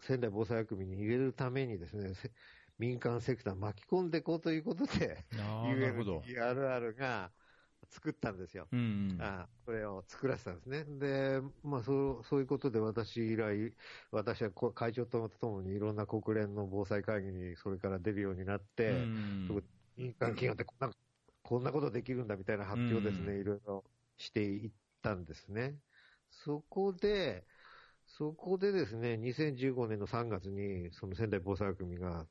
[0.00, 2.12] 仙台防災学組に入れるためにですね、
[2.78, 7.32] 民間セクター巻き込んでいこうということで、UNGRR が
[7.88, 8.68] 作ったんですよ。
[8.72, 10.84] うんうん、あこれを作らせたんですね。
[10.84, 13.72] で、まあそう、そういうことで私以来、
[14.10, 19.64] 私は会長とともにいろんな国連の防災会議にそれから出るようになって、うん、
[19.96, 20.90] 民間企業ってこんな
[21.42, 23.84] こんなことできるんだみたいな発表ですね、いろいろ
[24.16, 24.70] していっ
[25.00, 25.76] たんですね。
[26.30, 27.46] そこで、
[28.16, 32.24] そこでですね、2015年の3月に、その仙台防災組が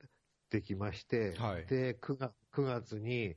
[0.50, 3.36] できまして、はい、で9月、9月に、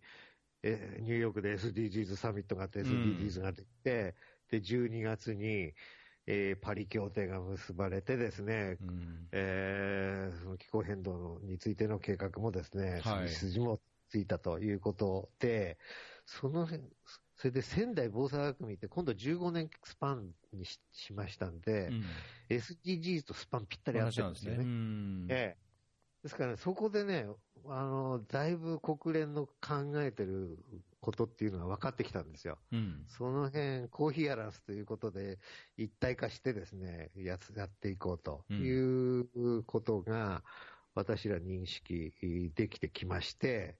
[0.62, 4.14] えニューヨークで SDGs サミットがあって、SDGs ができて、
[4.50, 5.74] うん、で、12月に、
[6.26, 13.78] えー、パリ協定が結ばれてですね、うん、えー、その気候変動についての計画もですね、はい、筋も
[14.08, 15.76] ついたということで、
[16.24, 16.66] その
[17.38, 22.04] それで仙台防災学組って今度15年スパンにしましたんで、うん、
[22.50, 24.64] SDGs とスパンぴったり合ってるんですよね。
[25.28, 27.26] ええ、ですから、ね、そこでね、
[27.68, 30.58] あの、だいぶ国連の考えてる
[31.00, 32.58] ことっていうのが分かってきたんですよ。
[32.72, 35.38] うん、その辺、コーヒーアランスということで、
[35.76, 40.42] 一体化してですね、ややっていこうということが、
[40.96, 42.12] 私ら認識
[42.56, 43.76] できてきまして、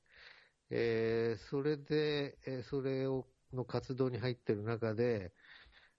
[0.71, 5.33] えー、それで、えー、それをの活動に入っている中で、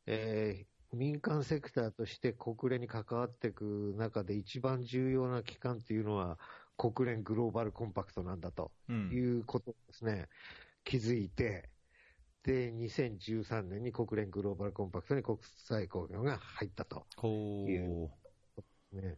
[0.05, 6.37] えー、民間セクターとして国連に関わっていく中で一番重要な機関っていうのは
[6.77, 10.27] 国連グローバルコンパクトなんだということですね、うん、
[10.85, 11.69] 気づいて、
[12.43, 17.05] で、2013年に国連グローバルコンパクトに国際工業が入ったと。
[17.67, 18.09] いう、
[18.93, 19.17] ね。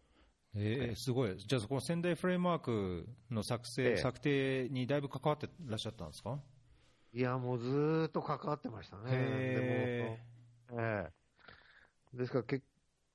[0.55, 1.37] えー、すごい。
[1.37, 6.39] じゃあ、この仙台フレームワークの作成、え策定にだいぶ関わってらっしゃったんですか？
[7.13, 9.11] いや、もうずっと関わってましたね。
[9.11, 11.21] でも、ええ
[12.13, 12.61] ですからけ、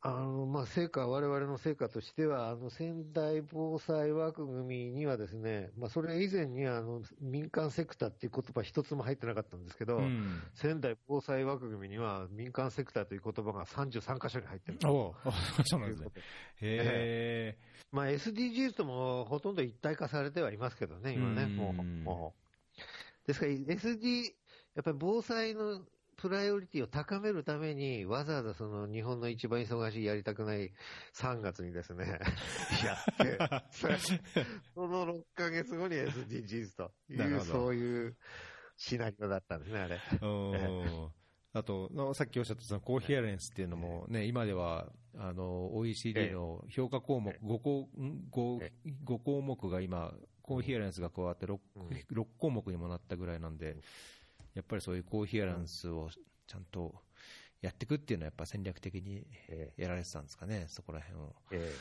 [0.00, 14.78] あの、まあ、成果、我々の成果としては、あの、仙台防災枠組みにはですね、まあ、それ以前に、あの、民間セクターっていう言葉一つも入ってなかったんですけど、うん、仙台防災枠組みには民間セクターという言葉が33箇所に入ってる。
[14.84, 15.14] お
[15.66, 16.10] そうなんですね。
[16.60, 17.58] へえ。
[17.90, 22.45] まあ、SDGs ともほとんど一体化されてはいますけどね、今ね、もう、もう。
[23.26, 24.22] ですから SD、
[24.74, 25.80] やっぱり防災の
[26.16, 30.72] プライオリティを高めるために、わざわざその日本の一番忙しいやりたくない
[31.14, 32.06] 3月にですね、
[32.84, 33.38] やって、
[34.74, 38.16] その6ヶ月後に SDGs という、そういう
[38.76, 40.00] シナリオだったんですね、あれ。
[41.52, 47.88] あと、さっきおっしゃったそのコーヒーアレンスっていうのもね、今では、あの、OECD の評価項目、5項
[48.30, 48.70] 5,
[49.04, 50.12] 5項目が今、
[50.46, 51.58] コーヒーアランスが加わって 6,、
[52.12, 53.76] 6項目にもなったぐらいなんで、
[54.54, 56.08] やっぱりそういうコーヒーアランスを
[56.46, 56.94] ちゃんと
[57.60, 59.26] やっていくっていうのは、やっぱ戦略的に
[59.76, 61.34] やられてたんですかね、そこら辺を。
[61.50, 61.74] え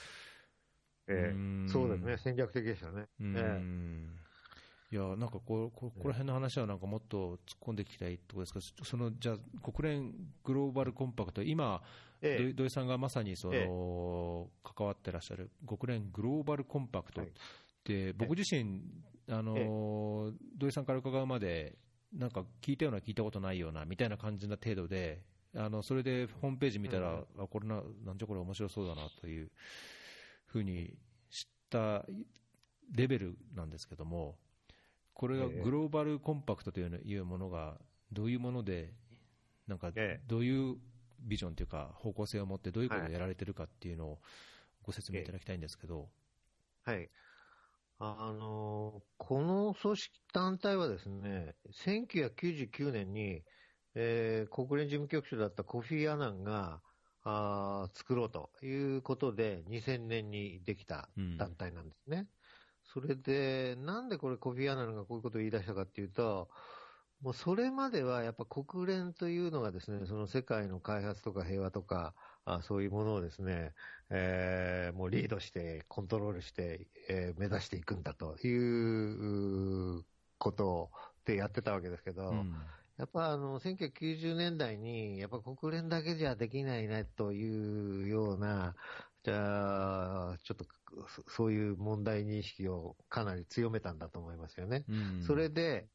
[1.07, 1.35] え。
[1.35, 3.05] ー、そうですね、戦略的でしたね。
[3.19, 4.19] うん。
[4.91, 10.13] いやなんかこここら辺の話はなんかもっと突っ込んでいきたいところですけど、そのじゃあ、国連
[10.43, 11.81] グローバルコンパクト、今、
[12.21, 17.35] ええ、土井さんがまさにその、ええ、関わってらっしゃる国連グローバルコンパクト、はい、で
[18.17, 18.81] 僕自身、
[19.29, 21.77] あの土井さんから伺うまで、
[22.13, 25.21] なんか聞いたような、聞いたことないようなみたいな感じな程度で、
[25.55, 29.51] あのそれでホームページ見たら、うん、あこれな、なんじゃこれ、面白そうだなという
[30.45, 30.93] ふうに
[31.29, 32.05] 知った
[32.91, 34.37] レベルなんですけども、
[35.13, 37.79] これがグローバルコンパクトというものが、
[38.11, 38.93] どういうもので、
[39.67, 39.91] なんか
[40.27, 40.75] どういう
[41.19, 44.19] ビジョンというか、方向性を持って、どういうことをやられてるかっていうのを
[44.83, 46.09] ご説明いただきたいんですけど。
[46.83, 47.09] はい
[47.97, 53.41] あの、この組織団体はですね、1999年に、
[53.95, 56.81] えー、国連事務局長だったコフィー・アナンが、
[57.27, 61.09] あ作ろうということで、2000年にできた
[61.39, 62.17] 団体なんですね。
[62.17, 62.27] うん、
[62.83, 66.49] それで、なんでこれコフィー・アナンがこういうことを言い出したかっていうと、
[67.21, 72.13] もうそれまではやっぱ国連というのがですね、その世界の開発とか平和とか、
[72.45, 73.73] あそういうものをですね、
[74.09, 80.05] えー、もうリードして、コントロールして、えー、目指していくんだという
[80.37, 80.91] こと
[81.25, 82.55] でやってたわけですけど、うん、
[82.97, 88.75] やっぱあの、1990年代に、やっぱ国連だけじゃできないねというような、
[89.23, 90.65] じゃあ、ちょっと
[91.27, 94.85] そういう問題認識をかなり強めたんだと思いますよね。
[94.87, 95.87] うん、それで、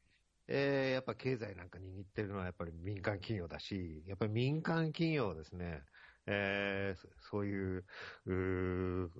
[0.49, 5.81] えー、やっぱ経済なんか握ってるのはやっぱり民間企業だし、やっぱり民間企業ですね、
[6.27, 7.85] えー、そういう、
[8.25, 9.11] う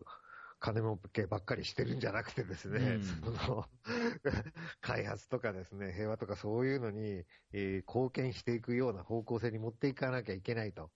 [0.60, 3.66] 金儲けばっかりしてるんじゃなくてですね、うん、その
[4.80, 10.92] 開発とかですね、平和とかそういうのに、えー、貢献していくような方向性に持っていかなきゃいけないと、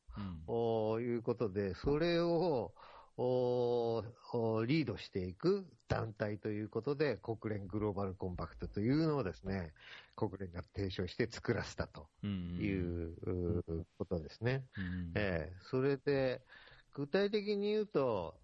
[0.48, 2.73] うん、いうことで、それをを
[3.18, 9.74] リードしていく団体ということで、国連グローバルコンパクトというのをですね、
[10.16, 13.16] 国連が提唱して作らせたという
[13.98, 14.64] ことですね。
[15.16, 16.42] えー、それで、
[16.94, 18.36] 具体的に言うと、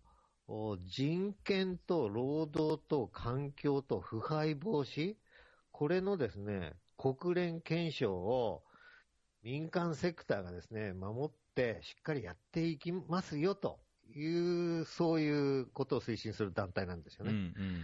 [0.85, 5.15] 人権と労働と環境と腐敗防止、
[5.71, 8.63] これのですね、国連憲章を
[9.43, 13.79] 民間セクターがですね、守ってしっかりやっていきますよと
[14.13, 17.31] いう、そういうことを推進する団体なんですよね。
[17.31, 17.83] うんうん、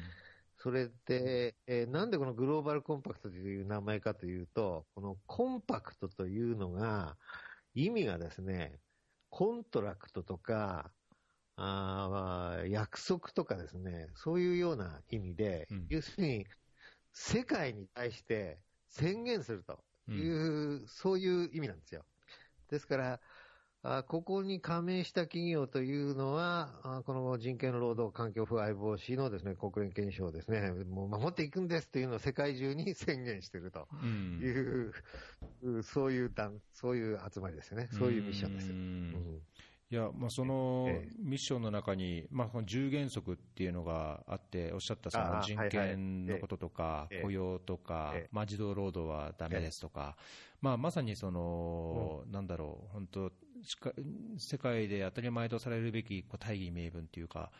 [0.58, 7.18] それで、えー、なんでこのグローバルコンパクトという名前かというと、このコンパクトというのが、
[7.74, 8.80] 意味がですね、
[9.30, 10.92] コントラクトとか、
[11.60, 16.46] あ約束とかですね、そういうような意味で、うん、要するに、
[17.14, 18.60] 世界に対して
[18.90, 19.80] 宣言すると
[20.12, 22.06] いう、うん、そういう意味なんですよ。
[22.70, 23.20] ですから、あ
[24.08, 33.88] ここに加盟した企業というのは、あこの人権労働環境腐敗防止のですね、国連憲章をですね、もう守っていくんですというのを世界中に宣言していると
[34.42, 34.94] いう、
[35.64, 36.32] うん、そういう
[36.74, 37.88] そういう集まりですよね。
[37.92, 38.70] そういうミッションです。
[38.72, 39.42] うん。
[39.90, 50.18] いや、まあ、そのミッションの中に、まあ、この10原則っていうのがあって、おっしゃったその人権のこととか、雇用とか、まあ、児童労働はだめですとか、
[50.60, 53.32] まあ、まさにその、なんだろう、本当、
[54.38, 57.52] 世界で当たり前とされるべき大義名分というか、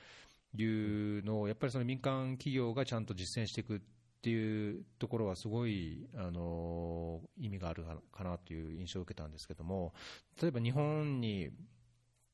[0.56, 3.80] いうのを、やっぱりその民間企業がちゃんと実践していくっ
[4.22, 9.94] ていうところはすごい、あの意味があるかなという印象を受けたんですけども、
[10.42, 11.50] 例えば日本に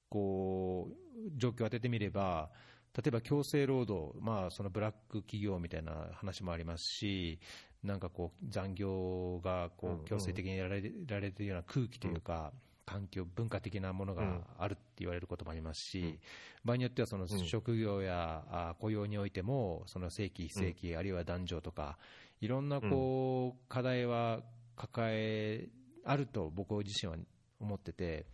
[0.09, 2.51] こう状況を当ててみれば、
[2.95, 7.39] 例えば強制労働、まあ、そのブラック企業みたいな話もありますし、
[7.83, 12.53] なんかこう残業がこう強制的にやられられているような空気というか、
[12.85, 16.19] 環境、文化的なものがあるって言われることもありますし、
[16.63, 21.97] 場合によってはその職業や雇用においても、その正規、非正規、あるいは男女とか、
[22.41, 24.41] いろんなこう課題は
[24.75, 25.69] 抱え
[26.03, 27.17] あると僕自身は
[27.59, 28.25] 思ってて、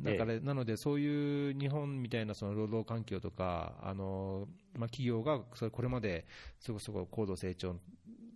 [0.00, 6.24] だから、なので、そういう日本みたいなその労働環境とか、あのまあ、企業がそれこれまで
[6.60, 7.76] そこそこ高度成長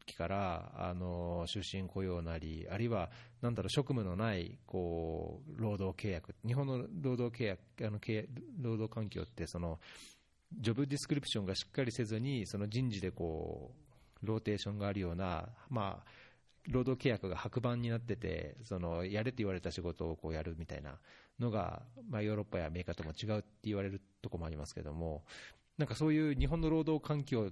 [0.04, 3.10] 期からあの終身雇用なり、あるいは
[3.40, 8.26] なんだろう職務のないこう労働契約、日本の労働契約あの契
[8.60, 9.78] 労働環境ってその、
[10.58, 13.72] ジョブディスクリプションがしっかりせずに、その人事でこ
[14.22, 16.10] うローテーションがあるような、まあ、
[16.68, 20.98] 労働契約が白紙になってて、そのやれって言われた仕事をこうやるみたいな
[21.40, 25.24] のが、まあ、ヨーロッパやアメリカとも違うって言われるところもありますけども、
[25.78, 27.50] なんかそういう日本の労働環境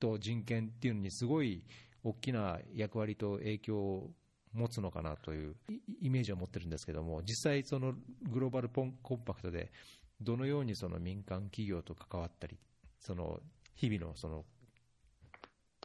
[0.00, 1.64] と人権っていうのに、すごい
[2.02, 4.10] 大きな役割と影響を
[4.52, 5.56] 持つのかなという
[6.00, 7.94] イメージを持ってるんですけども、実際、その
[8.30, 8.94] グローバルコン
[9.24, 9.72] パクトで、
[10.20, 12.58] どのようにその民間企業と関わったり、
[13.00, 13.40] その
[13.74, 14.44] 日々のその、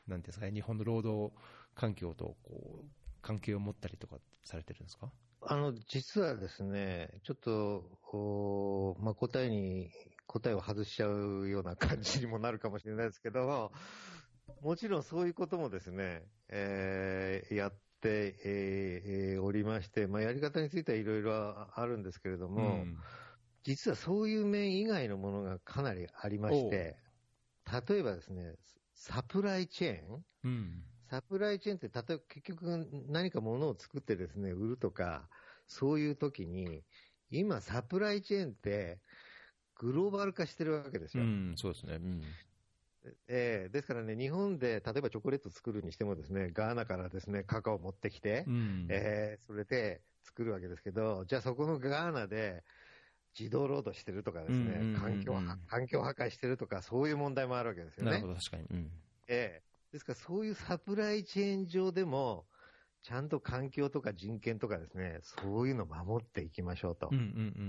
[0.07, 1.34] なんですかね、日本の労働
[1.76, 2.86] 環境とこう
[3.22, 5.11] 関係を持ったりとかされてるんですか？
[5.41, 9.90] あの、実はですね、ちょっと、まあ、答えに、
[10.28, 13.72] 答えを外しちゃうような感じにもなるかもしれないですけど、
[14.62, 17.72] もちろんそういうこともですね、えー、やっ
[18.02, 22.98] て、えー、おりまして、まあ、やり方についてはいろいろあるんですけれども、うん、
[23.64, 26.98] 実はそういう面以外のものがかなりありまして、
[27.90, 28.56] 例えばですね、
[28.95, 30.84] サプライチェーン、うん。
[31.10, 35.30] サプライチェーンって、例えば結局何か物を作ってですね、売るとか、
[35.68, 36.84] そういう時に、
[37.30, 38.99] 今サプライチェーンって
[39.80, 41.24] グローバル化してるわけですよ。
[41.24, 41.95] うん、そうですね。
[41.95, 42.22] うん。
[43.28, 52.64] えー、ですからね、日本で例えばチョコレート作るにしてもですね、ガーナからですね、カカオを持ってきて、うん、えー、それで作るわけですけど、じゃあそこのガーナで、
[53.40, 55.36] 自動労働してるとかですね、環境、
[55.68, 58.12] 環境破壊してるとか、そういう問題もあるわけですよね。
[58.12, 58.64] なるほど、確かに。
[58.72, 58.91] うん、
[59.28, 62.45] えですからそういうサプライチェーン上でも、
[63.03, 67.18] ちゃんと環境とか人権とかですね、そういうのを守っていきましょうと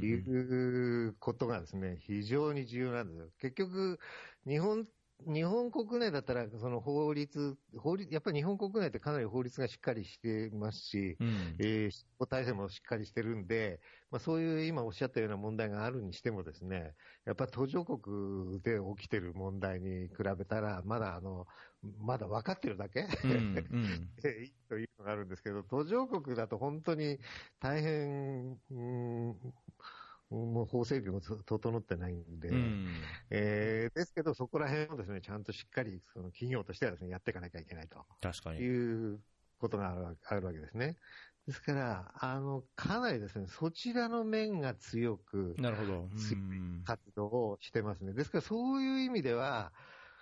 [0.01, 3.31] いうことがですね、非常に重要なんですよ。
[3.39, 3.99] 結局、
[4.47, 4.89] 日本
[5.27, 13.81] 日本国内だったら、その法律、法律、やっぱり日本国内ってかなり法律がしっかりしてますし、うん、えー、執行体制もしっかりしてるんで、
[14.11, 21.47] まあそういう今おっしゃったような問題があるにしてもですね、やっぱり途上国で起きてる問題に比べたら、まだあの、
[22.01, 24.11] まだ分かってるだけ、うんうん、
[24.69, 27.19] というのがあるんですけど、途上国だと本当に
[27.61, 29.37] 大変、うん
[30.31, 32.87] もう法整備も整ってないんで、うん、
[33.31, 38.05] えー、ですけど、そこら辺をですね、ちゃんとしっかり、その企業としてはですね、やっていかなきゃいけないと。
[38.21, 38.61] 確かに。
[38.61, 39.21] いう
[39.59, 40.97] ことがあるあるわけですね。
[41.47, 46.09] ですから、あの、かなりですね、そちらの面が強く、なるほど。
[46.85, 48.13] 活動をしてますね。
[48.13, 49.73] ですから、そういう意味では、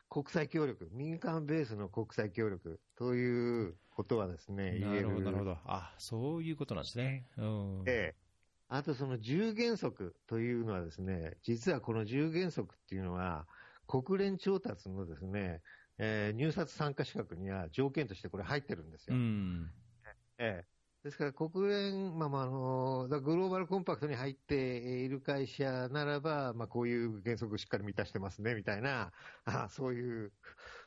[0.09, 5.09] 国際協力、民間ベースの国際協力ということはですね、言える。
[5.09, 5.59] なるほど、なるほど。
[5.65, 7.27] あ、そういうことなんですね。
[7.37, 7.83] うん。
[7.87, 8.26] ええ。
[8.69, 13.49] あとその10原則というのはですね、実はこの10原則っていうのは、
[13.87, 15.63] 国連調達のですね、
[15.99, 19.17] えー入札参加資格には条件としてこれ入ってるんですうよ。
[19.17, 19.73] ん。
[20.39, 20.69] ええ。
[21.03, 29.13] ですから国連、まあまあ、あの、だグローバルコンパクトに入っている会社ならば、まあこういう原則をしっかり満たしてますね、みたいな、
[29.45, 30.33] あそういう、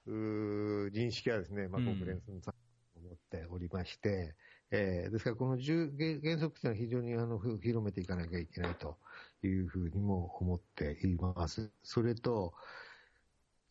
[0.06, 2.56] うー認識はですね、まあうん国連さん
[3.02, 4.36] 持っておりまして、
[4.72, 8.98] えーですからこの10原原則というのは非常にあのふ広めていかなきゃいけないと
[9.44, 11.72] いうふうにも思っています。
[11.84, 12.54] それと、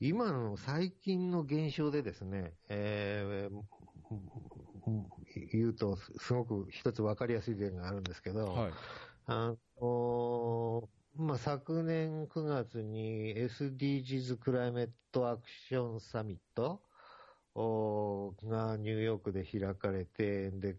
[0.01, 3.63] 今の最近の現象でですね、えー
[5.53, 8.73] 言うと、すごく一つ分かりやすい例があるんですけど、はい。
[9.27, 16.81] あのまあ、昨年9月に SDGs クライメットアクションサミット
[17.55, 20.77] おがニューヨークで開かれて、で、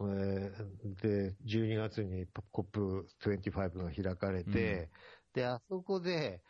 [0.00, 4.90] えーで、12月に COP25 が開かれて、
[5.32, 6.44] で、あそこで、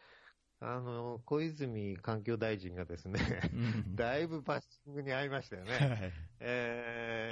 [0.58, 3.20] あの、小泉環境大臣がですね、
[3.52, 3.56] う
[3.90, 3.94] ん。
[3.96, 5.72] だいぶバッシングに遭いましたよね。
[5.78, 6.12] はい。
[6.40, 7.30] え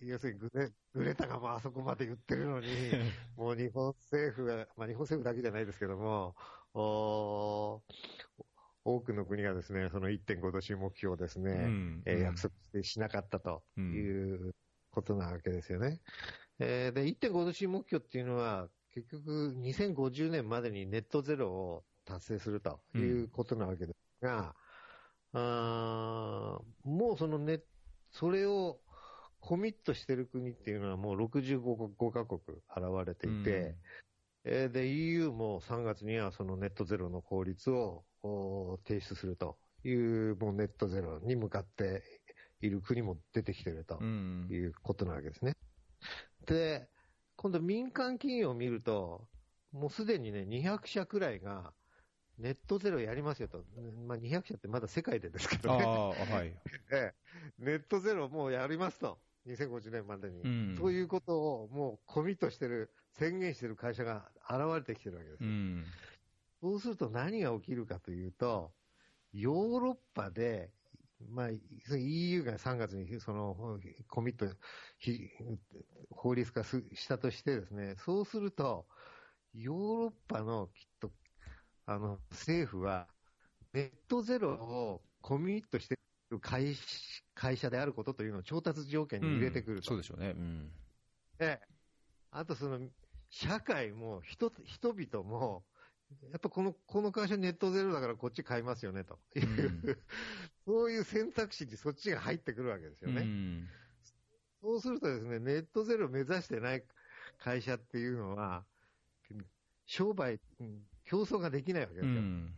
[0.00, 2.66] ー要するにグレ、グレタがもうあそこまで言ってるのに、
[3.36, 6.34] もう日本政府が、まあ日本政府だけじゃないですけども、
[6.74, 7.82] おー
[8.84, 12.02] 多くの国がですね、その1.5度州目標をですね、うん。
[12.04, 14.00] えー約束してしなかったとい
[14.48, 14.54] う
[14.92, 16.00] ことなわけですよね。
[16.58, 24.54] えーで、1.5度州目標っていうのは、結局2050年までにネットゼロを達成するということなわけですが、
[25.32, 27.60] あーもうそのね、
[28.10, 28.80] それを
[29.40, 33.76] コミットしてる国っていうのはもう65カ国現れていて、
[34.44, 42.02] えーで、EU も3月にはそのネットゼロの法律をお提出するという、もうネットゼロに向かって
[42.62, 45.56] いる国も出てきてるということなわけですね。
[46.46, 46.88] で、
[47.36, 49.26] 今度民間企業を見ると、
[49.72, 51.72] もうすでにね、200社くらいが
[52.38, 53.64] ネットゼロやりますよと。
[54.06, 55.84] まあ、200社ってまだ世界でですけどね。
[55.84, 56.54] はい。
[56.92, 57.14] ええ、
[57.58, 59.18] ネットゼロもうやりますと。
[59.46, 60.42] 2050年までに。
[60.42, 65.50] うんそういうことをもうコミットしてる、宣言してる会社が現れてきてるわけですよ。
[65.50, 65.84] うん。
[66.60, 68.72] そうすると何が起きるかというと、
[69.32, 70.70] ヨーロッパで、
[71.28, 71.50] まあ、
[71.96, 73.78] EU が3月にその
[74.08, 74.46] コミット、
[74.98, 75.28] ひ
[76.10, 78.86] 法律化すしたとしてですね、そうすると、
[79.54, 81.10] ヨーロッパのきっと、
[81.86, 83.08] あの、政府は、
[83.72, 85.96] ネットゼロをコミットしてい
[86.30, 86.74] る会
[87.34, 89.88] 会社であることというのを調達条件に入れてくると。
[89.88, 90.30] そうでしょうね。
[90.30, 90.72] うん。
[91.38, 91.60] で、
[92.30, 92.80] あとその、
[93.30, 95.64] 社会も人、人々も、
[96.30, 99.98] やっぱこの、この会社ネットゼロだからこっち買いますよね、という、うん
[100.64, 103.22] そういう選択肢にそっちが入ってくるわけですよね。
[103.22, 103.68] うん
[104.62, 106.84] そうするとですね、ネットゼロを目指してない
[107.38, 108.64] 会社っていうのは、
[109.86, 112.12] 商売、うん競争ができないわけですよ。
[112.12, 112.54] うん。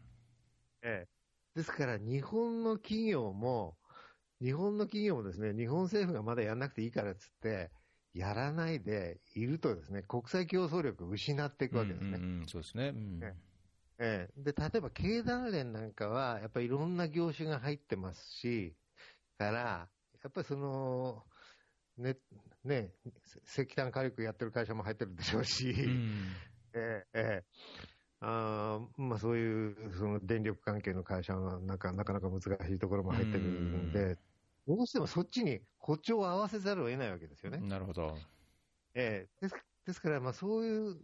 [0.83, 1.09] ええ
[1.55, 3.79] ですから、日本の企業も、
[4.43, 7.71] 日本の企業もですね、日本政府がまだやらなくていいからっつって、
[8.13, 12.19] やらないでいるとですね、国際競争力を失っていくわけですね。
[12.19, 12.89] うんうんうんそうですね。
[12.89, 13.35] うんえ
[13.99, 14.43] ええ。
[14.43, 18.77] で、例えば経団連なんかは、やっぱりいろんな業種が入ってますし、
[19.39, 19.93] から、
[20.23, 21.27] やっぱりその、
[21.97, 22.19] ね、
[22.65, 22.95] ね、
[23.45, 26.45] 石炭火力やってる会社も入ってるでしょうし、うん。
[26.75, 27.45] ええええ。
[28.21, 34.17] あーまあ、そういうその電力関係の会社はなんかなかなか難しいところも入ってるんで、
[34.67, 37.61] どうしてもそっちに歩調を合わせざるを得ないわけですよね。
[37.61, 38.19] なるほど。
[38.95, 39.41] ええ。
[39.41, 39.55] です
[39.85, 41.01] ですから、まあ、そういう、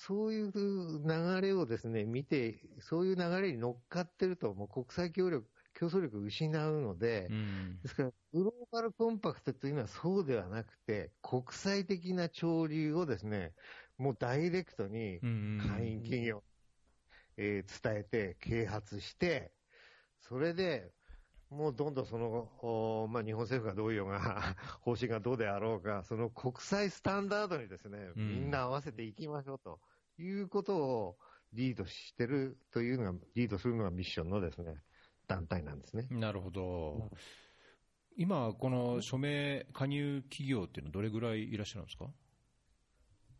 [0.00, 7.80] そういう流れをですね、見て、そういう流れに乗っかってると、もう国際協力、競争力を失うので、うん。
[7.82, 13.56] ですから、グローバルコンパクトというのはそうではなくて、国際的な潮流をですね、
[13.96, 15.58] もうダイレクトにうん。
[15.58, 16.44] 会員企業、
[17.36, 19.56] えー伝えて、啓発して、
[20.20, 20.94] それで、
[21.50, 22.50] もうどんどんその、
[23.04, 24.18] おまあ、日本政府がどういうようが、
[24.82, 28.28] 方針がどうであろうが、その国際スタンダードにですね、うん。
[28.28, 29.80] みんな合わせていきましょうと
[30.22, 31.18] いうことを
[31.52, 34.74] リードしてるというのが、リードするのがミッションのですね、
[35.26, 36.08] 団体なんですね。
[36.10, 37.10] なるほど。
[38.16, 42.12] 今、この署名加入企業っていうのはどれぐらいいらっしゃるんですか？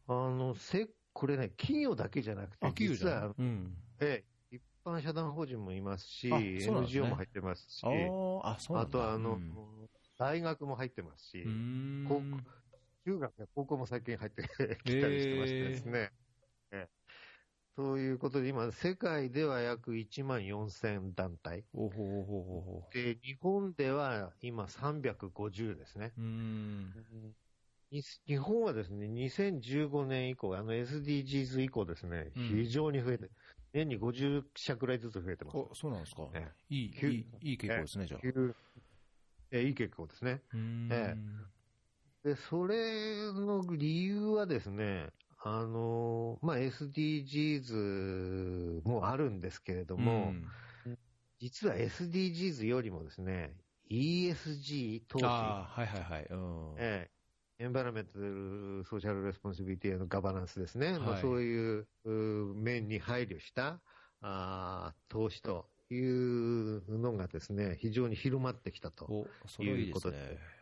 [0.07, 3.77] あの、せ、これね、企業だけじゃなくて、あ、企業じ実はゃうん。
[4.01, 4.07] え
[4.53, 8.17] え、一般社団法人もいますし、すね NGO も入ってますし、
[8.71, 9.89] あーあ、とはあの、うん
[10.19, 11.55] 大学も入ってますし、
[13.05, 14.43] 中学や高校も最近入って
[14.85, 15.99] きたりしてましてですね。
[15.99, 16.28] え
[16.73, 16.89] え
[17.77, 21.65] そういうことで、今、世界では約1万4000団体。
[21.73, 22.83] おほほほほほ。
[22.93, 26.13] で、日本では今350ですね。
[26.19, 26.93] うん。
[27.91, 33.31] に日本はですね、2015年以降、あの SDGs 以降ですね、うん非常に増えて、
[33.73, 35.59] 年に50社くらいずつ増えてます。
[35.59, 36.23] あ、そうなんですか。
[36.35, 38.21] えいい、い急い、いい傾向ですね、じゃあ。
[38.21, 38.55] 急
[39.51, 40.43] えいい結構ですね。
[40.53, 41.17] うーんえ
[42.25, 45.07] で、それの理由はですね、
[45.41, 50.33] あの、まあ、SDGs もあるんですけれども、う
[50.91, 50.99] ん
[51.39, 56.27] 実は SDGs よりもですね、ESG 投資、ああ、はいはいはい。
[56.27, 56.77] うん。
[56.81, 57.11] え
[57.59, 63.83] え、 Environmental Social Responsibility のガバナンスですね、はいまあ、そういうう面に配慮した
[64.21, 69.07] あー投資というのがですね、非常に広まってきたと。
[69.07, 70.58] お、それはいいですね。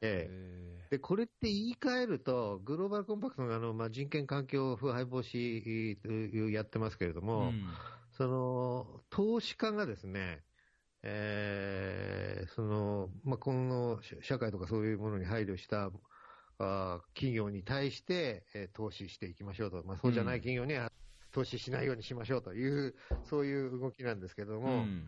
[0.00, 0.90] ええ。
[0.90, 7.90] で、これって言い換えると、グローバルコンパクトのあの、まあ、人権環境腐敗防止えやってますけれどえーも、うん。
[8.10, 10.46] その、投資家がですね、
[11.02, 15.92] えーその、まあ、今後、社社会とかそういうものに配慮した、
[16.58, 19.84] あー企業に対して、えー投資していきましょうと。
[19.84, 20.92] まあ、そうじゃない企業には
[21.30, 25.06] 投資しないようにしましょうという、そういう動きなんですけどうも、ん。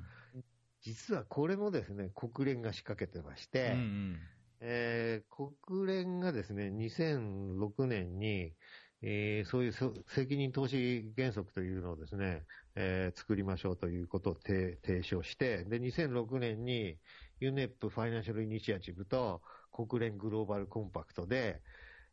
[0.81, 3.81] 実はこれもですね、国連が仕掛けてまして、うんう
[4.15, 4.21] ん
[4.65, 8.57] えー国連がですね、2006年に、
[9.03, 17.01] えーそういうそ責任投資原則というのをですね、えー作りましょうということを提提唱して、で、2006年に
[17.41, 21.63] UNEP ファイナンシャルイニシアチブと国連グローバルコンパクトで、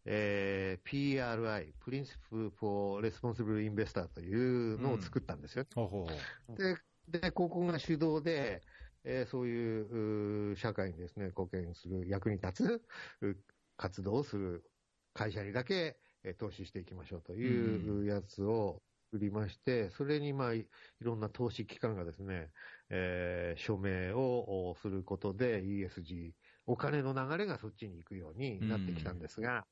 [0.05, 5.65] えー PRI、Principle for Responsible Investor というのを作ったんですよ。
[5.75, 6.75] ほうほうほうで、
[7.07, 8.63] で、ここが主導で、
[9.09, 12.81] えーそういう社会にですね、貢献する、役に立
[13.21, 13.43] つう
[13.75, 14.71] 活動をする
[15.13, 20.67] 会社にだけ、えー投資していきましょうというやつを作りまして、それにまあ、いい
[20.99, 22.51] ろんな投資機関がですね、
[22.89, 26.35] えー署名をおすることで ESG、
[26.67, 29.67] お金の流れがそっちに行くようになってきたんですが、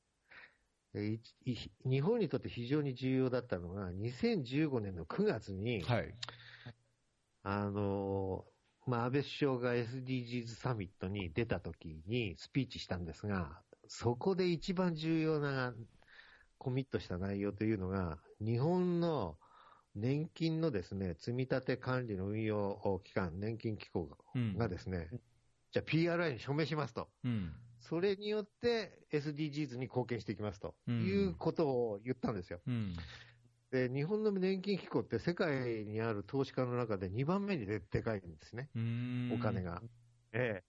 [1.84, 6.18] 日本にとって非常に重要だったのが、2015年の9月に、はい。
[7.42, 8.44] あの
[8.88, 15.74] まあ、安倍首相が SDGs サミットに出た時にスピーチしたんですが、そこで一番重要な
[16.56, 19.36] コミットした内容というのが、日本の
[19.94, 25.08] 年金のですね、積み立て管理の運用機関、年金機構うんがですね、
[25.70, 27.08] じゃあ PRI に署名しますと。
[27.24, 27.52] うん。
[27.80, 32.60] それによって SDGs に貢献していきますとうんいうことを言ったんですよ。
[32.66, 32.94] うん。
[33.70, 38.70] で、日本の年金機構って世界にある投資家の中で2番目にででかいんですね。
[39.30, 39.62] お金。
[39.62, 39.82] が。
[40.32, 40.64] ええ。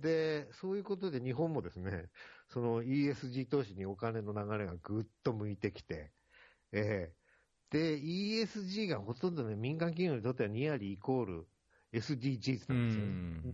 [0.00, 2.10] で、そういうことで日本もですね、
[2.48, 6.12] その ESG 投資にお金の流れがぐっと向いてきて、
[6.72, 7.16] ええ。
[7.70, 11.48] で、ESG がほとんどね、民間企業にとってはニアリーイコール
[11.92, 13.06] SDGs うなんですよ。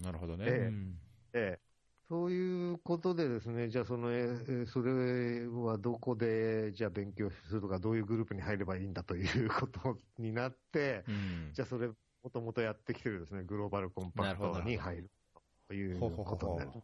[0.03, 0.45] なるほどね。
[0.47, 0.99] ええうん
[1.35, 1.70] ええ。
[2.11, 11.95] そういうことでですね、じゃあその、ええそれはどこで、じゃあ勉強するとか、どういうグループに入ればいいんだということになって、うんじゃあそれ、も
[12.33, 15.11] ともとやってきてるですね、グローバルコンパクトに入る
[15.69, 16.71] ということになる。
[16.71, 16.83] ほ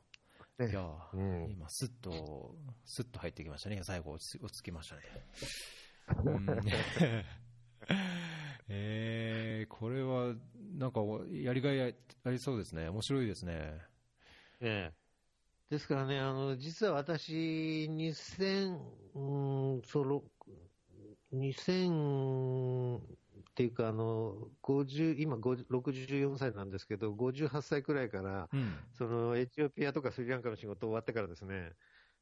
[0.61, 0.63] う。
[0.63, 2.55] ねいやー、うん今、すっと、
[2.85, 3.81] すっと入ってきましたね。
[3.83, 5.03] 最後、落ち落ち着きましたね。
[6.25, 6.47] うん
[8.69, 10.37] えー、これは、
[10.79, 11.01] なんか、
[11.33, 12.89] やりがいありそうですね。
[12.91, 13.81] 面白いですね。
[14.61, 15.06] ええ
[15.71, 18.79] ですからね、あの、実は私、2000、
[19.15, 20.23] うん、その、
[21.33, 23.01] 2000っ
[23.55, 28.77] ていうか、あの、50、今50 64歳なんですけど、58歳くらいから、うん。
[28.93, 31.73] そのエチオピアとかスリランカの仕事終わってからですね、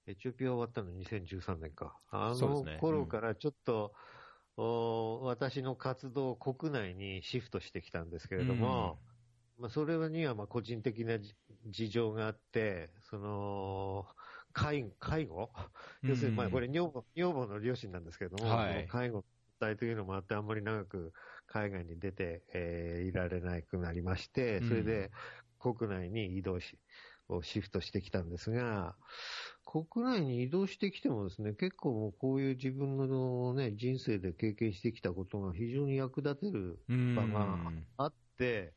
[0.07, 1.99] エチオピア終わったの2013年か。
[2.11, 3.93] あの頃からちょっと、
[4.57, 9.01] お私の活動を国内にシフトしてきたんですけれども、
[9.57, 11.35] まあ、それにはまあ個人的なじ
[11.67, 14.05] 事情があって、その、
[14.53, 15.53] 介介護、
[16.03, 18.89] うん要するにまあこれ女房、女房の両親なんですけれども、はい。
[18.89, 19.29] 介護の問
[19.61, 21.13] 題というのもあって、あんまり長く
[21.47, 25.11] 海外に出て、えーいられなくなりまして、それで
[25.59, 26.79] 国内に移動し、
[27.29, 28.99] をシフトしてきたんですが、
[29.65, 36.97] 国内に移動してきてもですね、結構もうこういう自分のね、人生で経験してきたことが非常に役立てるうん。
[37.15, 38.75] 場があって、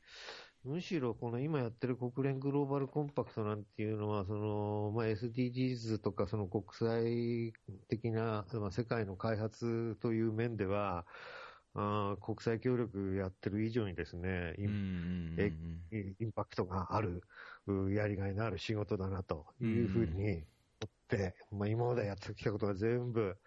[0.68, 7.54] むしろこの今やってる国連グローバルコンパクトなんていうのは、その、まあ、SDGs とかその国際
[7.88, 11.06] 的な、まあ、世界の開発という面では、
[11.74, 17.24] あー国際協力やってる以上にですね、インパクトがある、
[17.68, 23.38] うやりがいのある仕事だなというふうに思っ、まあ、今までやってきたことが全部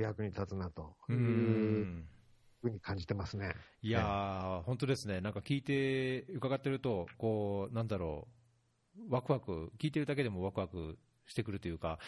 [0.00, 1.88] 役に立つなという
[2.64, 3.54] ふうに感じてますね。
[3.82, 8.28] いやー、本当ですね、なんか聞いて、伺ってると、こう、なんだろ
[8.96, 11.98] う、ワクワク、聞いてるだけでもワクワクしてくるというか、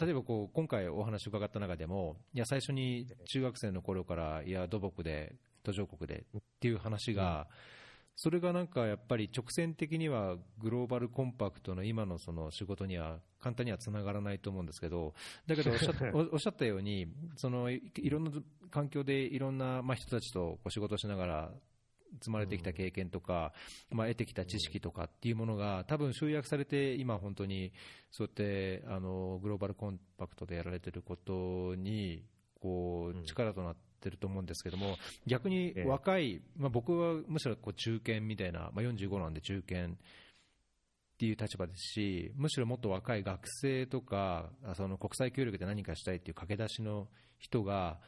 [0.00, 7.48] 例えばこう今回お話伺った中でも、いや、最初に中学生の頃から、いや、土木で、途上国でっていう話が、
[8.16, 15.14] それがなんかやっぱり直線的にはグローバルコンパクトの今のその仕事には簡単にはつながらないと思うんですけど、
[15.46, 15.92] だけどおっしゃ
[16.32, 17.06] おっしゃったように、
[17.36, 18.30] そのいろんな
[18.70, 21.54] 環境でいろんなまあ人たちとお仕事しながら
[22.14, 23.52] 積まれてきた経験とか、
[23.90, 27.72] まあ、得てきた知識とかっていうものが、多分集約されて、今、本当に
[28.10, 32.24] そうやってあのグローバルコンパクトでやられてることに
[32.60, 34.96] こう力となってってると思うんですけども、
[35.26, 39.88] 逆に若い、まあ、僕はむしろこう中堅みたいな、まあ、45なんで中堅っ
[41.18, 47.08] ていう立場ですし、むしろもっと若い学生とか、その国際協力で何かしたいっていう駆け出しの
[47.38, 47.98] 人が、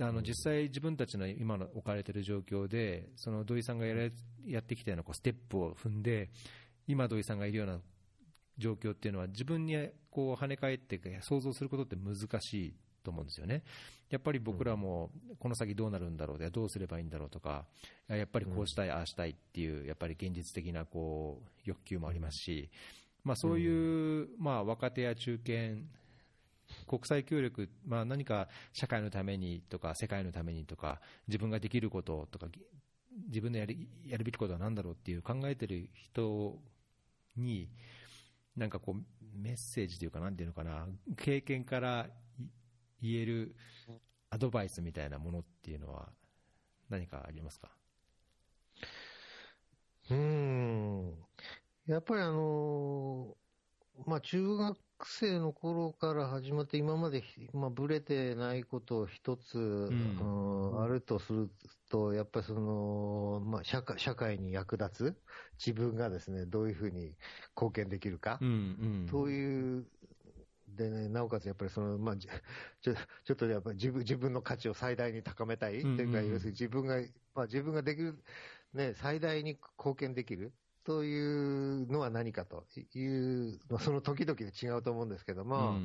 [0.00, 4.10] あの実際、自分たちの今の置かれている状況で、その土井さんがや
[4.46, 6.30] やってきたようなこうステップを踏んで、
[6.86, 7.80] 今、土井さんがいるような
[8.58, 9.74] 状況っていうのは、自分に
[10.10, 12.74] こう跳ね返って想像することって難しい
[13.04, 13.62] と思うんですよね。
[14.10, 17.66] やっぱり僕らもこの先どうなるんだろうで、どうすればいいんだろうとか、
[18.08, 22.70] やっぱりこうしたい、ああしたいっていう、やっぱり現実的なこう欲求もありますし、
[23.24, 25.86] まあ、そういう、まあ、若手や中堅、
[26.86, 32.46] 国際協力、まあ、何か社会のためにとか、世界のためにとか、自分ができることとか、
[33.28, 33.76] 自分のやる
[34.06, 36.58] やるべきことは何だろうっていう考えてる人
[37.36, 37.70] に、
[38.56, 39.04] なんかこう、
[39.36, 40.86] メッセージというか、なんていうのかな、
[41.16, 42.08] 経験から
[43.02, 43.54] 言える
[44.30, 46.08] アドバイスみたいなものっていうのは
[46.88, 47.70] 何かありますか？
[50.10, 51.14] うん。
[51.86, 57.22] やっぱりあのー、まあ中学生の頃から始まって今まで、
[57.52, 61.50] まあ、ぶれてないことを一つ、うん、あるとする
[61.90, 65.16] と、やっぱりその、まあ社会、社会に役立つ
[65.58, 67.14] 自分がですね、どういうふうに
[67.54, 68.52] 貢献できるか、うんう
[69.04, 69.86] ん、という
[70.74, 72.94] でね、なおかつやっぱりその、まあ、 ちょ
[73.24, 77.00] ちょっとやっぱり自分自分の価値を最大に高めたい、というか、要するに自分が、
[77.34, 78.18] まあ、自分ができる、
[78.72, 80.52] ね、最大に貢献できる
[80.84, 82.64] というのは何かと
[82.94, 85.78] いう、まあ、その時々で違うと思うんですけども、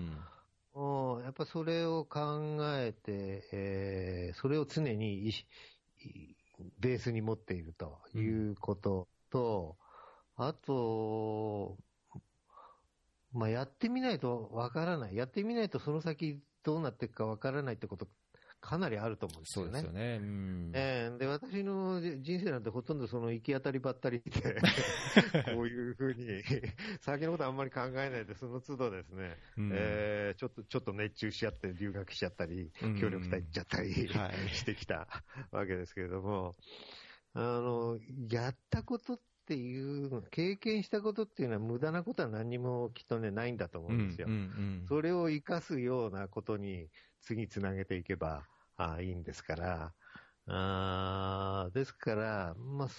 [0.75, 5.33] うん、やっぱそれを考えて、えー、それを常に
[6.79, 8.19] ベースに持っているとい
[8.51, 9.77] うことと、
[10.37, 11.77] うん、あと、
[13.34, 15.15] まあ、やってみないとわからない。
[15.15, 18.07] やってみないとその先どうなっていくかわからないってこと、
[18.61, 19.72] かなりあると思うんですよね。
[19.72, 20.18] そうですよね。
[20.22, 24.57] うん、えー、で、私の人生なんてほとんどその行き当たりばったりで
[25.56, 26.43] こういうふうに、
[27.01, 35.07] 先のことあんまり考えないで、その都度ですね、うん、えー、ちょっと、ちょっと熱中しちゃって留学しちゃったり、協力隊行っちゃったり、してきた
[35.51, 36.56] わけですけれども、
[37.34, 37.99] あの、
[38.30, 44.27] やったことってっていう、経験したことっていうのは無駄なことは何にもきっとね、ないんだと思うんですよ。
[44.27, 44.43] うんうんう
[44.84, 46.88] ん、それを生かすようなことに
[47.21, 48.43] 次つなげていけば
[48.77, 49.93] あいいんですから、
[50.45, 52.89] あですから、まあ、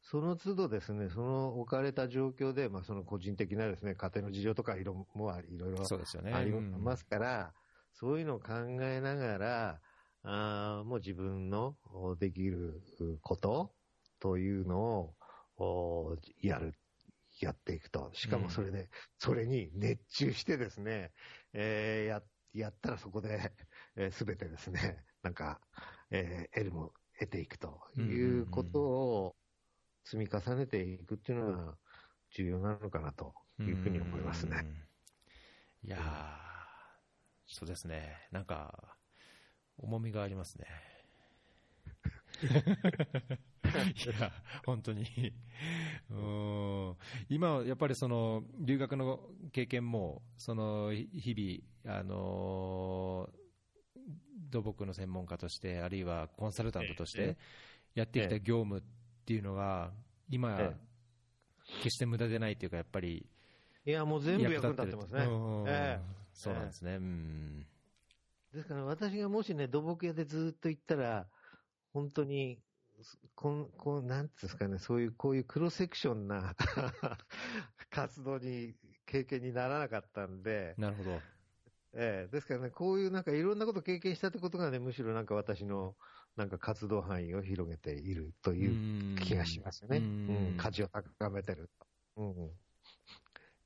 [0.00, 5.84] その都度ですね、その置かれた状況で、まあ、その個人的なですね、家庭の事情とかいろもいろいろ
[6.32, 7.52] ありますから、
[7.92, 9.80] そういうのを考えながら、
[10.22, 11.74] あもう自分の
[12.18, 12.80] できる
[13.20, 13.74] こと
[14.18, 15.14] というのを、
[16.40, 16.74] やる、
[17.40, 18.10] やっていくと。
[18.12, 18.88] しかもそれで、うん、
[19.18, 21.12] それに熱中してですね、
[21.52, 22.22] えー、や、
[22.52, 23.52] やったらそこで、
[23.96, 25.60] えー、全てですね、なんか、
[26.10, 29.36] えー、得るも得ていくということを
[30.04, 31.74] 積み重ねていくっていうのが
[32.30, 34.64] 重要なのかなというふうに思いますね。
[35.82, 36.00] いやー、
[37.46, 38.28] そうですね。
[38.30, 38.96] なんか、
[39.78, 40.66] 重みがありますね。
[44.06, 44.32] いや、
[44.64, 45.04] 本当に。
[46.10, 46.96] うん。
[47.28, 49.20] 今、やっぱりその留学の
[49.52, 53.28] 経験も、その日々、あの
[54.50, 57.36] 土木の専門家として、あるいはコンサルタントとして
[57.94, 58.82] やってきた業務っ
[59.24, 59.92] ていうのが、
[60.28, 60.74] 今、
[61.78, 63.26] 決して無駄でないというか、やっぱり。
[63.86, 66.00] いや、もう全部役に立ってますね。
[66.32, 66.96] そうなんですね。
[66.96, 67.66] うん、
[68.52, 71.26] ですから、私がもしね、土木屋でずっと行ったら、
[71.92, 72.62] 本当に
[73.34, 76.54] こん、こう、なんですかね、そういう、こういうクロセクションな
[77.90, 78.74] 活動に、
[79.06, 80.74] 経験にならなかったんで。
[80.78, 81.20] なるほど。
[81.92, 85.96] ええですからね、こういうなんかいろんなこと経験したってことがね、むしろなんか私の
[86.36, 89.96] なんか活動範囲を広げているという気がしますよね。
[89.98, 91.68] うん、価値を高めてる。
[92.16, 92.50] うん。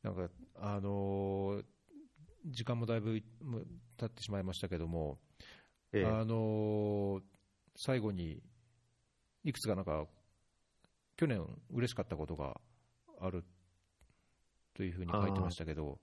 [0.03, 1.65] なんか、あのー、
[2.47, 3.21] 時間もだいぶ
[3.99, 5.19] 経ってしまいましたけども、
[5.93, 7.23] ええあのー
[7.77, 8.43] 最後に
[9.45, 10.07] いくつかなんか、
[11.17, 12.61] 去年、嬉しかったことが
[13.21, 13.45] ある
[14.75, 15.99] というふうに書いてましたけど、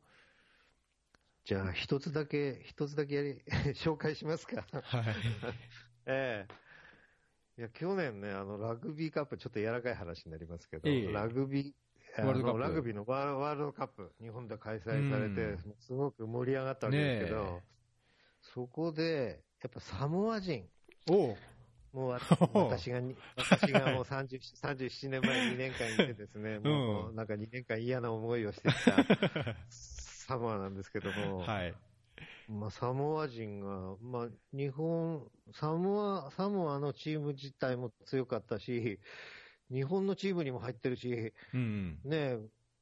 [1.44, 3.42] じゃあ、一つだけ、一つだけやり、
[3.74, 4.64] 紹介しますか。
[4.72, 5.06] はい、
[6.06, 6.54] ええ。
[7.58, 11.12] いや、去年ね、あの、ラグビーカップ、ちょっと柔らかい話になりますけど、ええ。
[11.12, 17.62] ラグビー、ラグビーのワールドカップ、日本で開催されてうん、すごく盛り上がったわけですけど、ねえ。
[18.42, 20.70] そこで、やっぱサモア人、
[21.10, 21.38] おう
[21.94, 22.20] もうわ
[22.54, 31.76] 私がに、私がもう30 37年前に2年間いてですね、もうなんか2年間嫌な思いをしてきた サモアなんですけども、はい、
[32.48, 39.00] まあ、サモア人が、まあ、日本、サモア、サモアのチーム自体も強かったし、
[39.70, 42.38] 日本のチームにも入ってるし、うん、ね、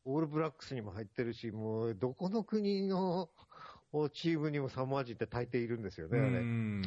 [0.05, 3.29] オールブラックスにも入ってるし、もうどこの国の
[4.13, 6.27] チームにもサモア人って大抵いるんですよね、あれ。
[6.27, 6.81] うん。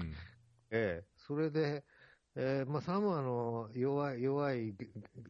[0.71, 1.85] ええ、それで、
[2.35, 4.75] えーまあ、サモアの弱い弱い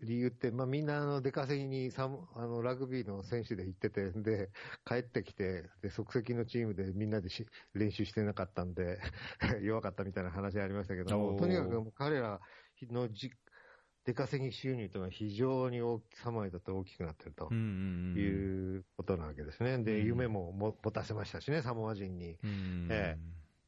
[0.03, 4.51] 理由って、まあ、みんなあの出稼ぎにサモあのラグビーの選手で行ってて、で
[4.85, 9.01] 帰ってきてで、即席のチームでみんなでし練習してなかったんで、
[9.63, 12.41] 弱かったみたいな話ありましたけども、とにかく彼ら
[12.83, 13.33] のじ
[14.05, 20.07] 出稼ぎ収入というのは非常に大きサモアにとって大きくなってるということなわけですね、でうん。
[20.07, 22.39] 夢もも持たせましたしね、サモア人に。
[22.45, 23.17] うんえ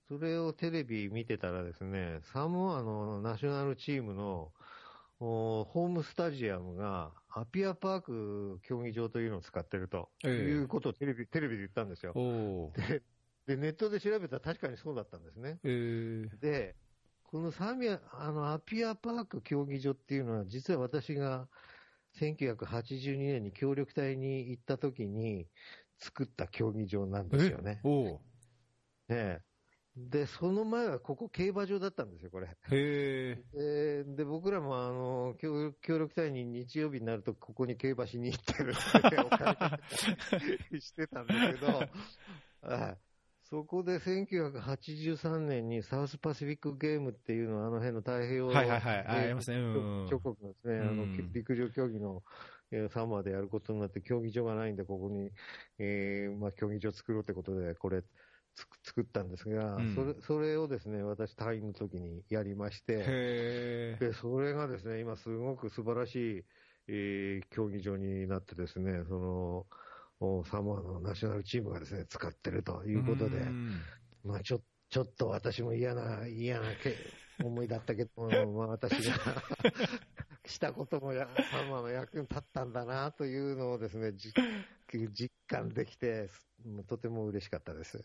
[0.08, 4.52] それをテレビ見てたらですね、サモアのナショナルチームの
[5.18, 12.12] おホームスタジアムがアピアパーク競技場というのを使ってると、ええいうことをテレビテレビで言ったんですよ。
[12.74, 13.02] で
[13.46, 15.60] で、ネットで調べたら確かにそうだったんですね。
[15.64, 16.76] えーで、
[17.22, 21.48] このサミア、あの、アピアパーク競技場っていうのは、実は私が
[22.12, 25.50] 1982年に協力隊に行った時に
[25.98, 27.80] 作った競技場なんですよね。
[27.84, 28.20] おう
[29.08, 29.53] ねえ
[29.96, 32.48] で、その前はここ競馬場だったんですよ、これ。
[32.48, 34.14] へえ、えー。
[34.16, 39.78] で、僕らもあの協協力隊に日曜日になると、ここに競馬しに行ってるってお金
[40.80, 41.66] してたんだけど、
[42.62, 42.98] はい
[43.50, 49.06] そこで1983年にサウスパシフィックゲームっていうのは、あの辺の太平洋はいはいはい。
[49.06, 49.58] あありますね。
[49.58, 52.22] うん諸国のですね、あのうん陸上競技の、
[52.72, 55.30] えーサモアでやることになって、競技場がないんで、ここに、
[55.78, 58.02] えーまあ、競技場作ろうってことで、これ、
[58.82, 59.94] 作ったんですが、うん。
[59.94, 66.44] それそれをですね、私、隊員の時にやりまして、で、それがですね、今すごく素晴らしい、
[66.88, 69.66] えー競技場になってですね、その、
[70.20, 73.80] おサモアのナショナルチームがですね、使ってるということで、うん。
[74.24, 74.60] まあちょ、
[74.90, 76.96] ちょっと私も嫌な、嫌なけ
[77.42, 78.10] 思いだったけど、
[78.52, 79.14] まあ私が
[80.46, 84.32] したこともや、サモアの役に立ったんだなというのをですね、じ
[85.12, 86.28] 実感できて、
[86.86, 87.98] とても嬉しかったです。
[87.98, 88.04] うん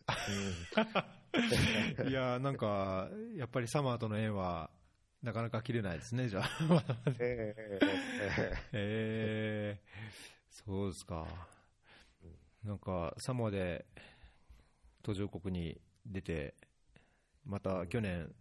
[2.10, 4.70] いやーなんか、やっぱりサマーとの縁は、
[5.22, 6.50] なかなか切れないですね、じゃあ。
[7.20, 7.80] ええ
[8.72, 11.28] ええー、そうですか。
[12.64, 13.86] なんか、サモアで
[15.04, 16.56] 途上国に出て、
[17.46, 18.34] また去年、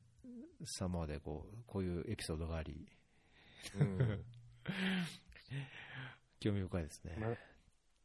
[0.65, 3.07] サモアでこうこういうエピソードがあり、え
[3.78, 4.24] うん
[6.40, 7.16] 興味深いですね。
[7.18, 7.30] まあ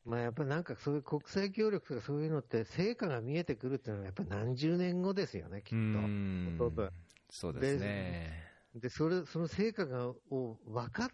[0.06, 6.00] まあ、やっぱりなんかそういう国際協力とかそういうのって成果が見えてくるっていうのはやっぱり何十年後ですよね、きっうと。
[6.00, 6.90] んほとんど
[7.30, 8.44] そうですね。
[8.76, 11.10] で、それ、その成果が、を分かっ、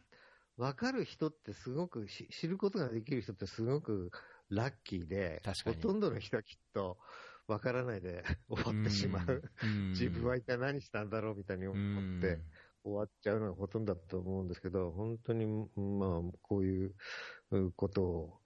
[0.58, 4.12] 分かる人ってすごくし、知ることができる人ってすごく
[4.50, 6.98] ラッキーで、ほとんどの人はきっと
[7.48, 9.44] 分からないで終わってしまう。
[9.64, 12.40] うん 自分は一体何したんだろうみたいに思って
[12.84, 15.46] 終わっちゃうのがほとんどだと思うんですけど、本当に、
[15.76, 16.94] まあ、こういう
[17.52, 18.40] うことを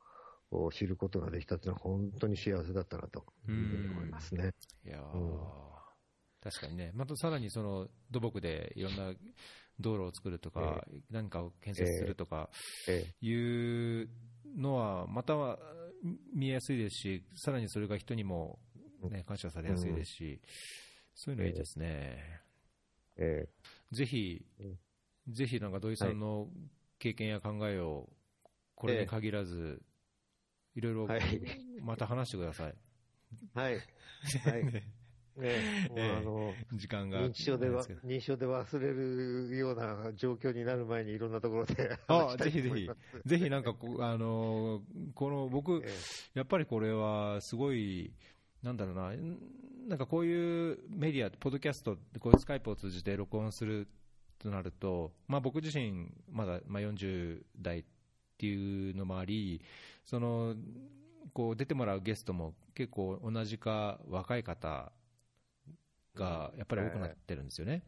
[0.56, 4.52] を知ることができたっていうのは本当に幸せだったなというふうに思いますね。
[4.86, 5.20] いやー。
[5.20, 5.40] うん。
[6.42, 9.14] 確かにね、またさらにその土木でいろんな
[9.80, 12.50] 道路を作るとか、何かを建設するとか
[12.88, 14.10] えいう
[14.58, 15.58] のは、または
[16.36, 18.60] 見えやすいですし、さらにそれが人にも、
[19.10, 20.42] ね、感謝されやすいですし、
[21.16, 22.42] そういうのいいですね。
[23.18, 23.50] ええ
[23.94, 26.48] ぜひうん、ぜひなんか土井さんの
[27.00, 28.10] 経験や考えを、
[28.76, 29.82] これに限らず、
[30.76, 31.22] いろいろはい。
[31.82, 32.74] また話してください。
[33.56, 33.76] え はい。
[33.76, 33.84] はい。
[35.40, 35.62] ね。
[35.90, 37.28] あの、時間が。
[37.28, 43.30] 認知症では認知症で忘れるような状況になる前にいろんなところであ話したいと思います。
[43.30, 45.94] ぜひなんかあのーこの僕、え
[46.34, 48.12] やっぱりこれはすごい、
[48.62, 49.38] なんだろうな、ん
[49.88, 53.88] なんかこういうメディア、ポッドキャスト、こういうスカイプを通じて録音する
[54.40, 57.84] となると、まあ、僕自身、まだ、まあ、40代っ
[58.38, 59.62] ていうのもあり、
[60.06, 60.56] その
[61.34, 64.92] こう出てもらうゲストも結構同じか若い方
[66.16, 67.84] がやっぱり多くなってるんですよね。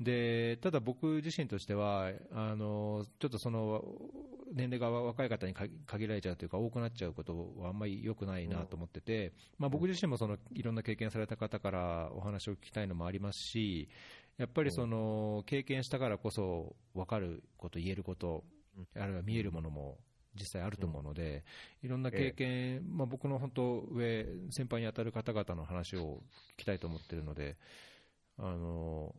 [0.00, 3.84] でただ僕自身としてはあのちょっとその
[4.52, 13.88] 年齢が若い方に限られちゃうというか多くなっちゃうことはあんまり良くないなと思ってて、まあ、僕自身もそのいろんな経験された方からお話を聞きたいのもありますし
[14.38, 18.44] やっぱりその経験したからこそ分かること言えること
[18.98, 19.98] あるいは見えるものも
[20.34, 21.44] 実際あると思うので、
[21.82, 26.22] いろんな経験、まあ、僕の本当上、先輩に当たる方々の話を
[26.56, 27.56] 聞きたいと思っているので、
[28.38, 29.14] あの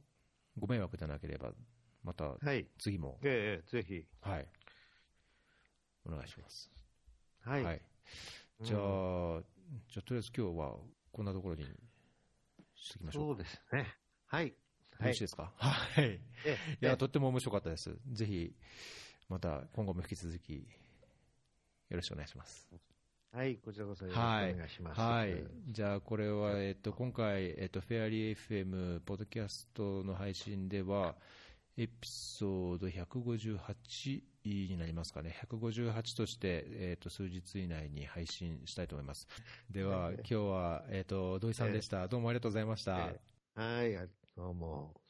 [0.57, 1.51] ご迷惑でなければ、
[2.03, 2.35] また
[2.80, 4.47] 次も、ええ、ぜひ、はい、
[6.06, 6.72] お願いします。
[7.42, 7.82] はい、はい、
[8.62, 9.44] じゃあ、うん、
[9.88, 10.76] じゃあとりあえず今日は
[11.12, 11.64] こんなところに
[12.76, 13.88] しておきましょうそうですね。
[14.28, 14.48] はい。
[14.48, 14.54] よ
[15.00, 15.52] ろしいですか？
[15.58, 16.14] はい。
[16.14, 16.18] い
[16.80, 17.98] や、とっても面白かったです。
[18.12, 18.54] ぜひ、
[19.28, 22.70] また今後も引き続き、よろしくお願いします。
[23.32, 25.02] はい、こちらこそよろしくお願いします。
[25.02, 31.16] はい、はい、じゃあこれは、えっと、今回、えっと、フェアリー FM、ポッドキャストの配信では、
[31.76, 39.28] エピソード158になりますかね、158として、えー、と数日以内に配信したいと思います。
[39.70, 42.94] では、今日は、えー、と土井さんでした、どうもありがとうございました。
[43.56, 43.94] はい、
[44.36, 45.03] どうも。